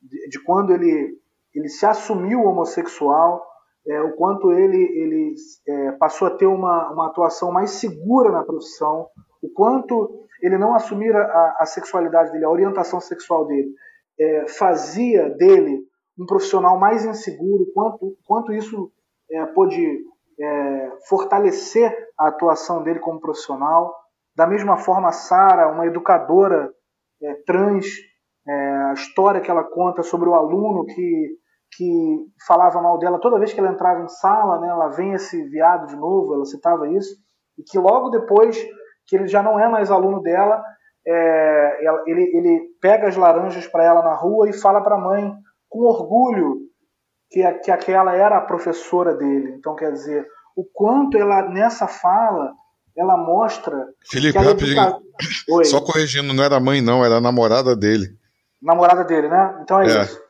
de, 0.00 0.28
de 0.28 0.42
quando 0.42 0.72
ele, 0.72 1.18
ele 1.54 1.68
se 1.68 1.86
assumiu 1.86 2.42
homossexual, 2.42 3.42
é, 3.88 4.00
o 4.02 4.12
quanto 4.16 4.52
ele, 4.52 4.76
ele 4.76 5.34
é, 5.68 5.92
passou 5.92 6.28
a 6.28 6.30
ter 6.36 6.46
uma, 6.46 6.92
uma 6.92 7.06
atuação 7.06 7.52
mais 7.52 7.70
segura 7.70 8.32
na 8.32 8.42
profissão, 8.42 9.08
o 9.42 9.48
quanto 9.48 10.24
ele 10.42 10.58
não 10.58 10.74
assumir 10.74 11.14
a, 11.14 11.56
a 11.60 11.66
sexualidade 11.66 12.32
dele, 12.32 12.44
a 12.44 12.50
orientação 12.50 13.00
sexual 13.00 13.46
dele, 13.46 13.72
é, 14.18 14.48
fazia 14.48 15.30
dele 15.30 15.80
um 16.18 16.26
profissional 16.26 16.78
mais 16.78 17.04
inseguro, 17.04 17.66
quanto, 17.74 18.16
quanto 18.26 18.52
isso 18.52 18.90
é, 19.30 19.44
pôde 19.46 19.98
é, 20.40 20.92
fortalecer 21.08 21.94
a 22.18 22.28
atuação 22.28 22.82
dele 22.82 22.98
como 22.98 23.20
profissional. 23.20 23.94
Da 24.34 24.46
mesma 24.46 24.76
forma, 24.78 25.08
a 25.08 25.12
Sara, 25.12 25.70
uma 25.70 25.86
educadora 25.86 26.70
é, 27.22 27.34
trans, 27.46 27.86
a 28.48 28.92
história 28.92 29.40
que 29.40 29.50
ela 29.50 29.64
conta 29.64 30.04
sobre 30.04 30.28
o 30.28 30.34
aluno 30.34 30.86
que, 30.86 31.36
que 31.76 32.26
falava 32.46 32.80
mal 32.80 32.98
dela 32.98 33.20
toda 33.20 33.38
vez 33.38 33.52
que 33.52 33.60
ela 33.60 33.70
entrava 33.70 34.02
em 34.02 34.08
sala, 34.08 34.60
né, 34.60 34.68
ela 34.68 34.88
vem 34.88 35.12
esse 35.12 35.42
viado 35.44 35.86
de 35.86 35.96
novo, 35.96 36.34
ela 36.34 36.44
citava 36.44 36.88
isso, 36.88 37.16
e 37.58 37.62
que 37.62 37.78
logo 37.78 38.10
depois 38.10 38.56
que 39.06 39.16
ele 39.16 39.26
já 39.26 39.42
não 39.42 39.60
é 39.60 39.68
mais 39.68 39.90
aluno 39.90 40.20
dela, 40.22 40.62
é, 41.06 41.78
ele, 42.06 42.22
ele 42.36 42.62
pega 42.80 43.06
as 43.06 43.16
laranjas 43.16 43.66
para 43.66 43.84
ela 43.84 44.02
na 44.02 44.14
rua 44.14 44.48
e 44.48 44.52
fala 44.52 44.82
para 44.82 44.96
a 44.96 45.00
mãe 45.00 45.32
com 45.68 45.80
orgulho 45.80 46.56
que, 47.30 47.42
que 47.60 47.70
aquela 47.70 48.14
era 48.14 48.38
a 48.38 48.40
professora 48.40 49.14
dele. 49.14 49.54
Então, 49.58 49.76
quer 49.76 49.92
dizer, 49.92 50.26
o 50.56 50.64
quanto 50.64 51.16
ela, 51.16 51.48
nessa 51.48 51.86
fala, 51.86 52.52
ela 52.96 53.16
mostra. 53.16 53.86
Felipe, 54.10 54.38
rapidinho. 54.38 54.80
Educa... 54.80 55.64
Só 55.64 55.80
corrigindo, 55.80 56.34
não 56.34 56.42
era 56.42 56.58
mãe, 56.58 56.80
não, 56.80 57.04
era 57.04 57.16
a 57.16 57.20
namorada 57.20 57.76
dele. 57.76 58.08
Namorada 58.60 59.04
dele, 59.04 59.28
né? 59.28 59.60
Então 59.62 59.80
é, 59.80 59.84
é. 59.84 60.02
isso. 60.02 60.25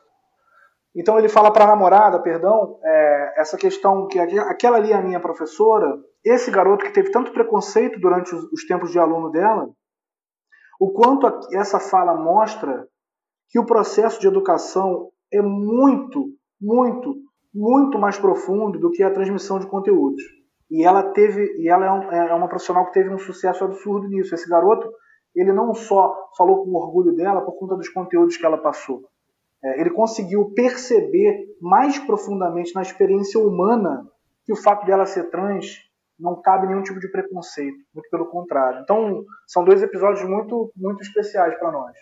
Então 0.97 1.19
ele 1.19 1.29
fala 1.29 1.53
para 1.53 1.65
a 1.65 1.67
namorada, 1.67 2.19
perdão, 2.19 2.79
é, 2.83 3.33
essa 3.37 3.55
questão 3.55 4.07
que 4.07 4.17
aquela 4.17 4.77
ali 4.77 4.91
é 4.91 4.95
a 4.95 5.01
minha 5.01 5.19
professora, 5.19 5.95
esse 6.25 6.49
garoto 6.49 6.83
que 6.83 6.91
teve 6.91 7.11
tanto 7.11 7.31
preconceito 7.31 7.99
durante 7.99 8.33
os, 8.33 8.51
os 8.51 8.65
tempos 8.65 8.91
de 8.91 8.97
aluno 8.97 9.29
dela, 9.29 9.69
o 10.79 10.91
quanto 10.91 11.27
a, 11.27 11.39
essa 11.53 11.79
fala 11.79 12.15
mostra 12.15 12.87
que 13.49 13.59
o 13.59 13.65
processo 13.65 14.19
de 14.19 14.27
educação 14.27 15.11
é 15.31 15.39
muito, 15.39 16.29
muito, 16.59 17.15
muito 17.53 17.99
mais 17.99 18.17
profundo 18.17 18.79
do 18.79 18.89
que 18.89 19.03
a 19.03 19.13
transmissão 19.13 19.59
de 19.59 19.67
conteúdos. 19.67 20.23
E 20.69 20.83
ela 20.83 21.03
teve, 21.03 21.43
e 21.61 21.69
ela 21.69 21.85
é, 21.85 21.91
um, 21.91 22.11
é 22.11 22.33
uma 22.33 22.49
profissional 22.49 22.87
que 22.87 22.93
teve 22.93 23.13
um 23.13 23.19
sucesso 23.19 23.63
absurdo 23.63 24.07
nisso. 24.07 24.33
Esse 24.33 24.49
garoto, 24.49 24.91
ele 25.35 25.53
não 25.53 25.75
só 25.75 26.13
falou 26.35 26.63
com 26.63 26.73
orgulho 26.73 27.15
dela 27.15 27.41
por 27.41 27.53
conta 27.53 27.75
dos 27.75 27.87
conteúdos 27.87 28.35
que 28.35 28.45
ela 28.45 28.57
passou. 28.57 29.03
É, 29.63 29.81
ele 29.81 29.89
conseguiu 29.89 30.51
perceber 30.53 31.45
mais 31.61 31.97
profundamente 31.99 32.73
na 32.75 32.81
experiência 32.81 33.39
humana 33.39 34.07
que 34.45 34.53
o 34.53 34.55
fato 34.55 34.85
dela 34.85 35.05
ser 35.05 35.29
trans 35.29 35.79
não 36.19 36.41
cabe 36.41 36.67
nenhum 36.67 36.83
tipo 36.83 36.99
de 36.99 37.09
preconceito, 37.09 37.77
muito 37.93 38.09
pelo 38.09 38.25
contrário. 38.27 38.81
Então, 38.81 39.23
são 39.45 39.63
dois 39.63 39.81
episódios 39.83 40.27
muito, 40.27 40.71
muito 40.75 41.01
especiais 41.01 41.57
para 41.59 41.71
nós. 41.71 41.95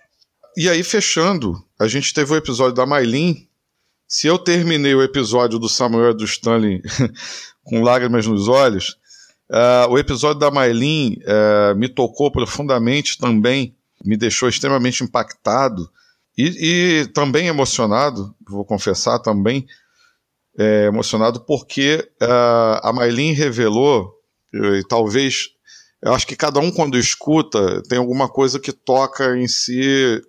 E 0.58 0.70
aí, 0.70 0.84
fechando, 0.84 1.54
a 1.78 1.88
gente 1.88 2.14
teve 2.14 2.32
o 2.32 2.38
episódio 2.38 2.74
da 2.74 2.86
Maylin. 2.86 3.48
Se 4.08 4.28
eu 4.28 4.38
terminei 4.38 4.96
o 4.96 5.04
episódio 5.04 5.60
do 5.60 5.68
Samuel 5.68 6.14
do 6.14 6.24
Stanley 6.24 6.82
com 7.64 7.82
lágrimas 7.82 8.26
nos 8.26 8.48
olhos, 8.48 8.98
uh, 9.52 9.90
o 9.90 9.98
episódio 9.98 10.40
da 10.40 10.52
Maylin 10.52 11.18
uh, 11.24 11.76
me 11.76 11.90
tocou 11.90 12.32
profundamente 12.32 13.18
também, 13.18 13.76
me 14.04 14.16
deixou 14.16 14.48
extremamente 14.48 15.04
impactado 15.04 15.90
e, 16.38 17.02
e 17.02 17.08
também 17.08 17.48
emocionado, 17.48 18.36
vou 18.48 18.66
confessar 18.66 19.20
também, 19.20 19.66
é, 20.58 20.86
emocionado 20.86 21.42
porque 21.42 22.08
uh, 22.22 22.80
a 22.82 22.94
Maylin 22.94 23.34
revelou, 23.34 24.14
e 24.54 24.84
talvez, 24.88 25.50
eu 26.02 26.14
acho 26.14 26.26
que 26.26 26.36
cada 26.36 26.60
um 26.60 26.72
quando 26.72 26.98
escuta 26.98 27.82
tem 27.84 27.98
alguma 27.98 28.30
coisa 28.30 28.60
que 28.60 28.72
toca 28.72 29.38
em 29.38 29.48
si 29.48 30.22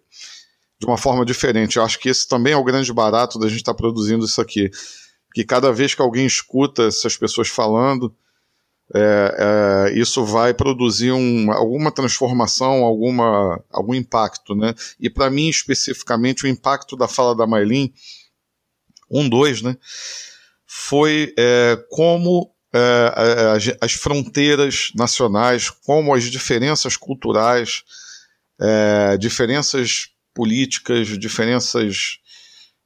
de 0.78 0.86
uma 0.86 0.98
forma 0.98 1.24
diferente. 1.24 1.76
Eu 1.76 1.84
acho 1.84 1.98
que 1.98 2.08
esse 2.08 2.26
também 2.26 2.52
é 2.52 2.56
o 2.56 2.64
grande 2.64 2.92
barato 2.92 3.38
da 3.38 3.48
gente 3.48 3.58
estar 3.58 3.72
tá 3.72 3.76
produzindo 3.76 4.24
isso 4.24 4.40
aqui. 4.40 4.70
Que 5.32 5.44
cada 5.44 5.72
vez 5.72 5.94
que 5.94 6.02
alguém 6.02 6.26
escuta 6.26 6.84
essas 6.84 7.16
pessoas 7.16 7.48
falando, 7.48 8.14
é, 8.94 9.88
é, 9.90 9.98
isso 9.98 10.24
vai 10.24 10.54
produzir 10.54 11.12
um, 11.12 11.50
alguma 11.50 11.90
transformação, 11.90 12.84
alguma, 12.84 13.62
algum 13.70 13.94
impacto. 13.94 14.54
Né? 14.54 14.74
E 15.00 15.10
para 15.10 15.30
mim, 15.30 15.48
especificamente, 15.48 16.44
o 16.44 16.48
impacto 16.48 16.96
da 16.96 17.08
fala 17.08 17.34
da 17.34 17.46
Maylin, 17.46 17.92
um, 19.10 19.28
dois, 19.28 19.62
né, 19.62 19.76
foi 20.66 21.32
é, 21.38 21.78
como 21.90 22.52
é, 22.72 23.12
as, 23.54 23.76
as, 23.80 23.92
fronteiras 23.92 24.90
nacionais, 24.94 25.70
como 25.70 26.12
as 26.12 26.24
diferenças 26.24 26.96
culturais, 26.96 27.82
é, 28.60 29.16
diferenças 29.16 30.10
políticas, 30.34 31.18
diferenças 31.18 32.18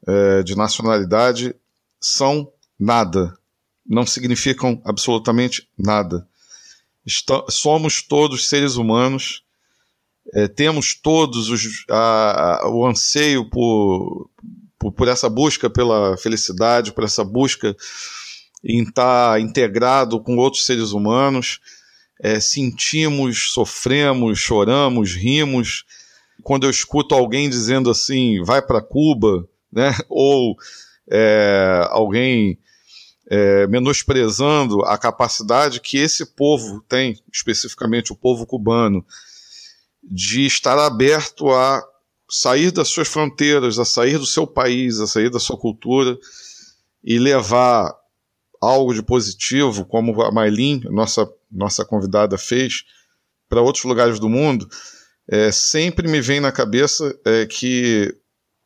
é, 0.06 0.42
de 0.42 0.56
nacionalidade 0.56 1.54
são 2.00 2.50
nada, 2.78 3.36
não 3.90 4.06
significam 4.06 4.80
absolutamente 4.84 5.68
nada. 5.76 6.24
somos 7.48 8.00
todos 8.00 8.48
seres 8.48 8.76
humanos, 8.76 9.42
é, 10.32 10.46
temos 10.46 10.94
todos 10.94 11.48
os, 11.48 11.84
a, 11.90 12.60
a, 12.62 12.70
o 12.70 12.86
anseio 12.86 13.50
por, 13.50 14.30
por, 14.78 14.92
por, 14.92 15.08
essa 15.08 15.28
busca 15.28 15.68
pela 15.68 16.16
felicidade, 16.16 16.92
por 16.92 17.02
essa 17.02 17.24
busca 17.24 17.76
em 18.62 18.82
estar 18.84 19.40
integrado 19.40 20.20
com 20.20 20.36
outros 20.36 20.64
seres 20.64 20.92
humanos. 20.92 21.58
É, 22.22 22.38
sentimos, 22.38 23.50
sofremos, 23.50 24.38
choramos, 24.38 25.14
rimos, 25.14 25.84
quando 26.44 26.64
eu 26.64 26.70
escuto 26.70 27.12
alguém 27.12 27.50
dizendo 27.50 27.90
assim, 27.90 28.40
vai 28.44 28.62
para 28.62 28.80
Cuba, 28.82 29.48
né? 29.72 29.92
ou 30.08 30.54
é, 31.10 31.88
alguém 31.90 32.56
é, 33.30 33.66
menosprezando 33.68 34.82
a 34.82 34.98
capacidade 34.98 35.80
que 35.80 35.96
esse 35.96 36.26
povo 36.26 36.84
tem, 36.88 37.22
especificamente 37.32 38.12
o 38.12 38.16
povo 38.16 38.44
cubano, 38.44 39.04
de 40.02 40.44
estar 40.44 40.78
aberto 40.78 41.50
a 41.50 41.82
sair 42.28 42.70
das 42.70 42.88
suas 42.88 43.08
fronteiras, 43.08 43.78
a 43.78 43.84
sair 43.84 44.18
do 44.18 44.26
seu 44.26 44.46
país, 44.46 44.98
a 44.98 45.06
sair 45.06 45.30
da 45.30 45.38
sua 45.38 45.56
cultura 45.56 46.18
e 47.02 47.18
levar 47.18 47.94
algo 48.60 48.92
de 48.92 49.02
positivo, 49.02 49.84
como 49.84 50.20
a 50.22 50.32
Maylin, 50.32 50.80
nossa, 50.90 51.26
nossa 51.50 51.84
convidada, 51.84 52.36
fez, 52.36 52.84
para 53.48 53.62
outros 53.62 53.84
lugares 53.84 54.18
do 54.18 54.28
mundo 54.28 54.68
é, 55.30 55.52
sempre 55.52 56.08
me 56.08 56.20
vem 56.20 56.40
na 56.40 56.50
cabeça 56.50 57.16
é, 57.24 57.46
que 57.46 58.12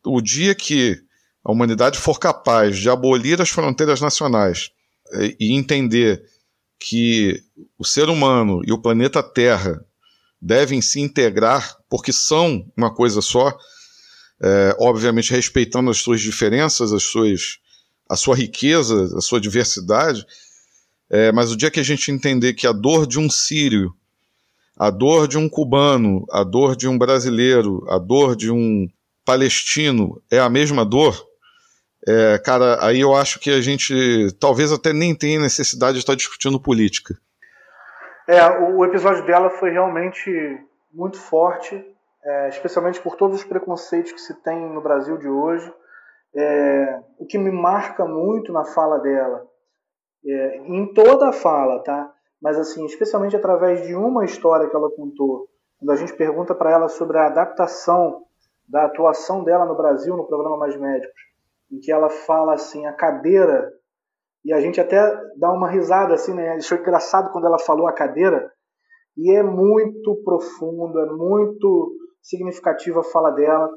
o 0.03 0.21
dia 0.23 0.55
que 0.55 0.99
a 1.45 1.53
humanidade 1.53 1.99
for 1.99 2.19
capaz 2.19 2.79
de 2.79 2.89
abolir 2.89 3.41
as 3.41 3.51
fronteiras 3.51 4.01
nacionais 4.01 4.71
é, 5.13 5.37
e 5.39 5.53
entender 5.53 6.25
que 6.79 7.43
o 7.79 7.85
ser 7.85 8.09
humano 8.09 8.63
e 8.65 8.73
o 8.73 8.81
planeta 8.81 9.23
Terra 9.23 9.85
devem 10.41 10.81
se 10.81 11.01
integrar 11.01 11.77
porque 11.89 12.13
são 12.13 12.71
uma 12.77 12.93
coisa 12.93 13.21
só, 13.21 13.57
é, 14.43 14.77
obviamente 14.79 15.31
respeitando 15.31 15.91
as 15.91 15.99
suas 15.99 16.21
diferenças, 16.21 16.93
as 16.93 17.03
suas, 17.03 17.59
a 18.09 18.17
sua 18.17 18.37
riqueza, 18.37 19.17
a 19.17 19.21
sua 19.21 19.41
diversidade, 19.41 20.27
é, 21.11 21.31
mas 21.33 21.53
o 21.53 21.57
dia 21.57 21.71
que 21.71 21.81
a 21.81 21.85
gente 21.85 22.11
entender 22.11 22.55
que 22.55 22.67
a 22.67 22.73
dor 22.73 23.07
de 23.07 23.19
um 23.19 23.31
sírio 23.31 23.95
a 24.77 24.91
dor 24.91 25.29
de 25.29 25.39
um 25.39 25.49
cubano, 25.49 26.25
a 26.31 26.43
dor 26.43 26.75
de 26.77 26.89
um 26.89 26.99
brasileiro, 26.99 27.85
a 27.89 27.99
dor 27.99 28.35
de 28.35 28.51
um 28.51 28.89
palestino 29.25 30.21
é 30.31 30.39
a 30.39 30.51
mesma 30.51 30.85
dor, 30.85 31.25
é, 32.07 32.39
cara, 32.39 32.85
aí 32.85 33.01
eu 33.01 33.15
acho 33.15 33.41
que 33.41 33.51
a 33.51 33.61
gente 33.61 34.29
talvez 34.39 34.73
até 34.73 34.93
nem 34.93 35.15
tenha 35.15 35.41
necessidade 35.41 35.95
de 35.95 35.99
estar 36.01 36.15
discutindo 36.15 36.61
política. 36.61 37.15
É, 38.29 38.41
o 38.59 38.85
episódio 38.85 39.25
dela 39.27 39.51
foi 39.51 39.71
realmente 39.71 40.31
muito 40.93 41.19
forte, 41.19 41.85
é, 42.25 42.49
especialmente 42.49 43.01
por 43.01 43.17
todos 43.17 43.41
os 43.41 43.45
preconceitos 43.45 44.13
que 44.13 44.21
se 44.21 44.35
tem 44.43 44.73
no 44.73 44.81
Brasil 44.81 45.19
de 45.19 45.29
hoje. 45.29 45.73
É, 46.37 47.01
o 47.19 47.27
que 47.27 47.39
me 47.39 47.51
marca 47.51 48.05
muito 48.05 48.53
na 48.53 48.65
fala 48.65 48.99
dela, 48.99 49.47
é, 50.27 50.57
em 50.67 50.93
toda 50.93 51.29
a 51.29 51.33
fala, 51.33 51.83
tá? 51.85 52.13
mas 52.45 52.59
assim, 52.59 52.85
especialmente 52.85 53.35
através 53.35 53.87
de 53.87 53.95
uma 53.95 54.23
história 54.23 54.69
que 54.69 54.77
ela 54.77 54.91
contou, 54.91 55.49
quando 55.79 55.91
a 55.93 55.97
gente 55.97 56.13
pergunta 56.13 56.55
para 56.55 56.73
ela 56.73 56.89
sobre 56.89 57.17
a 57.17 57.27
adaptação 57.27 58.23
da 58.69 58.85
atuação 58.85 59.43
dela 59.43 59.65
no 59.65 59.75
Brasil 59.75 60.15
no 60.15 60.27
programa 60.27 60.59
Mais 60.59 60.77
Médicos, 60.77 61.21
em 61.75 61.81
que 61.81 61.91
ela 61.91 62.09
fala 62.09 62.55
assim, 62.55 62.87
a 62.87 62.93
cadeira, 62.93 63.73
e 64.45 64.53
a 64.53 64.61
gente 64.61 64.81
até 64.81 65.01
dá 65.37 65.51
uma 65.53 65.69
risada 65.69 66.15
assim, 66.15 66.33
né? 66.33 66.51
Achou 66.51 66.79
engraçado 66.79 67.33
quando 67.33 67.47
ela 67.47 67.59
falou 67.59 67.89
a 67.89 67.93
cadeira, 67.93 68.53
e 69.17 69.33
é 69.33 69.43
muito 69.43 70.23
profundo, 70.25 71.01
é 71.01 71.07
muito 71.07 71.97
significativa 72.23 73.01
a 73.01 73.05
fala 73.05 73.31
dela, 73.31 73.69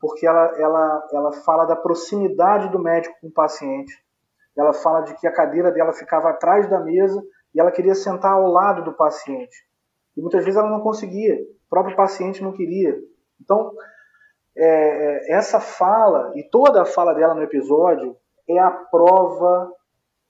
porque 0.00 0.26
ela, 0.26 0.58
ela, 0.58 1.08
ela 1.12 1.32
fala 1.44 1.66
da 1.66 1.76
proximidade 1.76 2.70
do 2.70 2.78
médico 2.78 3.14
com 3.20 3.28
o 3.28 3.32
paciente. 3.32 3.92
Ela 4.56 4.72
fala 4.72 5.02
de 5.02 5.14
que 5.14 5.26
a 5.26 5.32
cadeira 5.32 5.70
dela 5.70 5.92
ficava 5.92 6.30
atrás 6.30 6.68
da 6.68 6.80
mesa 6.80 7.22
e 7.54 7.60
ela 7.60 7.70
queria 7.70 7.94
sentar 7.94 8.32
ao 8.32 8.50
lado 8.50 8.82
do 8.82 8.94
paciente. 8.94 9.56
E 10.16 10.20
muitas 10.20 10.44
vezes 10.44 10.58
ela 10.58 10.70
não 10.70 10.80
conseguia, 10.80 11.34
o 11.36 11.70
próprio 11.70 11.96
paciente 11.96 12.42
não 12.42 12.52
queria. 12.52 12.98
Então, 13.40 13.72
é, 14.56 15.32
é 15.32 15.36
essa 15.36 15.60
fala, 15.60 16.32
e 16.34 16.42
toda 16.42 16.82
a 16.82 16.86
fala 16.86 17.14
dela 17.14 17.34
no 17.34 17.42
episódio, 17.42 18.16
é 18.48 18.58
a 18.58 18.70
prova 18.70 19.72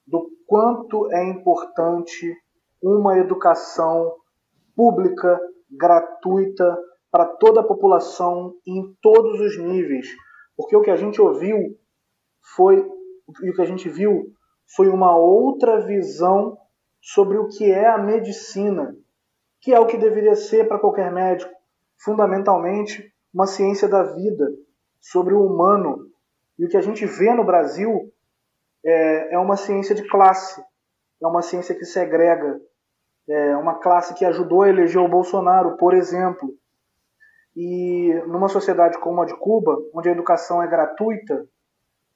do 0.06 0.30
quanto 0.46 1.10
é 1.12 1.24
importante 1.24 2.36
uma 2.82 3.18
educação 3.18 4.14
pública, 4.76 5.40
gratuita, 5.70 6.78
para 7.10 7.26
toda 7.26 7.60
a 7.60 7.64
população 7.64 8.54
em 8.66 8.96
todos 9.00 9.40
os 9.40 9.58
níveis. 9.58 10.08
Porque 10.56 10.76
o 10.76 10.82
que 10.82 10.90
a 10.90 10.96
gente 10.96 11.20
ouviu 11.20 11.78
foi, 12.56 12.90
e 13.42 13.50
o 13.50 13.54
que 13.54 13.62
a 13.62 13.66
gente 13.66 13.88
viu 13.88 14.32
foi 14.74 14.88
uma 14.88 15.16
outra 15.16 15.80
visão 15.80 16.56
sobre 17.00 17.36
o 17.36 17.48
que 17.48 17.70
é 17.70 17.88
a 17.88 17.98
medicina, 17.98 18.96
que 19.60 19.72
é 19.72 19.78
o 19.78 19.86
que 19.86 19.98
deveria 19.98 20.34
ser 20.34 20.66
para 20.66 20.78
qualquer 20.78 21.12
médico, 21.12 21.52
fundamentalmente 21.98 23.11
uma 23.32 23.46
ciência 23.46 23.88
da 23.88 24.02
vida, 24.02 24.48
sobre 25.00 25.34
o 25.34 25.44
humano. 25.44 26.06
E 26.58 26.64
o 26.64 26.68
que 26.68 26.76
a 26.76 26.82
gente 26.82 27.04
vê 27.06 27.34
no 27.34 27.44
Brasil 27.44 28.12
é, 28.84 29.34
é 29.34 29.38
uma 29.38 29.56
ciência 29.56 29.94
de 29.94 30.06
classe, 30.08 30.62
é 31.20 31.26
uma 31.26 31.42
ciência 31.42 31.74
que 31.74 31.84
segrega, 31.84 32.60
é 33.28 33.56
uma 33.56 33.78
classe 33.78 34.14
que 34.14 34.24
ajudou 34.24 34.62
a 34.62 34.68
eleger 34.68 35.00
o 35.00 35.08
Bolsonaro, 35.08 35.76
por 35.76 35.94
exemplo. 35.94 36.54
E 37.56 38.12
numa 38.26 38.48
sociedade 38.48 38.98
como 38.98 39.22
a 39.22 39.26
de 39.26 39.36
Cuba, 39.36 39.76
onde 39.94 40.08
a 40.08 40.12
educação 40.12 40.62
é 40.62 40.66
gratuita, 40.66 41.46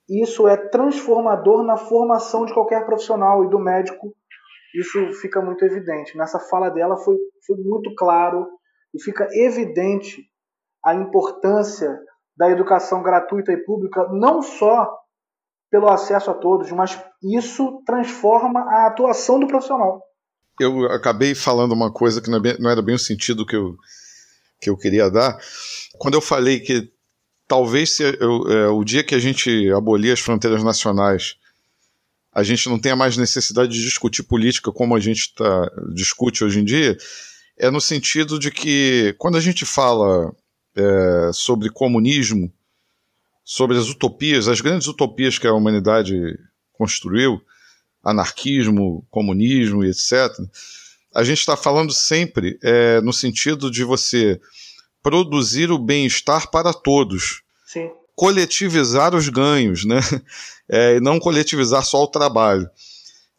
isso 0.09 0.47
é 0.47 0.57
transformador 0.57 1.62
na 1.64 1.77
formação 1.77 2.45
de 2.45 2.55
qualquer 2.55 2.85
profissional 2.87 3.45
e 3.45 3.51
do 3.51 3.59
médico. 3.59 4.14
Isso 4.75 5.12
fica 5.21 5.41
muito 5.41 5.64
evidente. 5.64 6.17
Nessa 6.17 6.39
fala 6.39 6.71
dela 6.71 6.97
foi, 6.97 7.17
foi 7.47 7.57
muito 7.57 7.95
claro 7.97 8.47
e 8.95 9.03
fica 9.03 9.29
evidente 9.33 10.29
a 10.87 10.95
importância 10.95 11.99
da 12.37 12.49
educação 12.49 13.03
gratuita 13.03 13.51
e 13.51 13.57
pública, 13.57 14.07
não 14.12 14.41
só 14.41 14.89
pelo 15.68 15.89
acesso 15.89 16.30
a 16.30 16.34
todos, 16.34 16.70
mas 16.70 16.97
isso 17.20 17.82
transforma 17.84 18.61
a 18.61 18.87
atuação 18.87 19.41
do 19.41 19.49
profissional. 19.49 20.01
Eu 20.61 20.87
acabei 20.93 21.34
falando 21.34 21.72
uma 21.72 21.93
coisa 21.93 22.22
que 22.22 22.30
não 22.30 22.70
era 22.70 22.80
bem 22.80 22.95
o 22.95 23.01
sentido 23.01 23.45
que 23.45 23.57
eu, 23.57 23.76
que 24.61 24.70
eu 24.70 24.76
queria 24.76 25.11
dar. 25.11 25.37
Quando 25.99 26.14
eu 26.14 26.20
falei 26.20 26.61
que 26.61 26.89
talvez 27.49 27.99
eu, 27.99 28.49
é, 28.49 28.68
o 28.68 28.84
dia 28.84 29.03
que 29.03 29.14
a 29.14 29.18
gente 29.18 29.68
abolir 29.72 30.12
as 30.12 30.20
fronteiras 30.20 30.62
nacionais, 30.62 31.34
a 32.32 32.45
gente 32.45 32.68
não 32.68 32.78
tenha 32.78 32.95
mais 32.95 33.16
necessidade 33.16 33.72
de 33.72 33.82
discutir 33.82 34.22
política 34.22 34.70
como 34.70 34.95
a 34.95 35.01
gente 35.01 35.34
tá, 35.34 35.70
discute 35.93 36.45
hoje 36.45 36.61
em 36.61 36.64
dia, 36.64 36.97
é 37.59 37.70
no 37.70 37.80
sentido 37.80 38.39
de 38.39 38.53
que 38.53 39.16
quando 39.18 39.37
a 39.37 39.41
gente 39.41 39.64
fala 39.64 40.32
é, 40.77 41.31
sobre 41.33 41.70
comunismo, 41.70 42.53
sobre 43.45 43.79
as 43.79 43.89
utopias, 43.89 44.49
as 44.49 44.61
grandes 44.61 44.87
utopias 44.87 45.39
que 45.39 45.47
a 45.47 45.53
humanidade 45.53 46.39
construiu, 46.72 47.41
anarquismo, 48.05 49.07
comunismo 49.11 49.85
e 49.85 49.91
etc., 49.91 50.33
a 51.14 51.24
gente 51.24 51.39
está 51.39 51.57
falando 51.57 51.93
sempre 51.93 52.59
é, 52.62 53.01
no 53.01 53.12
sentido 53.12 53.70
de 53.70 53.83
você 53.83 54.39
produzir 55.03 55.70
o 55.70 55.79
bem-estar 55.79 56.51
para 56.51 56.74
todos. 56.74 57.43
Sim. 57.64 57.91
Coletivizar 58.14 59.14
os 59.14 59.29
ganhos, 59.29 59.85
né? 59.85 60.01
É, 60.68 60.97
e 60.97 61.01
não 61.01 61.20
coletivizar 61.20 61.85
só 61.85 62.03
o 62.03 62.09
trabalho. 62.09 62.68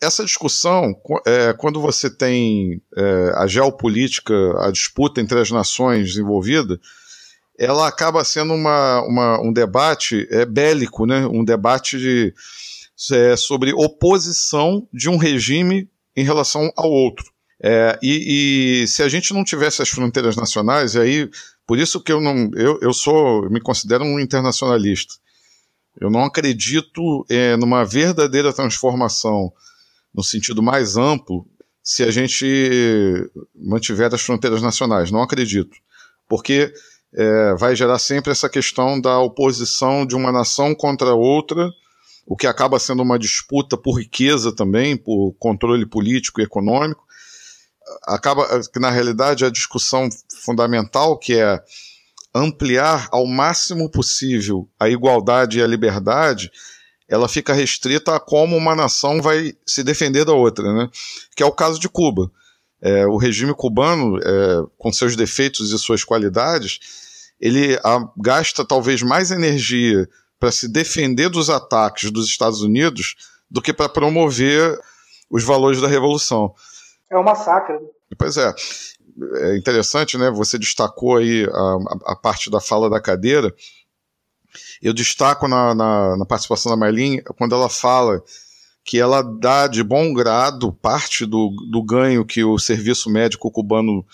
Essa 0.02 0.24
discussão, 0.24 0.96
é, 1.26 1.52
quando 1.52 1.82
você 1.82 2.10
tem 2.10 2.82
é, 2.96 3.34
a 3.36 3.46
geopolítica, 3.46 4.34
a 4.66 4.72
disputa 4.72 5.20
entre 5.20 5.38
as 5.38 5.52
nações 5.52 6.16
envolvida, 6.16 6.80
ela 7.58 7.88
acaba 7.88 8.24
sendo 8.24 8.54
uma, 8.54 9.02
uma 9.02 9.42
um 9.42 9.52
debate 9.52 10.28
é, 10.30 10.46
bélico, 10.46 11.06
né? 11.06 11.26
um 11.26 11.44
debate 11.44 11.98
de, 11.98 12.34
é, 13.12 13.36
sobre 13.36 13.74
oposição 13.74 14.88
de 14.94 15.10
um 15.10 15.18
regime 15.18 15.90
em 16.16 16.24
relação 16.24 16.72
ao 16.76 16.90
outro. 16.90 17.26
É, 17.62 17.98
e, 18.04 18.84
e, 18.84 18.88
se 18.88 19.02
a 19.02 19.10
gente 19.10 19.34
não 19.34 19.44
tivesse 19.44 19.82
as 19.82 19.90
fronteiras 19.90 20.36
nacionais, 20.36 20.96
aí 20.96 21.28
por 21.66 21.80
isso 21.80 22.00
que 22.00 22.12
eu 22.12 22.22
não 22.22 22.52
eu, 22.54 22.80
eu 22.82 22.94
sou 22.94 23.46
eu 23.46 23.50
me 23.50 23.60
considero 23.60 24.04
um 24.04 24.20
internacionalista. 24.20 25.16
Eu 26.00 26.12
não 26.12 26.24
acredito 26.24 27.26
é, 27.28 27.58
numa 27.58 27.84
verdadeira 27.84 28.54
transformação 28.54 29.52
no 30.14 30.24
sentido 30.24 30.62
mais 30.62 30.96
amplo 30.96 31.48
se 31.82 32.04
a 32.04 32.12
gente 32.12 32.46
mantiver 33.56 34.14
as 34.14 34.22
fronteiras 34.22 34.62
nacionais. 34.62 35.10
Não 35.10 35.24
acredito, 35.24 35.76
porque 36.30 36.72
é, 37.18 37.56
vai 37.56 37.76
gerar 37.76 38.00
sempre 38.00 38.32
essa 38.32 38.48
questão 38.48 39.02
da 39.02 39.20
oposição 39.20 40.06
de 40.06 40.16
uma 40.16 40.32
nação 40.32 40.76
contra 40.76 41.16
outra, 41.16 41.70
o 42.26 42.36
que 42.36 42.46
acaba 42.46 42.80
sendo 42.80 43.02
uma 43.02 43.18
disputa 43.18 43.76
por 43.76 44.00
riqueza 44.00 44.56
também, 44.56 44.96
por 44.96 45.34
controle 45.40 45.86
político 45.86 46.40
e 46.40 46.44
econômico 46.44 47.08
acaba 48.04 48.46
que 48.72 48.80
na 48.80 48.90
realidade 48.90 49.46
a 49.46 49.50
discussão 49.50 50.10
fundamental 50.44 51.18
que 51.18 51.34
é 51.34 51.62
ampliar 52.34 53.08
ao 53.12 53.26
máximo 53.26 53.90
possível 53.90 54.70
a 54.80 54.90
igualdade 54.90 55.60
e 55.60 55.64
a 55.64 55.68
liberdade, 55.68 56.52
ela 57.08 57.28
fica 57.28 57.54
restrita 57.54 58.16
a 58.16 58.20
como 58.20 58.56
uma 58.56 58.76
nação 58.76 59.22
vai 59.22 59.54
se 59.66 59.84
defender 59.84 60.26
da 60.26 60.34
outra, 60.34 60.74
né? 60.74 60.90
Que 61.36 61.42
é 61.42 61.46
o 61.46 61.52
caso 61.52 61.80
de 61.80 61.90
Cuba. 61.90 62.30
É, 62.80 63.08
o 63.08 63.18
regime 63.18 63.56
cubano, 63.56 64.20
é, 64.20 64.64
com 64.78 64.94
seus 64.94 65.16
defeitos 65.16 65.72
e 65.72 65.80
suas 65.80 66.04
qualidades, 66.04 66.80
ele 67.40 67.80
a, 67.84 68.00
gasta 68.18 68.66
talvez 68.66 69.02
mais 69.02 69.32
energia 69.32 70.08
para 70.40 70.52
se 70.52 70.68
defender 70.68 71.30
dos 71.30 71.50
ataques 71.50 72.12
dos 72.12 72.28
Estados 72.28 72.62
Unidos 72.62 73.16
do 73.50 73.62
que 73.62 73.74
para 73.74 73.90
promover 73.90 74.80
os 75.30 75.44
valores 75.44 75.82
da 75.82 75.88
revolução. 75.88 76.54
É 77.10 77.18
um 77.18 77.24
massacre. 77.24 77.76
Né? 77.76 77.88
Pois 78.18 78.38
é. 78.38 78.54
É 79.42 79.58
interessante, 79.58 80.18
né? 80.18 80.30
Você 80.30 80.60
destacou 80.60 81.18
aí 81.18 81.46
a, 81.46 82.12
a 82.12 82.16
parte 82.16 82.52
da 82.52 82.62
fala 82.62 82.90
da 82.90 83.02
cadeira. 83.02 83.54
Eu 84.82 84.94
destaco 84.94 85.48
na, 85.48 85.74
na, 85.74 86.18
na 86.18 86.26
participação 86.26 86.72
da 86.72 86.78
Marlene 86.78 87.22
quando 87.38 87.56
ela 87.56 87.70
fala 87.70 88.22
que 88.84 89.00
ela 89.00 89.22
dá 89.22 89.68
de 89.68 89.84
bom 89.84 90.14
grado 90.14 90.72
parte 90.72 91.26
do, 91.26 91.50
do 91.70 91.84
ganho 91.84 92.26
que 92.26 92.44
o 92.44 92.58
serviço 92.58 93.10
médico 93.10 93.52
cubano 93.52 94.06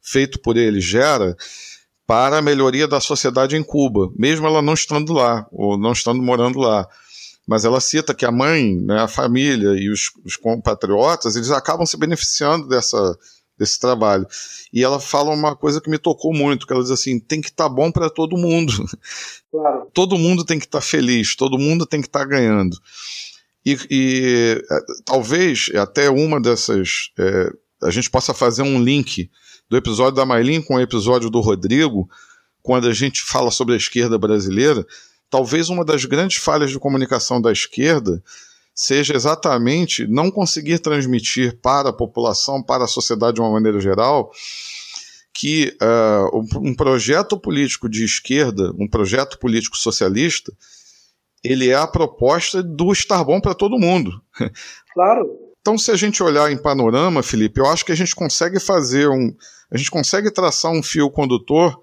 feito 0.00 0.40
por 0.40 0.56
ele 0.56 0.80
gera 0.80 1.36
para 2.06 2.38
a 2.38 2.42
melhoria 2.42 2.86
da 2.86 3.00
sociedade 3.00 3.56
em 3.56 3.62
Cuba, 3.62 4.10
mesmo 4.16 4.46
ela 4.46 4.60
não 4.60 4.74
estando 4.74 5.12
lá, 5.12 5.46
ou 5.50 5.78
não 5.78 5.92
estando 5.92 6.22
morando 6.22 6.58
lá 6.58 6.86
mas 7.46 7.64
ela 7.64 7.80
cita 7.80 8.14
que 8.14 8.24
a 8.24 8.32
mãe, 8.32 8.76
né, 8.76 9.00
a 9.00 9.08
família 9.08 9.78
e 9.78 9.90
os, 9.90 10.10
os 10.24 10.36
compatriotas, 10.36 11.36
eles 11.36 11.50
acabam 11.50 11.84
se 11.84 11.96
beneficiando 11.96 12.66
dessa, 12.66 13.18
desse 13.58 13.78
trabalho. 13.78 14.26
E 14.72 14.82
ela 14.82 14.98
fala 14.98 15.30
uma 15.30 15.54
coisa 15.54 15.80
que 15.80 15.90
me 15.90 15.98
tocou 15.98 16.32
muito, 16.32 16.66
que 16.66 16.72
ela 16.72 16.82
diz 16.82 16.90
assim, 16.90 17.18
tem 17.20 17.40
que 17.40 17.48
estar 17.48 17.68
tá 17.68 17.74
bom 17.74 17.90
para 17.92 18.10
todo 18.10 18.36
mundo. 18.36 18.72
Claro. 19.54 19.88
Todo 19.94 20.18
mundo 20.18 20.44
tem 20.44 20.58
que 20.58 20.64
estar 20.64 20.80
tá 20.80 20.84
feliz, 20.84 21.36
todo 21.36 21.56
mundo 21.56 21.86
tem 21.86 22.00
que 22.00 22.08
estar 22.08 22.18
tá 22.18 22.24
ganhando. 22.24 22.76
E, 23.64 23.78
e 23.88 24.60
é, 24.68 24.78
talvez 25.04 25.70
até 25.76 26.10
uma 26.10 26.40
dessas... 26.40 27.12
É, 27.16 27.52
a 27.84 27.90
gente 27.92 28.10
possa 28.10 28.34
fazer 28.34 28.62
um 28.62 28.82
link 28.82 29.30
do 29.68 29.76
episódio 29.76 30.14
da 30.14 30.26
Maylin 30.26 30.62
com 30.62 30.76
o 30.76 30.80
episódio 30.80 31.30
do 31.30 31.40
Rodrigo, 31.40 32.08
quando 32.62 32.88
a 32.88 32.92
gente 32.92 33.22
fala 33.22 33.50
sobre 33.50 33.74
a 33.74 33.76
esquerda 33.76 34.18
brasileira, 34.18 34.86
talvez 35.28 35.68
uma 35.68 35.84
das 35.84 36.04
grandes 36.04 36.38
falhas 36.38 36.70
de 36.70 36.78
comunicação 36.78 37.40
da 37.40 37.52
esquerda 37.52 38.22
seja 38.74 39.14
exatamente 39.14 40.06
não 40.06 40.30
conseguir 40.30 40.80
transmitir 40.80 41.58
para 41.60 41.90
a 41.90 41.92
população, 41.92 42.62
para 42.62 42.84
a 42.84 42.88
sociedade 42.88 43.34
de 43.34 43.40
uma 43.40 43.52
maneira 43.52 43.80
geral, 43.80 44.32
que 45.32 45.76
uh, 45.80 46.58
um 46.58 46.74
projeto 46.74 47.38
político 47.38 47.88
de 47.88 48.04
esquerda, 48.04 48.72
um 48.78 48.88
projeto 48.88 49.38
político 49.38 49.76
socialista, 49.76 50.52
ele 51.42 51.68
é 51.68 51.74
a 51.74 51.86
proposta 51.86 52.62
do 52.62 52.92
estar 52.92 53.22
bom 53.22 53.40
para 53.40 53.54
todo 53.54 53.78
mundo. 53.78 54.10
Claro. 54.94 55.43
Então, 55.64 55.78
se 55.78 55.90
a 55.90 55.96
gente 55.96 56.22
olhar 56.22 56.52
em 56.52 56.60
panorama, 56.60 57.22
Felipe, 57.22 57.58
eu 57.58 57.64
acho 57.64 57.86
que 57.86 57.92
a 57.92 57.94
gente 57.94 58.14
consegue 58.14 58.60
fazer 58.60 59.08
um. 59.08 59.34
A 59.72 59.78
gente 59.78 59.90
consegue 59.90 60.30
traçar 60.30 60.70
um 60.70 60.82
fio 60.82 61.10
condutor 61.10 61.82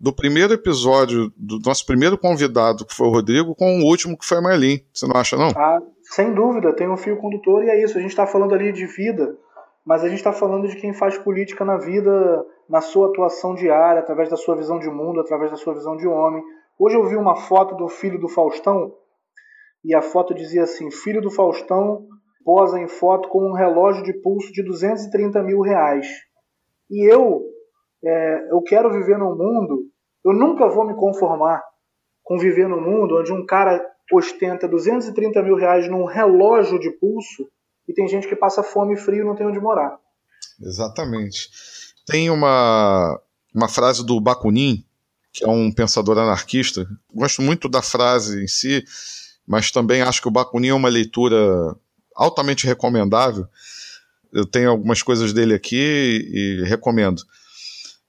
do 0.00 0.12
primeiro 0.12 0.54
episódio, 0.54 1.32
do 1.36 1.58
nosso 1.58 1.84
primeiro 1.84 2.16
convidado, 2.16 2.86
que 2.86 2.94
foi 2.94 3.08
o 3.08 3.10
Rodrigo, 3.10 3.56
com 3.56 3.80
o 3.80 3.86
último, 3.86 4.16
que 4.16 4.24
foi 4.24 4.38
a 4.38 4.40
Marlene. 4.40 4.86
Você 4.94 5.04
não 5.08 5.16
acha, 5.16 5.36
não? 5.36 5.48
Ah, 5.48 5.82
sem 6.00 6.32
dúvida, 6.32 6.72
tem 6.72 6.88
um 6.88 6.96
fio 6.96 7.16
condutor 7.16 7.64
e 7.64 7.70
é 7.70 7.82
isso. 7.82 7.98
A 7.98 8.00
gente 8.00 8.10
está 8.10 8.24
falando 8.24 8.54
ali 8.54 8.72
de 8.72 8.86
vida, 8.86 9.36
mas 9.84 10.04
a 10.04 10.08
gente 10.08 10.18
está 10.18 10.32
falando 10.32 10.68
de 10.68 10.76
quem 10.76 10.94
faz 10.94 11.18
política 11.18 11.64
na 11.64 11.76
vida, 11.76 12.46
na 12.70 12.80
sua 12.80 13.08
atuação 13.08 13.52
diária, 13.52 13.98
através 13.98 14.30
da 14.30 14.36
sua 14.36 14.54
visão 14.54 14.78
de 14.78 14.88
mundo, 14.88 15.18
através 15.18 15.50
da 15.50 15.56
sua 15.56 15.74
visão 15.74 15.96
de 15.96 16.06
homem. 16.06 16.40
Hoje 16.78 16.94
eu 16.94 17.04
vi 17.04 17.16
uma 17.16 17.34
foto 17.34 17.74
do 17.74 17.88
filho 17.88 18.20
do 18.20 18.28
Faustão 18.28 18.94
e 19.84 19.92
a 19.92 20.02
foto 20.02 20.32
dizia 20.32 20.62
assim: 20.62 20.88
Filho 20.88 21.20
do 21.20 21.32
Faustão 21.32 22.06
posa 22.48 22.80
em 22.80 22.88
foto 22.88 23.28
com 23.28 23.50
um 23.50 23.52
relógio 23.52 24.02
de 24.02 24.14
pulso 24.22 24.50
de 24.50 24.62
230 24.62 25.42
mil 25.42 25.60
reais. 25.60 26.06
E 26.90 27.04
eu, 27.06 27.42
é, 28.02 28.50
eu 28.50 28.62
quero 28.62 28.90
viver 28.90 29.18
num 29.18 29.36
mundo, 29.36 29.82
eu 30.24 30.32
nunca 30.32 30.66
vou 30.66 30.86
me 30.86 30.94
conformar 30.94 31.62
com 32.22 32.38
viver 32.38 32.66
num 32.66 32.80
mundo 32.80 33.18
onde 33.18 33.34
um 33.34 33.44
cara 33.44 33.78
ostenta 34.10 34.66
230 34.66 35.42
mil 35.42 35.56
reais 35.56 35.90
num 35.90 36.06
relógio 36.06 36.80
de 36.80 36.90
pulso 36.92 37.46
e 37.86 37.92
tem 37.92 38.08
gente 38.08 38.26
que 38.26 38.34
passa 38.34 38.62
fome 38.62 38.94
e 38.94 38.96
frio 38.96 39.20
e 39.20 39.26
não 39.26 39.36
tem 39.36 39.46
onde 39.46 39.60
morar. 39.60 39.98
Exatamente. 40.58 41.50
Tem 42.06 42.30
uma, 42.30 43.20
uma 43.54 43.68
frase 43.68 44.06
do 44.06 44.18
Bakunin, 44.18 44.82
que 45.34 45.44
é 45.44 45.48
um 45.48 45.70
pensador 45.70 46.16
anarquista. 46.16 46.86
Gosto 47.12 47.42
muito 47.42 47.68
da 47.68 47.82
frase 47.82 48.42
em 48.42 48.48
si, 48.48 48.82
mas 49.46 49.70
também 49.70 50.00
acho 50.00 50.22
que 50.22 50.28
o 50.28 50.32
Bakunin 50.32 50.68
é 50.68 50.74
uma 50.74 50.88
leitura 50.88 51.76
altamente 52.18 52.66
recomendável. 52.66 53.46
Eu 54.32 54.44
tenho 54.44 54.68
algumas 54.68 55.02
coisas 55.02 55.32
dele 55.32 55.54
aqui 55.54 55.76
e 56.34 56.64
recomendo. 56.64 57.22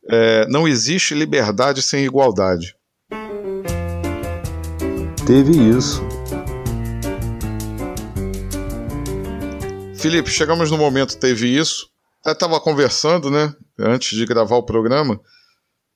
É, 0.10 0.48
não 0.48 0.68
existe 0.68 1.14
liberdade 1.14 1.82
sem 1.84 2.04
igualdade. 2.04 2.76
Teve 5.26 5.52
isso. 5.56 6.02
Felipe, 9.96 10.32
chegamos 10.32 10.72
no 10.72 10.78
momento 10.78 11.18
teve 11.18 11.48
isso. 11.48 11.90
Até 12.22 12.32
estava 12.32 12.60
conversando, 12.60 13.30
né? 13.30 13.54
Antes 13.78 14.18
de 14.18 14.26
gravar 14.26 14.56
o 14.56 14.64
programa. 14.64 15.20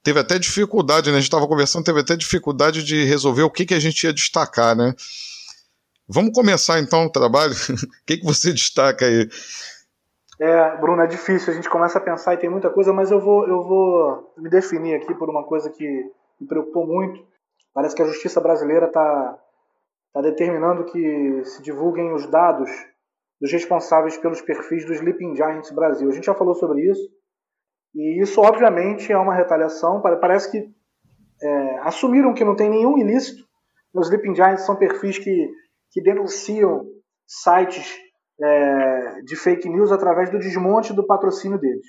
Teve 0.04 0.20
até 0.20 0.38
dificuldade, 0.38 1.10
né? 1.10 1.18
A 1.18 1.20
gente 1.20 1.30
estava 1.30 1.48
conversando, 1.48 1.86
teve 1.86 2.02
até 2.02 2.16
dificuldade 2.16 2.84
de 2.84 3.06
resolver 3.06 3.44
o 3.44 3.50
que, 3.50 3.66
que 3.66 3.74
a 3.74 3.80
gente 3.80 4.04
ia 4.04 4.14
destacar, 4.14 4.76
né? 4.76 4.94
Vamos 6.08 6.32
começar 6.34 6.80
então 6.80 7.06
o 7.06 7.12
trabalho. 7.12 7.54
o 7.72 8.06
que, 8.06 8.18
que 8.18 8.26
você 8.26 8.52
destaca 8.52 9.06
aí? 9.06 9.28
É, 10.40 10.78
Bruno, 10.78 11.02
é 11.02 11.08
difícil. 11.08 11.54
A 11.54 11.56
gente 11.56 11.70
começa 11.70 11.98
a 11.98 12.02
pensar 12.02 12.34
e 12.34 12.38
tem 12.38 12.50
muita 12.50 12.70
coisa, 12.70 12.92
mas 12.92 13.12
eu 13.12 13.20
vou, 13.20 13.48
eu 13.48 13.64
vou 13.64 14.34
me 14.38 14.50
definir 14.50 14.96
aqui 14.96 15.14
por 15.16 15.30
uma 15.30 15.44
coisa 15.44 15.70
que 15.70 15.86
me 16.40 16.48
preocupou 16.48 16.86
muito. 16.86 17.26
Parece 17.74 17.96
que 17.96 18.02
a 18.02 18.08
justiça 18.08 18.42
brasileira 18.42 18.88
está 18.88 19.40
tá 20.14 20.22
determinando 20.22 20.86
que 20.86 21.44
se 21.46 21.62
divulguem 21.62 22.14
os 22.14 22.28
dados 22.28 22.70
dos 23.40 23.52
responsáveis 23.52 24.18
pelos 24.18 24.42
perfis 24.42 24.86
dos 24.86 24.98
Sleeping 24.98 25.36
Giants 25.36 25.72
Brasil. 25.72 26.10
A 26.10 26.14
gente 26.14 26.26
já 26.26 26.36
falou 26.36 26.56
sobre 26.56 26.82
isso. 26.90 27.10
E 27.96 28.22
isso, 28.22 28.42
obviamente, 28.42 29.12
é 29.12 29.18
uma 29.18 29.36
retaliação. 29.36 30.02
Parece 30.02 30.52
que 30.52 30.70
é, 31.42 31.80
assumiram 31.80 32.34
que 32.34 32.46
não 32.46 32.56
tem 32.56 32.70
nenhum 32.70 32.98
ilícito. 32.98 33.44
Os 33.94 34.08
Sleeping 34.08 34.36
Giants 34.36 34.66
são 34.66 34.76
perfis 34.76 35.20
que, 35.20 35.50
que 35.94 36.02
denunciam 36.02 36.86
sites 37.26 37.96
é, 38.42 39.22
de 39.22 39.36
fake 39.36 39.70
news 39.70 39.92
através 39.92 40.30
do 40.30 40.40
desmonte 40.40 40.92
do 40.92 41.06
patrocínio 41.06 41.60
deles. 41.60 41.86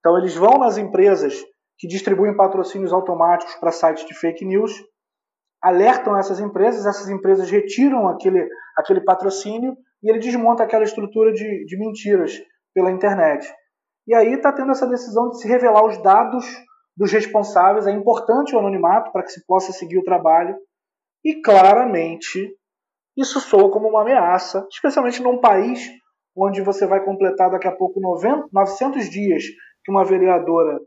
Então, 0.00 0.18
eles 0.18 0.34
vão 0.34 0.58
nas 0.58 0.76
empresas 0.78 1.40
que 1.78 1.86
distribuem 1.86 2.36
patrocínios 2.36 2.92
automáticos 2.92 3.54
para 3.56 3.70
sites 3.70 4.06
de 4.06 4.14
fake 4.14 4.44
news, 4.44 4.72
alertam 5.62 6.16
essas 6.16 6.40
empresas, 6.40 6.86
essas 6.86 7.08
empresas 7.08 7.50
retiram 7.50 8.08
aquele, 8.08 8.48
aquele 8.76 9.00
patrocínio 9.00 9.76
e 10.02 10.10
ele 10.10 10.18
desmonta 10.18 10.62
aquela 10.62 10.84
estrutura 10.84 11.32
de, 11.32 11.64
de 11.64 11.78
mentiras 11.78 12.38
pela 12.74 12.90
internet. 12.90 13.50
E 14.06 14.14
aí 14.14 14.34
está 14.34 14.52
tendo 14.52 14.72
essa 14.72 14.86
decisão 14.86 15.30
de 15.30 15.40
se 15.40 15.48
revelar 15.48 15.84
os 15.86 16.02
dados 16.02 16.44
dos 16.96 17.10
responsáveis. 17.10 17.86
É 17.86 17.90
importante 17.90 18.54
o 18.54 18.58
anonimato 18.58 19.10
para 19.10 19.22
que 19.22 19.32
se 19.32 19.44
possa 19.46 19.72
seguir 19.72 19.98
o 19.98 20.04
trabalho. 20.04 20.54
E 21.24 21.40
claramente 21.40 22.54
isso 23.16 23.40
soa 23.40 23.70
como 23.70 23.88
uma 23.88 24.02
ameaça, 24.02 24.66
especialmente 24.70 25.22
num 25.22 25.40
país 25.40 25.88
onde 26.36 26.60
você 26.62 26.86
vai 26.86 27.04
completar 27.04 27.50
daqui 27.50 27.68
a 27.68 27.72
pouco 27.72 28.00
90, 28.00 28.48
900 28.52 29.08
dias 29.08 29.44
que 29.84 29.90
uma 29.90 30.04
vereadora 30.04 30.80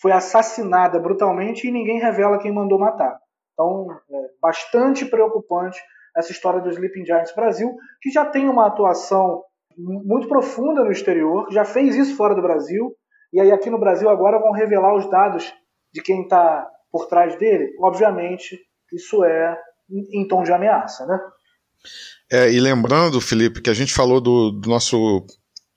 foi 0.00 0.12
assassinada 0.12 0.98
brutalmente 1.00 1.66
e 1.66 1.72
ninguém 1.72 2.00
revela 2.00 2.38
quem 2.38 2.52
mandou 2.52 2.78
matar. 2.78 3.18
Então, 3.52 3.86
é 4.10 4.16
bastante 4.40 5.04
preocupante 5.04 5.80
essa 6.16 6.30
história 6.30 6.60
do 6.60 6.70
Sleeping 6.70 7.04
Giants 7.04 7.34
Brasil, 7.34 7.74
que 8.00 8.10
já 8.10 8.24
tem 8.24 8.48
uma 8.48 8.66
atuação 8.66 9.42
muito 9.76 10.28
profunda 10.28 10.84
no 10.84 10.90
exterior, 10.90 11.46
já 11.50 11.64
fez 11.64 11.96
isso 11.96 12.16
fora 12.16 12.34
do 12.34 12.42
Brasil, 12.42 12.94
e 13.32 13.40
aí 13.40 13.50
aqui 13.50 13.70
no 13.70 13.80
Brasil 13.80 14.08
agora 14.08 14.38
vão 14.38 14.52
revelar 14.52 14.94
os 14.94 15.08
dados 15.08 15.52
de 15.92 16.02
quem 16.02 16.22
está 16.22 16.68
por 16.90 17.06
trás 17.06 17.36
dele. 17.36 17.72
Obviamente, 17.80 18.58
isso 18.92 19.24
é 19.24 19.58
em 19.90 20.26
tom 20.28 20.42
de 20.42 20.52
ameaça, 20.52 21.06
né? 21.06 21.18
É, 22.30 22.50
e 22.50 22.60
lembrando, 22.60 23.20
Felipe, 23.20 23.60
que 23.60 23.70
a 23.70 23.74
gente 23.74 23.92
falou 23.92 24.20
do, 24.20 24.50
do 24.50 24.68
nosso 24.68 25.26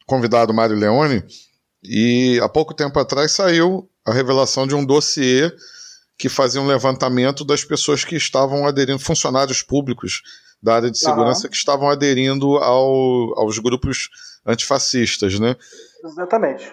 convidado 0.06 0.54
Mário 0.54 0.76
Leone, 0.76 1.24
e 1.84 2.40
há 2.42 2.50
pouco 2.50 2.74
tempo 2.74 2.98
atrás 3.00 3.32
saiu 3.32 3.90
a 4.06 4.14
revelação 4.14 4.66
de 4.66 4.76
um 4.76 4.86
dossiê 4.86 5.52
que 6.18 6.30
fazia 6.30 6.62
um 6.62 6.68
levantamento 6.68 7.44
das 7.44 7.64
pessoas 7.64 8.04
que 8.04 8.16
estavam 8.16 8.66
aderindo, 8.66 9.00
funcionários 9.00 9.62
públicos 9.62 10.22
da 10.62 10.76
área 10.76 10.90
de 10.90 10.98
segurança 10.98 11.44
uhum. 11.44 11.50
que 11.50 11.58
estavam 11.58 11.90
aderindo 11.90 12.58
ao, 12.58 13.38
aos 13.40 13.60
grupos 13.60 14.10
antifascistas, 14.46 15.40
né? 15.40 15.56
Exatamente. 16.04 16.72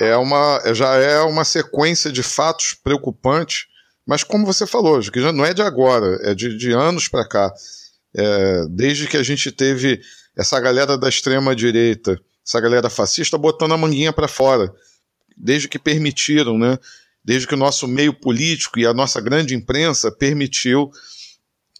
É 0.00 0.16
uma, 0.16 0.60
já 0.74 0.96
é 0.96 1.20
uma 1.20 1.44
sequência 1.44 2.10
de 2.10 2.22
fatos 2.22 2.74
preocupantes, 2.74 3.66
mas 4.04 4.22
como 4.22 4.44
você 4.44 4.66
falou, 4.66 5.00
que 5.00 5.20
já 5.20 5.32
não 5.32 5.44
é 5.44 5.54
de 5.54 5.62
agora, 5.62 6.18
é 6.22 6.34
de, 6.34 6.56
de 6.56 6.72
anos 6.72 7.08
para 7.08 7.26
cá. 7.26 7.52
É, 8.16 8.66
desde 8.70 9.06
que 9.06 9.16
a 9.16 9.22
gente 9.22 9.52
teve 9.52 10.00
essa 10.36 10.58
galera 10.58 10.96
da 10.96 11.08
extrema 11.08 11.54
direita, 11.54 12.18
essa 12.46 12.60
galera 12.60 12.88
fascista 12.88 13.36
botando 13.36 13.72
a 13.72 13.76
manguinha 13.76 14.12
para 14.12 14.28
fora, 14.28 14.72
desde 15.36 15.68
que 15.68 15.78
permitiram, 15.78 16.56
né? 16.58 16.78
desde 17.26 17.48
que 17.48 17.54
o 17.54 17.58
nosso 17.58 17.88
meio 17.88 18.14
político 18.14 18.78
e 18.78 18.86
a 18.86 18.94
nossa 18.94 19.20
grande 19.20 19.52
imprensa 19.52 20.12
permitiu 20.12 20.88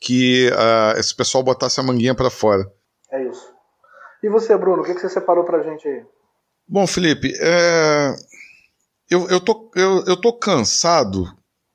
que 0.01 0.51
uh, 0.51 0.99
esse 0.99 1.15
pessoal 1.15 1.45
botasse 1.45 1.79
a 1.79 1.85
manguinha 1.85 2.17
para 2.17 2.29
fora. 2.29 2.69
É 3.13 3.29
isso. 3.29 3.55
E 4.25 4.29
você, 4.29 4.57
Bruno, 4.59 4.83
o 4.83 4.85
que, 4.85 4.93
que 4.93 5.01
você 5.01 5.09
separou 5.09 5.45
para 5.45 5.59
a 5.59 5.63
gente 5.63 5.87
aí? 5.87 6.03
Bom, 6.69 6.85
Felipe, 6.85 7.33
é... 7.41 8.13
eu, 9.09 9.29
eu, 9.29 9.41
tô, 9.41 9.71
eu, 9.77 10.05
eu 10.05 10.21
tô 10.21 10.33
cansado 10.33 11.25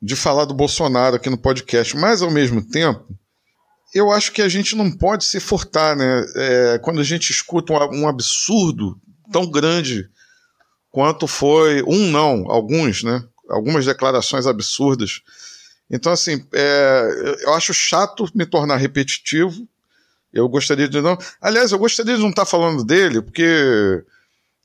de 0.01 0.18
falar 0.18 0.43
do 0.43 0.53
Bolsonaro 0.53 1.16
aqui 1.16 1.30
no 1.30 1.38
podcast, 1.38 1.95
mas 1.95 2.22
ao 2.22 2.30
mesmo 2.30 2.62
tempo, 2.68 3.07
eu 3.93 4.11
acho 4.11 4.31
que 4.31 4.41
a 4.41 4.49
gente 4.49 4.75
não 4.75 4.91
pode 4.91 5.25
se 5.25 5.39
furtar, 5.39 5.95
né? 5.95 6.25
É, 6.35 6.79
quando 6.79 7.01
a 7.01 7.03
gente 7.03 7.31
escuta 7.31 7.73
um, 7.73 8.01
um 8.01 8.07
absurdo 8.07 8.99
tão 9.31 9.49
grande 9.49 10.09
quanto 10.89 11.27
foi 11.27 11.81
um 11.83 12.09
não, 12.11 12.49
alguns, 12.49 13.03
né? 13.03 13.23
algumas 13.51 13.85
declarações 13.85 14.47
absurdas. 14.47 15.21
Então, 15.89 16.11
assim, 16.11 16.45
é, 16.53 17.37
eu 17.41 17.53
acho 17.53 17.73
chato 17.73 18.27
me 18.33 18.45
tornar 18.45 18.77
repetitivo. 18.77 19.67
Eu 20.33 20.47
gostaria 20.47 20.87
de 20.87 21.01
não. 21.01 21.17
Aliás, 21.41 21.71
eu 21.71 21.77
gostaria 21.77 22.15
de 22.15 22.21
não 22.21 22.29
estar 22.29 22.45
falando 22.45 22.83
dele, 22.83 23.21
porque 23.21 24.03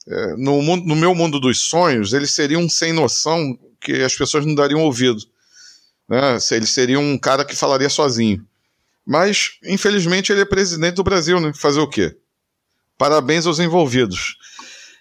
é, 0.06 0.36
no, 0.36 0.62
mundo, 0.62 0.86
no 0.86 0.94
meu 0.94 1.14
mundo 1.14 1.40
dos 1.40 1.62
sonhos, 1.62 2.12
ele 2.12 2.28
seria 2.28 2.58
um 2.58 2.68
sem 2.68 2.92
noção 2.92 3.58
que 3.80 3.92
as 4.02 4.14
pessoas 4.14 4.46
não 4.46 4.54
dariam 4.54 4.80
ouvido. 4.80 5.20
Né? 6.08 6.38
Ele 6.52 6.66
seria 6.66 7.00
um 7.00 7.18
cara 7.18 7.44
que 7.44 7.56
falaria 7.56 7.90
sozinho. 7.90 8.46
Mas, 9.07 9.52
infelizmente, 9.64 10.32
ele 10.32 10.40
é 10.40 10.44
presidente 10.44 10.96
do 10.96 11.04
Brasil, 11.04 11.40
né? 11.40 11.52
Fazer 11.54 11.80
o 11.80 11.88
quê? 11.88 12.16
Parabéns 12.98 13.46
aos 13.46 13.61
envolvidos. 13.61 14.36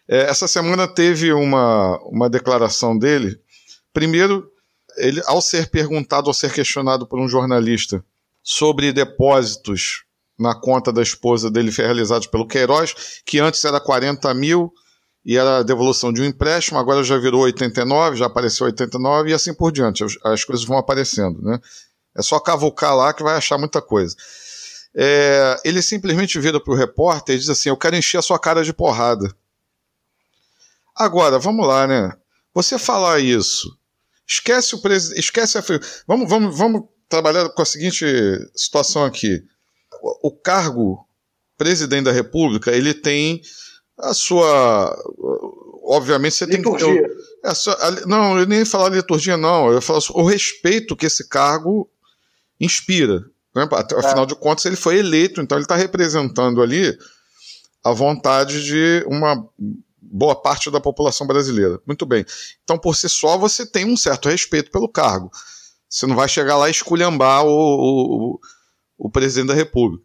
É, 0.07 0.29
essa 0.29 0.47
semana 0.47 0.87
teve 0.87 1.33
uma, 1.33 1.97
uma 2.03 2.29
declaração 2.29 2.95
dele 2.95 3.39
Primeiro, 3.95 4.51
ele, 4.97 5.21
ao 5.25 5.41
ser 5.41 5.69
perguntado, 5.69 6.27
ao 6.27 6.33
ser 6.33 6.51
questionado 6.51 7.07
por 7.07 7.17
um 7.17 7.29
jornalista 7.29 8.03
sobre 8.43 8.91
depósitos 8.91 10.03
na 10.37 10.53
conta 10.53 10.91
da 10.91 11.01
esposa 11.01 11.49
dele 11.49 11.71
realizados 11.71 12.27
pelo 12.27 12.45
Queiroz, 12.45 12.93
que 13.25 13.39
antes 13.39 13.63
era 13.63 13.79
40 13.79 14.33
mil 14.33 14.69
e 15.25 15.37
era 15.37 15.59
a 15.59 15.63
devolução 15.63 16.11
de 16.11 16.21
um 16.21 16.25
empréstimo, 16.25 16.77
agora 16.77 17.05
já 17.05 17.17
virou 17.17 17.43
89, 17.43 18.17
já 18.17 18.25
apareceu 18.25 18.65
89 18.65 19.29
e 19.29 19.33
assim 19.33 19.53
por 19.53 19.71
diante. 19.71 20.03
As, 20.03 20.17
as 20.25 20.43
coisas 20.43 20.65
vão 20.65 20.77
aparecendo, 20.77 21.41
né? 21.41 21.57
É 22.17 22.21
só 22.21 22.39
cavucar 22.39 22.95
lá 22.95 23.13
que 23.13 23.23
vai 23.23 23.35
achar 23.35 23.57
muita 23.57 23.81
coisa. 23.81 24.15
É, 24.95 25.59
ele 25.65 25.81
simplesmente 25.81 26.39
vira 26.39 26.59
para 26.59 26.73
o 26.73 26.77
repórter 26.77 27.35
e 27.35 27.39
diz 27.39 27.49
assim: 27.49 27.69
Eu 27.69 27.77
quero 27.77 27.95
encher 27.95 28.17
a 28.17 28.21
sua 28.21 28.39
cara 28.39 28.63
de 28.63 28.73
porrada. 28.73 29.35
Agora, 30.95 31.37
vamos 31.37 31.67
lá, 31.67 31.85
né? 31.85 32.13
Você 32.53 32.79
falar 32.79 33.19
isso 33.19 33.77
Esquece 34.27 34.75
o 34.75 34.81
presidente. 34.81 35.19
Esquece 35.19 35.57
a. 35.57 35.63
Vamos, 36.07 36.27
vamos, 36.27 36.57
vamos 36.57 36.83
trabalhar 37.07 37.47
com 37.49 37.61
a 37.61 37.65
seguinte 37.65 38.05
situação 38.55 39.05
aqui. 39.05 39.43
O, 40.01 40.29
o 40.29 40.31
cargo 40.31 41.07
presidente 41.57 42.05
da 42.05 42.11
República, 42.11 42.71
ele 42.71 42.93
tem 42.93 43.41
a 43.97 44.13
sua. 44.13 44.95
Obviamente 45.83 46.35
você 46.35 46.45
liturgia. 46.45 46.87
tem 46.87 46.95
que 46.95 47.07
ter. 47.07 47.15
A 47.43 47.53
sua, 47.53 47.73
a, 47.75 47.91
não, 48.07 48.39
eu 48.39 48.47
nem 48.47 48.65
falar 48.65 48.89
liturgia, 48.89 49.37
não. 49.37 49.71
Eu 49.71 49.81
falo 49.81 49.99
o 50.15 50.25
respeito 50.25 50.95
que 50.95 51.05
esse 51.05 51.29
cargo 51.29 51.87
inspira. 52.59 53.19
Né? 53.55 53.67
Afinal 53.71 54.23
é. 54.23 54.27
de 54.27 54.35
contas, 54.35 54.65
ele 54.65 54.75
foi 54.75 54.97
eleito, 54.97 55.41
então 55.41 55.57
ele 55.57 55.63
está 55.65 55.75
representando 55.75 56.61
ali 56.61 56.97
a 57.83 57.91
vontade 57.91 58.63
de 58.63 59.05
uma 59.07 59.47
boa 60.01 60.35
parte 60.35 60.71
da 60.71 60.79
população 60.79 61.27
brasileira. 61.27 61.79
Muito 61.85 62.05
bem. 62.05 62.25
Então, 62.63 62.77
por 62.77 62.95
si 62.95 63.07
só, 63.09 63.37
você 63.37 63.65
tem 63.65 63.85
um 63.85 63.97
certo 63.97 64.29
respeito 64.29 64.71
pelo 64.71 64.89
cargo. 64.89 65.29
Você 65.89 66.05
não 66.05 66.15
vai 66.15 66.27
chegar 66.27 66.57
lá 66.57 66.67
e 66.67 66.71
esculhambar 66.71 67.45
o, 67.45 67.49
o, 67.49 68.39
o 68.97 69.09
presidente 69.09 69.47
da 69.49 69.53
República. 69.53 70.03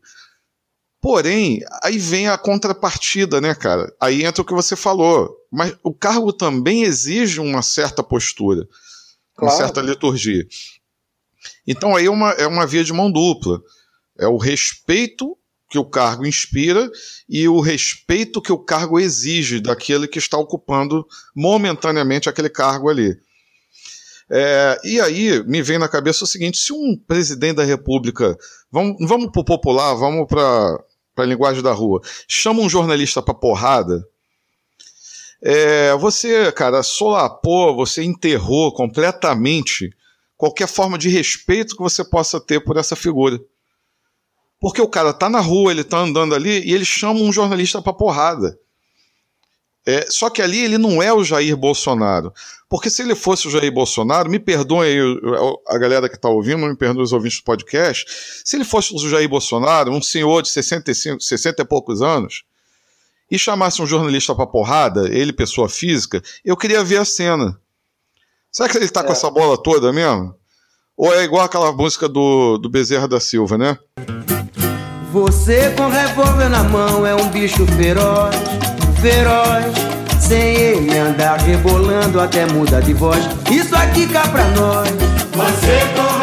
Porém, 1.01 1.61
aí 1.83 1.97
vem 1.97 2.29
a 2.29 2.37
contrapartida, 2.37 3.41
né, 3.41 3.55
cara? 3.55 3.91
Aí 3.99 4.25
entra 4.25 4.43
o 4.43 4.45
que 4.45 4.53
você 4.53 4.77
falou. 4.77 5.35
Mas 5.51 5.75
o 5.83 5.95
cargo 5.95 6.33
também 6.33 6.83
exige 6.83 7.41
uma 7.41 7.63
certa 7.63 8.03
postura, 8.03 8.69
claro. 9.35 9.55
uma 9.55 9.65
certa 9.65 9.81
liturgia. 9.81 10.47
Então 11.67 11.95
aí 11.95 12.07
é 12.07 12.11
uma, 12.11 12.31
é 12.33 12.47
uma 12.47 12.67
via 12.67 12.85
de 12.85 12.93
mão 12.93 13.11
dupla. 13.11 13.61
É 14.19 14.27
o 14.27 14.37
respeito 14.37 15.37
que 15.71 15.79
o 15.79 15.85
cargo 15.85 16.27
inspira 16.27 16.91
e 17.29 17.49
o 17.49 17.61
respeito 17.61 18.43
que 18.43 18.53
o 18.53 18.59
cargo 18.59 18.99
exige 18.99 19.61
daquele 19.61 20.09
que 20.09 20.19
está 20.19 20.37
ocupando 20.37 21.07
momentaneamente 21.35 22.29
aquele 22.29 22.51
cargo 22.51 22.89
ali. 22.89 23.17
É, 24.29 24.81
e 24.85 25.01
aí 25.01 25.43
me 25.45 25.63
vem 25.63 25.79
na 25.79 25.89
cabeça 25.89 26.25
o 26.25 26.27
seguinte: 26.27 26.59
se 26.59 26.73
um 26.73 26.97
presidente 26.97 27.57
da 27.57 27.65
República, 27.65 28.37
vamos, 28.71 28.97
vamos 29.09 29.31
para 29.31 29.41
o 29.41 29.45
popular, 29.45 29.95
vamos 29.95 30.27
para 30.29 30.85
a 31.17 31.25
linguagem 31.25 31.63
da 31.63 31.73
rua, 31.73 32.01
chama 32.29 32.63
um 32.63 32.69
jornalista 32.69 33.21
para 33.21 33.35
porrada, 33.35 34.05
é, 35.43 35.95
você, 35.97 36.53
cara, 36.53 36.83
solapou, 36.83 37.75
você 37.75 38.03
enterrou 38.03 38.73
completamente 38.75 39.91
qualquer 40.41 40.67
forma 40.67 40.97
de 40.97 41.11
respeito 41.11 41.77
que 41.77 41.83
você 41.83 42.03
possa 42.03 42.41
ter 42.41 42.65
por 42.65 42.79
essa 42.79 42.97
figura. 42.97 43.39
Porque 44.59 44.81
o 44.81 44.89
cara 44.89 45.13
tá 45.13 45.29
na 45.29 45.39
rua, 45.39 45.71
ele 45.71 45.85
tá 45.85 45.99
andando 45.99 46.35
ali 46.35 46.67
e 46.67 46.73
ele 46.73 46.85
chama 46.87 47.21
um 47.21 47.31
jornalista 47.31 47.83
pra 47.83 47.93
porrada. 47.93 48.59
É, 49.87 50.07
só 50.09 50.31
que 50.31 50.41
ali 50.41 50.65
ele 50.65 50.79
não 50.79 51.03
é 51.03 51.13
o 51.13 51.23
Jair 51.23 51.55
Bolsonaro. 51.59 52.33
Porque 52.71 52.89
se 52.89 53.03
ele 53.03 53.15
fosse 53.15 53.49
o 53.49 53.51
Jair 53.51 53.71
Bolsonaro, 53.71 54.31
me 54.31 54.39
perdoem 54.39 54.99
a 55.69 55.77
galera 55.77 56.09
que 56.09 56.17
está 56.17 56.31
ouvindo, 56.31 56.67
me 56.67 56.75
perdoem 56.75 57.05
os 57.05 57.13
ouvintes 57.13 57.41
do 57.41 57.45
podcast. 57.45 58.07
Se 58.43 58.57
ele 58.57 58.65
fosse 58.65 58.95
o 58.95 59.09
Jair 59.11 59.29
Bolsonaro, 59.29 59.93
um 59.93 60.01
senhor 60.01 60.41
de 60.41 60.49
65, 60.49 61.21
60 61.21 61.61
e 61.61 61.65
poucos 61.67 62.01
anos, 62.01 62.45
e 63.31 63.39
chamasse 63.39 63.83
um 63.83 63.87
jornalista 63.87 64.35
para 64.35 64.47
porrada, 64.47 65.07
ele, 65.15 65.35
pessoa 65.35 65.69
física, 65.69 66.23
eu 66.43 66.57
queria 66.57 66.83
ver 66.83 66.97
a 66.97 67.05
cena. 67.05 67.61
Será 68.53 68.69
que 68.69 68.77
ele 68.77 68.85
está 68.85 69.01
é. 69.01 69.05
com 69.05 69.13
essa 69.13 69.31
bola 69.31 69.57
toda 69.57 69.93
mesmo? 69.93 70.35
Ou 70.97 71.15
é 71.15 71.25
igual 71.25 71.45
aquela 71.45 71.73
música 71.73 72.09
do, 72.09 72.59
do 72.59 72.69
Bezerra 72.69 73.09
da 73.09 73.21
Silva, 73.21 73.57
né? 73.57 73.79
Você 75.13 75.71
com 75.77 75.89
revólver 75.89 76.49
na 76.49 76.63
mão 76.63 77.07
é 77.07 77.15
um 77.15 77.29
bicho 77.31 77.67
feroz, 77.67 78.37
feroz. 79.01 79.91
Sem 80.21 80.55
ele 80.55 80.97
andar 80.97 81.41
rebolando 81.41 82.21
até 82.21 82.47
muda 82.47 82.81
de 82.81 82.93
voz. 82.93 83.25
Isso 83.51 83.75
aqui 83.75 84.07
cá 84.07 84.29
pra 84.29 84.45
nós. 84.51 84.89
Você 84.89 85.81
com 85.97 86.19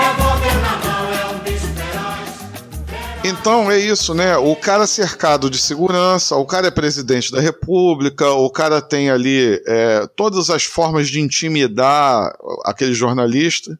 Então 3.27 3.69
é 3.69 3.77
isso, 3.77 4.13
né? 4.13 4.37
O 4.37 4.55
cara 4.55 4.87
cercado 4.87 5.49
de 5.49 5.57
segurança, 5.57 6.35
o 6.37 6.45
cara 6.45 6.67
é 6.67 6.71
presidente 6.71 7.29
da 7.29 7.41
república, 7.41 8.31
o 8.31 8.49
cara 8.49 8.81
tem 8.81 9.09
ali 9.09 9.61
é, 9.67 10.07
todas 10.15 10.49
as 10.49 10.63
formas 10.63 11.09
de 11.09 11.19
intimidar 11.19 12.33
aquele 12.63 12.93
jornalista. 12.93 13.77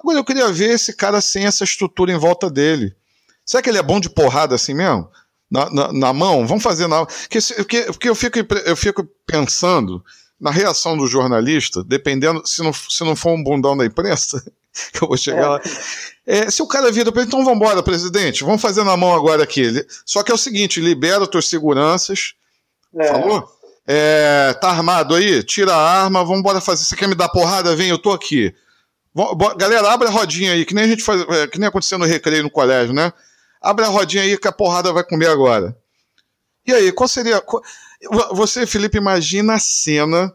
Agora 0.00 0.18
eu 0.18 0.24
queria 0.24 0.50
ver 0.50 0.70
esse 0.70 0.94
cara 0.94 1.20
sem 1.20 1.44
essa 1.44 1.62
estrutura 1.62 2.10
em 2.10 2.16
volta 2.16 2.50
dele. 2.50 2.94
Será 3.44 3.62
que 3.62 3.68
ele 3.68 3.78
é 3.78 3.82
bom 3.82 4.00
de 4.00 4.08
porrada 4.08 4.54
assim 4.54 4.72
mesmo? 4.72 5.10
Na, 5.50 5.68
na, 5.70 5.92
na 5.92 6.12
mão? 6.14 6.46
Vamos 6.46 6.62
fazer 6.62 6.86
na 6.86 7.04
Porque, 7.04 7.38
porque, 7.56 7.82
porque 7.82 8.08
eu, 8.08 8.14
fico, 8.14 8.38
eu 8.64 8.76
fico 8.76 9.06
pensando 9.26 10.02
na 10.40 10.50
reação 10.50 10.96
do 10.96 11.06
jornalista, 11.06 11.84
dependendo, 11.84 12.42
se 12.46 12.62
não, 12.62 12.72
se 12.72 13.04
não 13.04 13.14
for 13.14 13.34
um 13.34 13.42
bundão 13.42 13.76
da 13.76 13.84
imprensa, 13.84 14.42
eu 15.00 15.08
vou 15.08 15.16
chegar 15.16 15.44
é. 15.44 15.48
lá. 15.48 15.60
É, 16.26 16.50
se 16.50 16.62
o 16.62 16.66
cara 16.66 16.90
vira 16.90 17.12
para 17.12 17.22
ele, 17.22 17.28
então 17.28 17.44
vamos 17.44 17.56
embora, 17.56 17.82
presidente, 17.82 18.44
vamos 18.44 18.62
fazer 18.62 18.82
na 18.82 18.96
mão 18.96 19.14
agora 19.14 19.42
aqui. 19.42 19.86
Só 20.04 20.22
que 20.22 20.32
é 20.32 20.34
o 20.34 20.38
seguinte: 20.38 20.80
libera 20.80 21.26
tuas 21.26 21.48
seguranças. 21.48 22.34
É. 22.96 23.08
Falou? 23.08 23.48
É, 23.86 24.54
tá 24.60 24.70
armado 24.70 25.14
aí? 25.14 25.42
Tira 25.42 25.74
a 25.74 26.02
arma, 26.02 26.24
vamos 26.24 26.40
embora 26.40 26.60
fazer. 26.60 26.84
Você 26.84 26.96
quer 26.96 27.08
me 27.08 27.14
dar 27.14 27.28
porrada? 27.28 27.76
Vem, 27.76 27.90
eu 27.90 27.98
tô 27.98 28.12
aqui. 28.12 28.54
Galera, 29.56 29.92
abre 29.92 30.08
a 30.08 30.10
rodinha 30.10 30.52
aí, 30.52 30.64
que 30.64 30.74
nem 30.74 30.84
a 30.84 30.88
gente 30.88 31.04
faz, 31.04 31.20
é, 31.28 31.46
que 31.46 31.58
nem 31.58 31.68
aconteceu 31.68 31.98
no 31.98 32.04
recreio 32.04 32.42
no 32.42 32.50
colégio, 32.50 32.92
né? 32.92 33.12
Abre 33.60 33.84
a 33.84 33.88
rodinha 33.88 34.22
aí 34.22 34.36
que 34.36 34.48
a 34.48 34.52
porrada 34.52 34.92
vai 34.92 35.04
comer 35.04 35.28
agora. 35.28 35.76
E 36.66 36.72
aí, 36.72 36.90
qual 36.90 37.06
seria. 37.06 37.42
Você, 38.32 38.66
Felipe, 38.66 38.96
imagina 38.96 39.54
a 39.54 39.58
cena: 39.58 40.32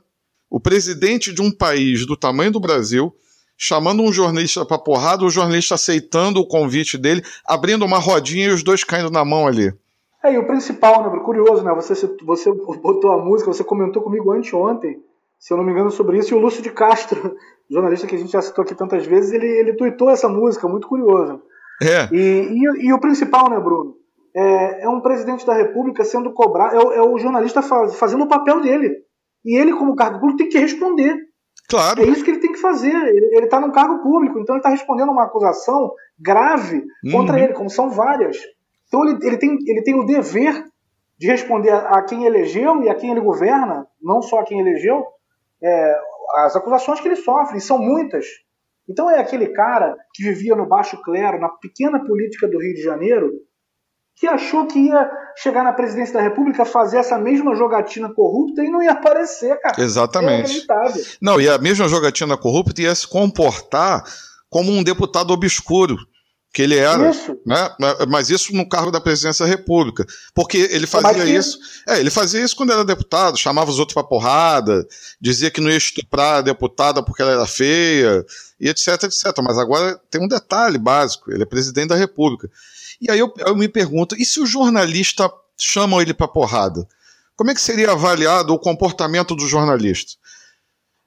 o 0.50 0.60
presidente 0.60 1.34
de 1.34 1.42
um 1.42 1.52
país 1.52 2.06
do 2.06 2.16
tamanho 2.16 2.52
do 2.52 2.60
Brasil 2.60 3.14
chamando 3.60 4.02
um 4.02 4.14
jornalista 4.14 4.66
para 4.66 4.80
porrada, 4.80 5.26
o 5.26 5.30
jornalista 5.30 5.76
aceitando 5.76 6.40
o 6.40 6.48
convite 6.48 6.98
dele, 6.98 7.22
abrindo 7.46 7.84
uma 7.84 8.00
rodinha 8.00 8.48
e 8.48 8.54
os 8.54 8.64
dois 8.64 8.86
caindo 8.86 9.12
na 9.12 9.26
mão 9.26 9.46
ali. 9.46 9.74
É, 10.24 10.34
e 10.34 10.38
o 10.38 10.48
principal, 10.48 11.04
né, 11.04 11.20
curioso, 11.20 11.62
né? 11.62 11.74
Você, 11.76 11.94
você 12.24 12.52
botou 12.52 13.12
a 13.12 13.18
música, 13.18 13.52
você 13.52 13.64
comentou 13.64 14.02
comigo 14.02 14.32
anteontem, 14.32 14.98
se 15.38 15.54
eu 15.54 15.58
não 15.58 15.64
me 15.66 15.72
engano, 15.72 15.92
sobre 15.92 16.18
isso, 16.18 16.34
e 16.34 16.38
o 16.38 16.40
Lúcio 16.40 16.64
de 16.64 16.72
Castro, 16.72 17.36
jornalista 17.70 18.08
que 18.08 18.16
a 18.16 18.18
gente 18.18 18.32
já 18.32 18.42
citou 18.42 18.64
aqui 18.64 18.74
tantas 18.74 19.06
vezes, 19.06 19.34
ele, 19.34 19.48
ele 19.48 19.74
tuitou 19.74 20.10
essa 20.10 20.30
música, 20.30 20.68
muito 20.68 20.88
curioso. 20.88 21.42
É. 21.82 22.10
E, 22.14 22.50
e, 22.50 22.88
e, 22.88 22.94
o 22.94 23.00
principal, 23.00 23.50
né, 23.50 23.60
Bruno? 23.60 23.96
É, 24.36 24.86
é, 24.86 24.90
um 24.90 25.02
presidente 25.02 25.46
da 25.46 25.54
República 25.54 26.04
sendo 26.06 26.32
cobrado, 26.32 26.76
é, 26.76 26.98
é, 26.98 27.02
o 27.02 27.18
jornalista 27.18 27.62
faz, 27.62 27.96
fazendo 27.96 28.24
o 28.24 28.28
papel 28.28 28.62
dele. 28.62 28.96
E 29.44 29.58
ele, 29.58 29.74
como 29.74 29.96
cargo 29.96 30.20
público, 30.20 30.38
tem 30.38 30.50
que 30.50 30.60
responder. 30.60 31.29
Claro. 31.70 32.02
É 32.02 32.06
isso 32.08 32.24
que 32.24 32.32
ele 32.32 32.40
tem 32.40 32.52
que 32.52 32.60
fazer. 32.60 32.96
Ele 32.96 33.46
está 33.46 33.60
num 33.60 33.72
cargo 33.72 34.02
público, 34.02 34.40
então 34.40 34.56
ele 34.56 34.60
está 34.60 34.70
respondendo 34.70 35.12
uma 35.12 35.26
acusação 35.26 35.94
grave 36.20 36.84
contra 37.12 37.38
uhum. 37.38 37.44
ele, 37.44 37.54
como 37.54 37.70
são 37.70 37.92
várias. 37.92 38.38
Então 38.88 39.06
ele, 39.06 39.20
ele, 39.22 39.38
tem, 39.38 39.56
ele 39.68 39.84
tem 39.84 39.94
o 39.94 40.06
dever 40.06 40.66
de 41.18 41.28
responder 41.28 41.72
a, 41.72 42.02
quem 42.04 42.26
elegeu 42.26 42.82
e 42.82 42.90
a 42.90 42.96
quem 42.96 43.12
ele 43.12 43.22
governa, 43.22 43.86
não 44.02 44.22
só 44.22 44.40
a 44.40 44.44
quem 44.44 44.60
elegeu, 44.60 45.06
é, 45.62 45.96
as 46.46 46.56
acusações 46.56 47.00
que 47.00 47.08
ele 47.08 47.18
sofre, 47.18 47.58
e 47.58 47.62
são 47.62 47.78
muitas. 47.78 48.26
Então 48.88 49.10
é 49.10 49.20
aquele 49.20 49.50
cara 49.50 49.96
que 50.14 50.24
vivia 50.24 50.56
no 50.56 50.66
baixo 50.66 51.00
clero, 51.04 51.40
na 51.40 51.50
pequena 51.50 52.04
política 52.04 52.48
do 52.48 52.58
Rio 52.58 52.74
de 52.74 52.82
Janeiro, 52.82 53.32
que 54.16 54.28
achou 54.28 54.66
que 54.66 54.80
ia 54.80 55.12
chegar 55.42 55.64
na 55.64 55.72
presidência 55.72 56.14
da 56.14 56.22
República, 56.22 56.66
fazer 56.66 56.98
essa 56.98 57.18
mesma 57.18 57.56
jogatina 57.56 58.14
corrupta 58.14 58.64
e 58.64 58.70
não 58.70 58.84
ia 58.84 58.92
aparecer, 58.92 59.60
cara. 59.62 59.82
Exatamente. 59.82 60.66
É 60.70 61.02
não, 61.22 61.40
e 61.40 61.48
a 61.48 61.58
mesma 61.58 61.88
jogatina 61.88 62.38
corrupta 62.38 62.82
ia 62.82 62.94
se 62.94 63.08
comportar 63.08 64.04
como 64.50 64.72
um 64.72 64.84
deputado 64.84 65.32
obscuro 65.32 65.98
que 66.52 66.64
ele 66.64 66.76
era, 66.76 67.12
isso. 67.12 67.38
né? 67.46 67.70
Mas 68.08 68.30
isso 68.30 68.54
no 68.56 68.68
cargo 68.68 68.90
da 68.90 69.00
presidência 69.00 69.46
da 69.46 69.52
República, 69.52 70.04
porque 70.34 70.58
ele 70.58 70.88
fazia 70.88 71.24
isso. 71.26 71.60
É, 71.88 72.00
ele 72.00 72.10
fazia 72.10 72.44
isso 72.44 72.56
quando 72.56 72.74
era 72.74 72.84
deputado, 72.84 73.38
chamava 73.38 73.70
os 73.70 73.78
outros 73.78 73.94
para 73.94 74.04
porrada, 74.04 74.86
dizia 75.22 75.52
que 75.52 75.62
não 75.62 75.70
ia 75.70 75.78
estuprar 75.78 76.38
a 76.38 76.42
deputada 76.42 77.04
porque 77.04 77.22
ela 77.22 77.32
era 77.32 77.46
feia 77.46 78.26
e 78.60 78.68
etc, 78.68 79.04
etc. 79.04 79.26
Mas 79.44 79.60
agora 79.60 80.00
tem 80.10 80.22
um 80.22 80.28
detalhe 80.28 80.80
básico: 80.80 81.32
ele 81.32 81.44
é 81.44 81.46
presidente 81.46 81.90
da 81.90 81.96
República. 81.96 82.50
E 83.02 83.10
aí 83.10 83.20
eu, 83.20 83.34
eu 83.38 83.56
me 83.56 83.68
pergunto, 83.68 84.16
e 84.18 84.26
se 84.26 84.40
o 84.40 84.46
jornalista 84.46 85.32
chama 85.58 86.02
ele 86.02 86.14
para 86.14 86.28
porrada? 86.28 86.88
Como 87.36 87.52
é 87.52 87.54
que 87.54 87.62
seria 87.62 87.92
avaliado 87.92 88.54
o 88.54 88.60
comportamento 88.60 89.36
do 89.36 89.48
jornalista? 89.48 90.14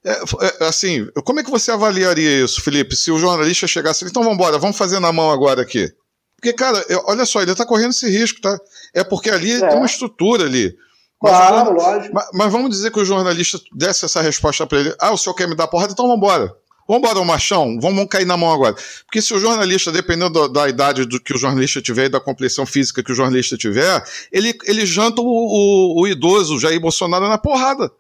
É, 0.05 0.12
é, 0.12 0.66
assim, 0.66 1.07
como 1.24 1.40
é 1.40 1.45
que 1.45 1.51
você 1.51 1.70
avaliaria 1.70 2.43
isso, 2.43 2.61
Felipe, 2.61 2.97
se 2.97 3.11
o 3.11 3.18
jornalista 3.18 3.68
chegasse 3.68 4.05
então 4.05 4.22
vamos 4.22 4.36
embora, 4.36 4.59
vamos 4.59 4.76
fazer 4.76 4.99
na 4.99 5.12
mão 5.12 5.30
agora 5.30 5.62
aqui? 5.62 5.93
Porque, 6.36 6.53
cara, 6.53 6.84
olha 7.05 7.24
só, 7.24 7.40
ele 7.40 7.53
está 7.53 7.64
correndo 7.64 7.90
esse 7.90 8.11
risco, 8.11 8.40
tá? 8.40 8.59
É 8.93 9.05
porque 9.05 9.30
ali 9.30 9.53
é. 9.53 9.68
tem 9.68 9.76
uma 9.76 9.86
estrutura 9.86 10.45
ali. 10.45 10.76
Mas, 11.22 11.36
claro, 11.36 11.72
lógico. 11.72 12.12
Mas, 12.12 12.28
mas, 12.34 12.53
vamos 12.53 12.70
dizer 12.70 12.90
que 12.90 12.99
o 12.99 13.05
jornalista 13.05 13.61
desse 13.72 14.05
essa 14.05 14.20
resposta 14.20 14.66
para 14.66 14.80
ele: 14.80 14.95
ah, 14.99 15.12
o 15.12 15.16
senhor 15.16 15.34
quer 15.34 15.47
me 15.47 15.55
dar 15.55 15.68
porrada, 15.68 15.93
então 15.93 16.05
vamos 16.05 16.18
embora. 16.18 16.53
Vamos 16.87 17.09
embora, 17.09 17.24
machão, 17.24 17.78
vamos 17.80 18.07
cair 18.09 18.26
na 18.26 18.37
mão 18.37 18.53
agora. 18.53 18.74
Porque 19.05 19.22
se 19.22 19.33
o 19.33 19.39
jornalista, 19.39 19.93
dependendo 19.93 20.49
da, 20.49 20.62
da 20.62 20.68
idade 20.68 21.05
do 21.05 21.20
que 21.20 21.33
o 21.33 21.39
jornalista 21.39 21.80
tiver 21.80 22.07
e 22.07 22.09
da 22.09 22.20
complexão 22.20 22.66
física 22.66 23.03
que 23.03 23.12
o 23.12 23.14
jornalista 23.14 23.57
tiver, 23.57 24.03
ele, 24.33 24.57
ele 24.64 24.85
janta 24.85 25.22
o, 25.22 25.24
o, 25.24 26.03
o 26.03 26.09
idoso 26.09 26.59
Jair 26.59 26.80
Bolsonaro 26.80 27.28
na 27.28 27.39
porrada. 27.39 27.91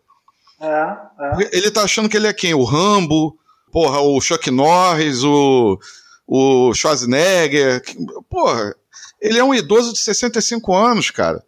É, 0.60 0.66
é. 0.66 1.56
Ele 1.56 1.70
tá 1.70 1.82
achando 1.82 2.08
que 2.08 2.16
ele 2.16 2.26
é 2.26 2.32
quem? 2.32 2.54
O 2.54 2.64
Rambo, 2.64 3.36
porra, 3.72 4.00
o 4.00 4.20
Chuck 4.20 4.50
Norris, 4.50 5.24
o, 5.24 5.78
o 6.26 6.74
Schwarzenegger. 6.74 7.82
Porra, 8.28 8.74
ele 9.20 9.38
é 9.38 9.44
um 9.44 9.54
idoso 9.54 9.92
de 9.92 9.98
65 9.98 10.74
anos, 10.74 11.10
cara. 11.10 11.42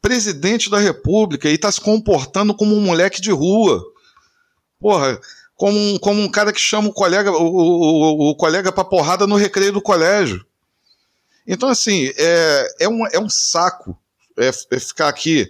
Presidente 0.00 0.70
da 0.70 0.78
República 0.78 1.48
e 1.48 1.56
tá 1.56 1.70
se 1.70 1.80
comportando 1.80 2.54
como 2.54 2.74
um 2.74 2.80
moleque 2.80 3.20
de 3.20 3.30
rua. 3.30 3.82
Porra, 4.80 5.20
como 5.62 5.78
um, 5.78 5.96
como 5.96 6.20
um 6.20 6.28
cara 6.28 6.52
que 6.52 6.58
chama 6.58 6.88
o 6.88 6.92
colega, 6.92 7.30
o, 7.30 7.36
o, 7.36 8.30
o 8.30 8.34
colega 8.34 8.72
pra 8.72 8.82
porrada 8.82 9.28
no 9.28 9.36
recreio 9.36 9.72
do 9.72 9.80
colégio. 9.80 10.44
Então, 11.46 11.68
assim, 11.68 12.10
é, 12.16 12.68
é, 12.80 12.88
um, 12.88 13.06
é 13.06 13.20
um 13.20 13.30
saco 13.30 13.96
é, 14.36 14.48
é 14.48 14.80
ficar 14.80 15.06
aqui 15.06 15.48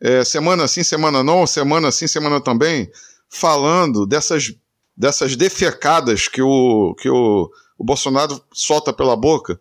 é, 0.00 0.22
semana 0.22 0.68
sim, 0.68 0.84
semana 0.84 1.24
não, 1.24 1.48
semana 1.48 1.90
sim, 1.90 2.06
semana 2.06 2.40
também, 2.40 2.92
falando 3.28 4.06
dessas, 4.06 4.54
dessas 4.96 5.34
defecadas 5.34 6.28
que 6.28 6.40
o, 6.40 6.94
que 6.94 7.10
o, 7.10 7.50
o 7.76 7.82
Bolsonaro 7.84 8.40
solta 8.52 8.92
pela 8.92 9.16
boca. 9.16 9.60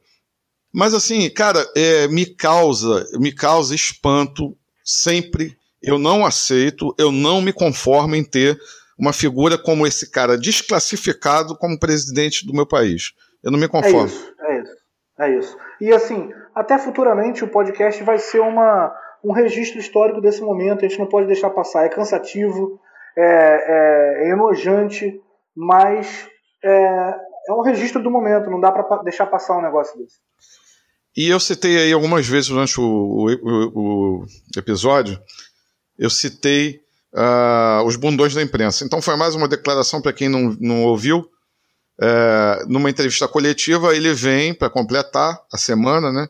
Mas 0.72 0.94
assim, 0.94 1.28
cara, 1.32 1.68
é, 1.76 2.08
me 2.10 2.28
causa, 2.28 3.10
me 3.14 3.32
causa 3.32 3.74
espanto 3.74 4.56
sempre. 4.86 5.58
Eu 5.82 5.98
não 5.98 6.24
aceito, 6.24 6.94
eu 6.96 7.12
não 7.12 7.42
me 7.42 7.52
conformo 7.52 8.16
em 8.16 8.24
ter 8.24 8.56
uma 9.00 9.14
figura 9.14 9.58
como 9.58 9.88
esse 9.88 10.12
cara 10.12 10.38
desclassificado 10.38 11.58
como 11.58 11.80
presidente 11.80 12.46
do 12.46 12.54
meu 12.54 12.68
país. 12.68 13.14
Eu 13.42 13.52
não 13.52 13.58
me 13.58 13.68
conformo. 13.68 14.02
É 14.02 14.06
isso, 14.06 14.36
é 14.42 14.62
isso. 14.62 14.78
É 15.20 15.38
isso. 15.38 15.58
E 15.82 15.94
assim, 15.94 16.30
até 16.54 16.78
futuramente 16.78 17.44
o 17.44 17.48
podcast 17.48 18.04
vai 18.04 18.18
ser 18.18 18.40
uma, 18.40 18.94
um 19.24 19.32
registro 19.32 19.80
histórico 19.80 20.22
desse 20.22 20.42
momento, 20.42 20.84
a 20.84 20.88
gente 20.88 21.00
não 21.00 21.08
pode 21.08 21.28
deixar 21.28 21.50
passar. 21.50 21.86
É 21.86 21.90
cansativo, 21.90 22.80
é, 23.18 23.24
é, 23.24 24.28
é 24.28 24.32
enojante, 24.32 25.22
mas 25.56 26.28
é, 26.64 27.16
é 27.50 27.54
um 27.54 27.62
registro 27.62 28.04
do 28.04 28.12
momento, 28.12 28.50
não 28.50 28.60
dá 28.60 28.72
para 28.72 29.04
deixar 29.04 29.26
passar 29.28 29.58
um 29.58 29.62
negócio 29.62 29.98
desse. 29.98 30.18
E 31.16 31.28
eu 31.30 31.40
citei 31.40 31.78
aí 31.78 31.92
algumas 31.92 32.28
vezes 32.28 32.50
durante 32.50 32.80
o, 32.80 32.84
o, 32.84 34.22
o 34.22 34.26
episódio, 34.56 35.20
eu 35.98 36.10
citei 36.10 36.82
uh, 37.14 37.84
os 37.86 37.96
bundões 37.96 38.34
da 38.34 38.42
imprensa. 38.42 38.86
Então 38.86 39.02
foi 39.02 39.16
mais 39.16 39.36
uma 39.36 39.48
declaração 39.48 40.02
para 40.02 40.14
quem 40.14 40.30
não, 40.30 40.56
não 40.60 40.84
ouviu. 40.84 41.30
É, 42.02 42.64
numa 42.68 42.90
entrevista 42.90 43.28
coletiva, 43.28 43.94
ele 43.94 44.14
vem 44.14 44.54
para 44.54 44.70
completar 44.70 45.38
a 45.52 45.58
semana, 45.58 46.14
né? 46.14 46.30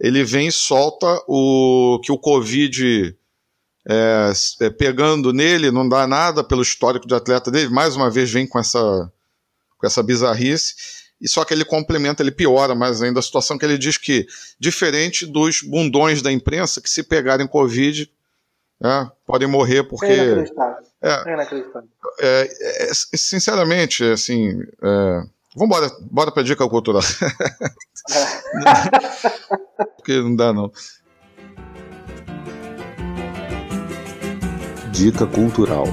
Ele 0.00 0.24
vem 0.24 0.48
e 0.48 0.52
solta 0.52 1.06
o 1.28 2.00
que 2.02 2.10
o 2.10 2.18
Covid 2.18 3.16
é, 3.88 4.32
é, 4.62 4.70
pegando 4.70 5.32
nele, 5.32 5.70
não 5.70 5.88
dá 5.88 6.06
nada 6.06 6.42
pelo 6.42 6.62
histórico 6.62 7.06
de 7.06 7.14
atleta 7.14 7.50
dele. 7.50 7.68
Mais 7.68 7.94
uma 7.94 8.10
vez 8.10 8.30
vem 8.30 8.46
com 8.46 8.58
essa, 8.58 9.12
com 9.78 9.86
essa 9.86 10.02
bizarrice. 10.02 10.74
E 11.20 11.28
só 11.28 11.44
que 11.44 11.52
ele 11.52 11.64
complementa, 11.64 12.22
ele 12.22 12.32
piora 12.32 12.74
mais 12.74 13.02
ainda 13.02 13.20
a 13.20 13.22
situação, 13.22 13.58
que 13.58 13.64
ele 13.64 13.76
diz 13.76 13.98
que, 13.98 14.26
diferente 14.58 15.26
dos 15.26 15.60
bundões 15.60 16.22
da 16.22 16.32
imprensa, 16.32 16.80
que 16.80 16.88
se 16.88 17.02
pegarem 17.02 17.46
Covid, 17.46 18.10
é, 18.82 19.06
podem 19.26 19.46
morrer 19.46 19.84
porque. 19.84 20.06
É 20.06 20.24
inacreditável. 20.24 20.76
É, 21.02 21.30
é 21.30 21.34
inacreditável. 21.34 21.88
É, 22.20 22.42
é, 22.42 22.90
sinceramente, 22.94 24.04
assim. 24.04 24.58
É, 24.82 25.22
vamos 25.54 25.76
embora, 25.76 25.90
bora 26.10 26.32
pra 26.32 26.42
dica 26.42 26.66
cultural. 26.68 27.02
porque 29.96 30.16
não 30.16 30.34
dá, 30.34 30.52
não. 30.52 30.72
Dica 34.92 35.26
cultural. 35.26 35.84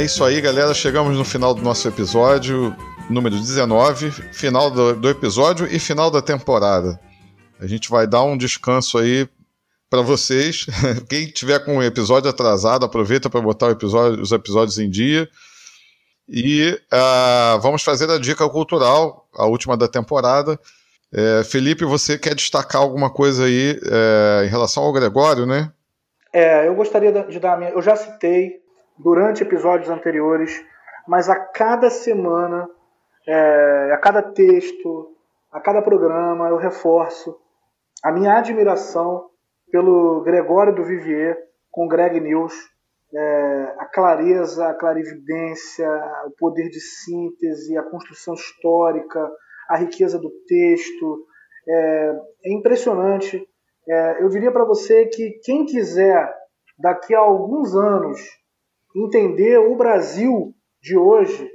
É 0.00 0.04
isso 0.04 0.24
aí, 0.24 0.40
galera. 0.40 0.72
Chegamos 0.72 1.14
no 1.14 1.26
final 1.26 1.52
do 1.52 1.60
nosso 1.60 1.86
episódio, 1.86 2.74
número 3.10 3.36
19, 3.36 4.10
final 4.32 4.70
do, 4.70 4.96
do 4.96 5.10
episódio 5.10 5.66
e 5.70 5.78
final 5.78 6.10
da 6.10 6.22
temporada. 6.22 6.98
A 7.60 7.66
gente 7.66 7.90
vai 7.90 8.06
dar 8.06 8.22
um 8.22 8.34
descanso 8.34 8.96
aí 8.96 9.28
para 9.90 10.00
vocês. 10.00 10.64
Quem 11.06 11.26
tiver 11.26 11.62
com 11.66 11.76
o 11.76 11.82
episódio 11.82 12.30
atrasado, 12.30 12.86
aproveita 12.86 13.28
para 13.28 13.42
botar 13.42 13.72
episódio, 13.72 14.22
os 14.22 14.32
episódios 14.32 14.78
em 14.78 14.88
dia. 14.88 15.28
E 16.26 16.80
uh, 16.90 17.60
vamos 17.60 17.82
fazer 17.82 18.10
a 18.10 18.18
dica 18.18 18.48
cultural, 18.48 19.28
a 19.34 19.44
última 19.44 19.76
da 19.76 19.86
temporada. 19.86 20.58
É, 21.12 21.44
Felipe, 21.44 21.84
você 21.84 22.16
quer 22.16 22.34
destacar 22.34 22.80
alguma 22.80 23.10
coisa 23.10 23.44
aí 23.44 23.78
é, 23.84 24.46
em 24.46 24.48
relação 24.48 24.82
ao 24.82 24.94
Gregório, 24.94 25.44
né? 25.44 25.70
É, 26.32 26.66
eu 26.66 26.74
gostaria 26.74 27.12
de 27.12 27.38
dar 27.38 27.52
a 27.52 27.56
minha. 27.58 27.70
Eu 27.72 27.82
já 27.82 27.94
citei 27.96 28.60
durante 29.02 29.42
episódios 29.42 29.90
anteriores, 29.90 30.64
mas 31.08 31.28
a 31.28 31.36
cada 31.36 31.90
semana, 31.90 32.68
é, 33.26 33.92
a 33.92 33.98
cada 33.98 34.22
texto, 34.22 35.16
a 35.50 35.60
cada 35.60 35.82
programa, 35.82 36.48
eu 36.48 36.56
reforço 36.56 37.36
a 38.02 38.12
minha 38.12 38.36
admiração 38.36 39.28
pelo 39.70 40.22
Gregório 40.22 40.74
do 40.74 40.84
Vivier 40.84 41.36
com 41.70 41.88
Greg 41.88 42.20
News, 42.20 42.54
é, 43.12 43.74
a 43.78 43.86
clareza, 43.86 44.68
a 44.68 44.74
clarividência, 44.74 45.88
o 46.26 46.30
poder 46.38 46.68
de 46.68 46.80
síntese, 46.80 47.76
a 47.76 47.82
construção 47.82 48.34
histórica, 48.34 49.30
a 49.68 49.76
riqueza 49.76 50.18
do 50.18 50.30
texto. 50.46 51.26
É, 51.68 52.20
é 52.44 52.52
impressionante. 52.52 53.46
É, 53.88 54.22
eu 54.22 54.28
diria 54.28 54.52
para 54.52 54.64
você 54.64 55.06
que 55.06 55.40
quem 55.44 55.64
quiser, 55.64 56.32
daqui 56.78 57.14
a 57.14 57.20
alguns 57.20 57.74
anos, 57.74 58.20
entender 58.94 59.58
o 59.58 59.76
Brasil 59.76 60.54
de 60.82 60.96
hoje, 60.96 61.50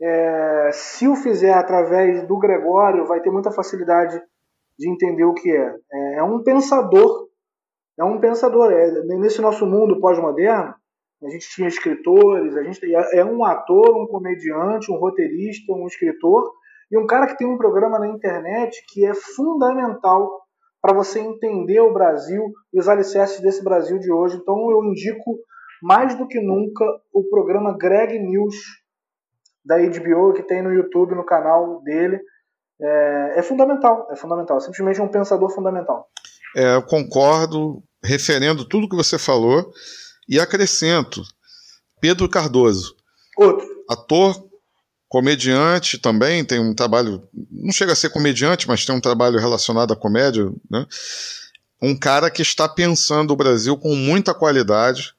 é, 0.00 0.70
se 0.72 1.06
o 1.06 1.16
fizer 1.16 1.52
através 1.52 2.26
do 2.26 2.38
Gregório, 2.38 3.06
vai 3.06 3.20
ter 3.20 3.30
muita 3.30 3.50
facilidade 3.50 4.20
de 4.78 4.90
entender 4.90 5.24
o 5.24 5.34
que 5.34 5.50
é. 5.50 5.74
É, 5.92 6.14
é 6.16 6.22
um 6.22 6.42
pensador, 6.42 7.28
é 7.98 8.04
um 8.04 8.18
pensador. 8.18 8.72
É, 8.72 8.90
nesse 9.18 9.42
nosso 9.42 9.66
mundo 9.66 10.00
pós-moderno, 10.00 10.74
a 11.22 11.28
gente 11.28 11.50
tinha 11.50 11.68
escritores, 11.68 12.56
a 12.56 12.62
gente 12.62 12.80
é, 12.94 13.18
é 13.18 13.24
um 13.24 13.44
ator, 13.44 13.94
um 13.94 14.06
comediante, 14.06 14.90
um 14.90 14.96
roteirista, 14.96 15.72
um 15.72 15.86
escritor 15.86 16.50
e 16.90 16.98
um 16.98 17.06
cara 17.06 17.26
que 17.26 17.36
tem 17.36 17.46
um 17.46 17.58
programa 17.58 17.98
na 17.98 18.08
internet 18.08 18.82
que 18.88 19.04
é 19.04 19.12
fundamental 19.14 20.40
para 20.80 20.94
você 20.94 21.20
entender 21.20 21.80
o 21.80 21.92
Brasil 21.92 22.42
e 22.72 22.80
os 22.80 22.88
alicerces 22.88 23.40
desse 23.40 23.62
Brasil 23.62 23.98
de 23.98 24.10
hoje. 24.10 24.38
Então 24.38 24.70
eu 24.70 24.82
indico 24.84 25.38
mais 25.82 26.16
do 26.16 26.26
que 26.26 26.40
nunca 26.40 26.84
o 27.12 27.24
programa 27.24 27.76
Greg 27.76 28.18
News 28.18 28.54
da 29.64 29.76
HBO 29.78 30.32
que 30.32 30.42
tem 30.42 30.62
no 30.62 30.72
YouTube, 30.72 31.14
no 31.14 31.24
canal 31.24 31.82
dele. 31.82 32.20
É, 32.80 33.34
é 33.38 33.42
fundamental, 33.42 34.08
é 34.10 34.16
fundamental. 34.16 34.56
É 34.56 34.60
simplesmente 34.60 35.00
um 35.00 35.08
pensador 35.08 35.50
fundamental. 35.50 36.08
É, 36.56 36.74
eu 36.74 36.82
concordo, 36.82 37.82
referendo 38.02 38.64
tudo 38.64 38.88
que 38.88 38.96
você 38.96 39.18
falou 39.18 39.70
e 40.28 40.40
acrescento 40.40 41.22
Pedro 42.00 42.28
Cardoso. 42.28 42.96
Outro. 43.36 43.66
Ator, 43.88 44.48
comediante 45.08 45.98
também, 45.98 46.44
tem 46.44 46.60
um 46.60 46.74
trabalho, 46.74 47.28
não 47.50 47.72
chega 47.72 47.92
a 47.92 47.96
ser 47.96 48.10
comediante, 48.10 48.66
mas 48.68 48.84
tem 48.84 48.94
um 48.94 49.00
trabalho 49.00 49.38
relacionado 49.38 49.92
à 49.92 49.96
comédia, 49.96 50.50
né? 50.70 50.86
Um 51.82 51.98
cara 51.98 52.30
que 52.30 52.42
está 52.42 52.68
pensando 52.68 53.32
o 53.32 53.36
Brasil 53.36 53.76
com 53.76 53.94
muita 53.94 54.34
qualidade, 54.34 55.14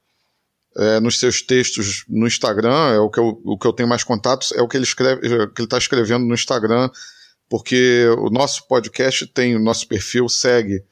é, 0.77 0.99
nos 0.99 1.19
seus 1.19 1.41
textos 1.41 2.05
no 2.07 2.27
Instagram, 2.27 2.93
é 2.93 2.99
o 2.99 3.09
que, 3.09 3.19
eu, 3.19 3.41
o 3.43 3.57
que 3.57 3.67
eu 3.67 3.73
tenho 3.73 3.89
mais 3.89 4.03
contatos, 4.03 4.51
é 4.53 4.61
o 4.61 4.67
que 4.67 4.77
ele 4.77 4.85
escreve, 4.85 5.25
é, 5.25 5.47
que 5.47 5.61
ele 5.61 5.65
está 5.65 5.77
escrevendo 5.77 6.25
no 6.25 6.33
Instagram, 6.33 6.89
porque 7.49 8.05
o 8.19 8.29
nosso 8.29 8.67
podcast 8.67 9.27
tem, 9.27 9.55
o 9.55 9.59
nosso 9.59 9.87
perfil 9.87 10.29
segue 10.29 10.83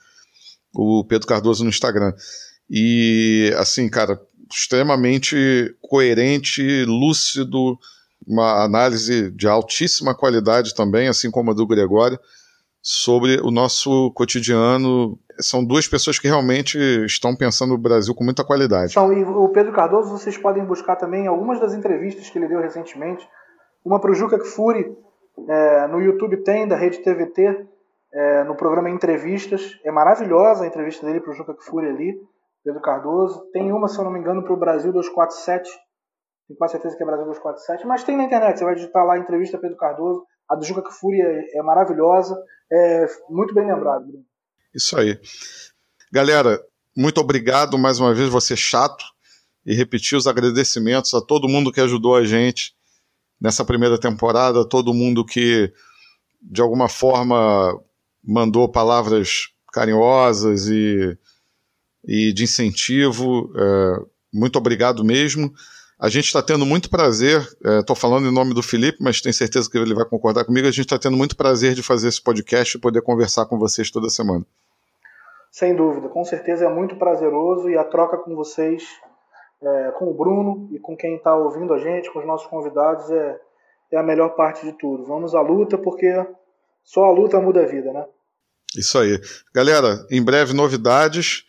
o 0.73 1.03
Pedro 1.05 1.27
Cardoso 1.27 1.63
no 1.63 1.69
Instagram. 1.69 2.13
E, 2.69 3.53
assim, 3.57 3.89
cara, 3.89 4.21
extremamente 4.51 5.75
coerente, 5.81 6.61
lúcido, 6.85 7.79
uma 8.27 8.63
análise 8.63 9.31
de 9.31 9.47
altíssima 9.47 10.13
qualidade 10.13 10.75
também, 10.75 11.07
assim 11.07 11.31
como 11.31 11.51
a 11.51 11.53
do 11.53 11.65
Gregório 11.65 12.19
sobre 12.81 13.39
o 13.41 13.51
nosso 13.51 14.11
cotidiano. 14.13 15.17
São 15.39 15.63
duas 15.63 15.87
pessoas 15.87 16.19
que 16.19 16.27
realmente 16.27 16.77
estão 17.05 17.35
pensando 17.35 17.73
o 17.73 17.77
Brasil 17.77 18.13
com 18.15 18.23
muita 18.23 18.43
qualidade. 18.43 18.91
Então, 18.91 19.11
e 19.13 19.23
o 19.23 19.49
Pedro 19.49 19.73
Cardoso, 19.73 20.09
vocês 20.09 20.37
podem 20.37 20.65
buscar 20.65 20.95
também 20.95 21.27
algumas 21.27 21.59
das 21.59 21.73
entrevistas 21.73 22.29
que 22.29 22.37
ele 22.37 22.47
deu 22.47 22.59
recentemente. 22.59 23.27
Uma 23.85 23.99
para 23.99 24.11
o 24.11 24.15
Juca 24.15 24.37
Kfouri, 24.37 24.95
é, 25.47 25.87
no 25.87 26.01
YouTube 26.01 26.37
tem, 26.43 26.67
da 26.67 26.75
Rede 26.75 26.99
TVT, 26.99 27.67
é, 28.13 28.43
no 28.43 28.55
programa 28.55 28.89
Entrevistas. 28.89 29.79
É 29.85 29.91
maravilhosa 29.91 30.63
a 30.63 30.67
entrevista 30.67 31.05
dele 31.05 31.21
para 31.21 31.31
o 31.31 31.35
Juca 31.35 31.53
Kfouri 31.53 31.87
ali, 31.87 32.21
Pedro 32.63 32.81
Cardoso. 32.81 33.49
Tem 33.51 33.71
uma, 33.71 33.87
se 33.87 33.97
eu 33.97 34.03
não 34.03 34.11
me 34.11 34.19
engano, 34.19 34.43
para 34.43 34.53
o 34.53 34.57
Brasil 34.57 34.91
247. 34.91 35.69
Tenho 36.47 36.57
quase 36.57 36.73
certeza 36.73 36.97
que 36.97 37.03
é 37.03 37.05
Brasil 37.05 37.25
247. 37.25 37.87
Mas 37.87 38.03
tem 38.03 38.17
na 38.17 38.23
internet, 38.23 38.57
você 38.57 38.65
vai 38.65 38.75
digitar 38.75 39.05
lá 39.05 39.17
entrevista 39.17 39.57
Pedro 39.57 39.77
Cardoso. 39.77 40.25
A 40.49 40.55
do 40.55 40.65
Juca 40.65 40.81
Kfouri 40.81 41.21
é, 41.21 41.59
é 41.59 41.61
maravilhosa. 41.61 42.35
É, 42.71 43.05
muito 43.29 43.53
bem 43.53 43.67
lembrado. 43.67 44.05
Isso 44.73 44.97
aí. 44.97 45.19
Galera, 46.11 46.59
muito 46.95 47.21
obrigado 47.21 47.77
mais 47.77 47.99
uma 47.99 48.13
vez, 48.13 48.29
você 48.29 48.55
chato, 48.55 49.05
e 49.65 49.73
repetir 49.75 50.17
os 50.17 50.27
agradecimentos 50.27 51.13
a 51.13 51.21
todo 51.21 51.47
mundo 51.47 51.71
que 51.71 51.81
ajudou 51.81 52.15
a 52.15 52.25
gente 52.25 52.73
nessa 53.39 53.63
primeira 53.63 53.99
temporada, 53.99 54.67
todo 54.67 54.93
mundo 54.93 55.23
que 55.23 55.71
de 56.41 56.61
alguma 56.61 56.89
forma 56.89 57.79
mandou 58.23 58.69
palavras 58.69 59.49
carinhosas 59.71 60.67
e, 60.67 61.17
e 62.05 62.33
de 62.33 62.43
incentivo. 62.43 63.51
É, 63.55 64.05
muito 64.33 64.57
obrigado 64.57 65.03
mesmo. 65.03 65.53
A 65.99 66.07
gente 66.07 66.27
está 66.27 66.41
tendo 66.41 66.65
muito 66.65 66.89
prazer, 66.89 67.41
estou 67.81 67.95
é, 67.95 67.99
falando 67.99 68.25
em 68.25 68.33
nome 68.33 68.53
do 68.53 68.63
Felipe, 68.63 68.99
mas 69.01 69.19
tenho 69.19 69.33
certeza 69.33 69.69
que 69.69 69.77
ele 69.77 69.93
vai 69.93 70.05
concordar 70.05 70.45
comigo. 70.45 70.65
A 70.65 70.71
gente 70.71 70.85
está 70.85 70.97
tendo 70.97 71.17
muito 71.17 71.35
prazer 71.35 71.73
de 71.73 71.83
fazer 71.83 72.07
esse 72.07 72.23
podcast 72.23 72.77
e 72.77 72.79
poder 72.79 73.01
conversar 73.01 73.45
com 73.47 73.59
vocês 73.59 73.91
toda 73.91 74.09
semana. 74.09 74.45
Sem 75.51 75.75
dúvida, 75.75 76.07
com 76.07 76.23
certeza 76.23 76.65
é 76.65 76.69
muito 76.69 76.95
prazeroso 76.95 77.69
e 77.69 77.77
a 77.77 77.83
troca 77.83 78.17
com 78.17 78.33
vocês, 78.33 78.83
é, 79.61 79.91
com 79.97 80.09
o 80.09 80.13
Bruno 80.13 80.69
e 80.71 80.79
com 80.79 80.95
quem 80.95 81.17
está 81.17 81.35
ouvindo 81.35 81.73
a 81.73 81.79
gente, 81.79 82.09
com 82.11 82.19
os 82.19 82.25
nossos 82.25 82.47
convidados, 82.47 83.11
é, 83.11 83.37
é 83.91 83.97
a 83.97 84.03
melhor 84.03 84.29
parte 84.35 84.65
de 84.65 84.71
tudo. 84.71 85.03
Vamos 85.05 85.35
à 85.35 85.41
luta, 85.41 85.77
porque 85.77 86.07
só 86.81 87.03
a 87.03 87.11
luta 87.11 87.41
muda 87.41 87.63
a 87.63 87.65
vida, 87.65 87.91
né? 87.91 88.05
Isso 88.77 88.97
aí. 88.97 89.19
Galera, 89.53 90.05
em 90.09 90.23
breve 90.23 90.53
novidades. 90.53 91.43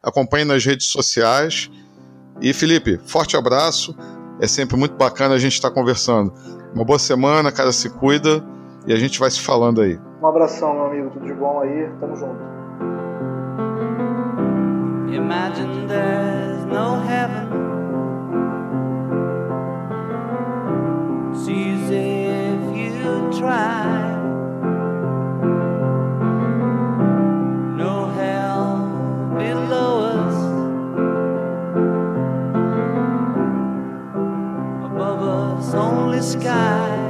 Acompanhe 0.00 0.44
nas 0.44 0.64
redes 0.64 0.86
sociais. 0.86 1.68
E 2.40 2.52
Felipe, 2.52 2.98
forte 3.04 3.36
abraço. 3.36 3.96
É 4.40 4.46
sempre 4.46 4.76
muito 4.76 4.94
bacana 4.96 5.34
a 5.34 5.38
gente 5.38 5.54
estar 5.54 5.70
conversando. 5.70 6.32
Uma 6.74 6.84
boa 6.84 6.98
semana, 6.98 7.50
cara, 7.50 7.72
se 7.72 7.88
cuida 7.88 8.44
e 8.86 8.92
a 8.92 8.96
gente 8.96 9.18
vai 9.18 9.30
se 9.30 9.40
falando 9.40 9.80
aí. 9.80 9.98
Um 10.22 10.26
abração, 10.26 10.74
meu 10.74 10.86
amigo, 10.86 11.10
tudo 11.10 11.26
de 11.26 11.34
bom 11.34 11.60
aí, 11.60 11.88
tamo 12.00 12.16
junto. 12.16 12.56
Imagine 15.10 15.86
there's 15.88 16.64
no 16.66 17.00
heaven. 17.00 17.48
Sees 21.34 21.90
if 21.90 22.76
you 22.76 23.30
try. 23.38 24.15
the 36.16 36.22
sky. 36.22 37.05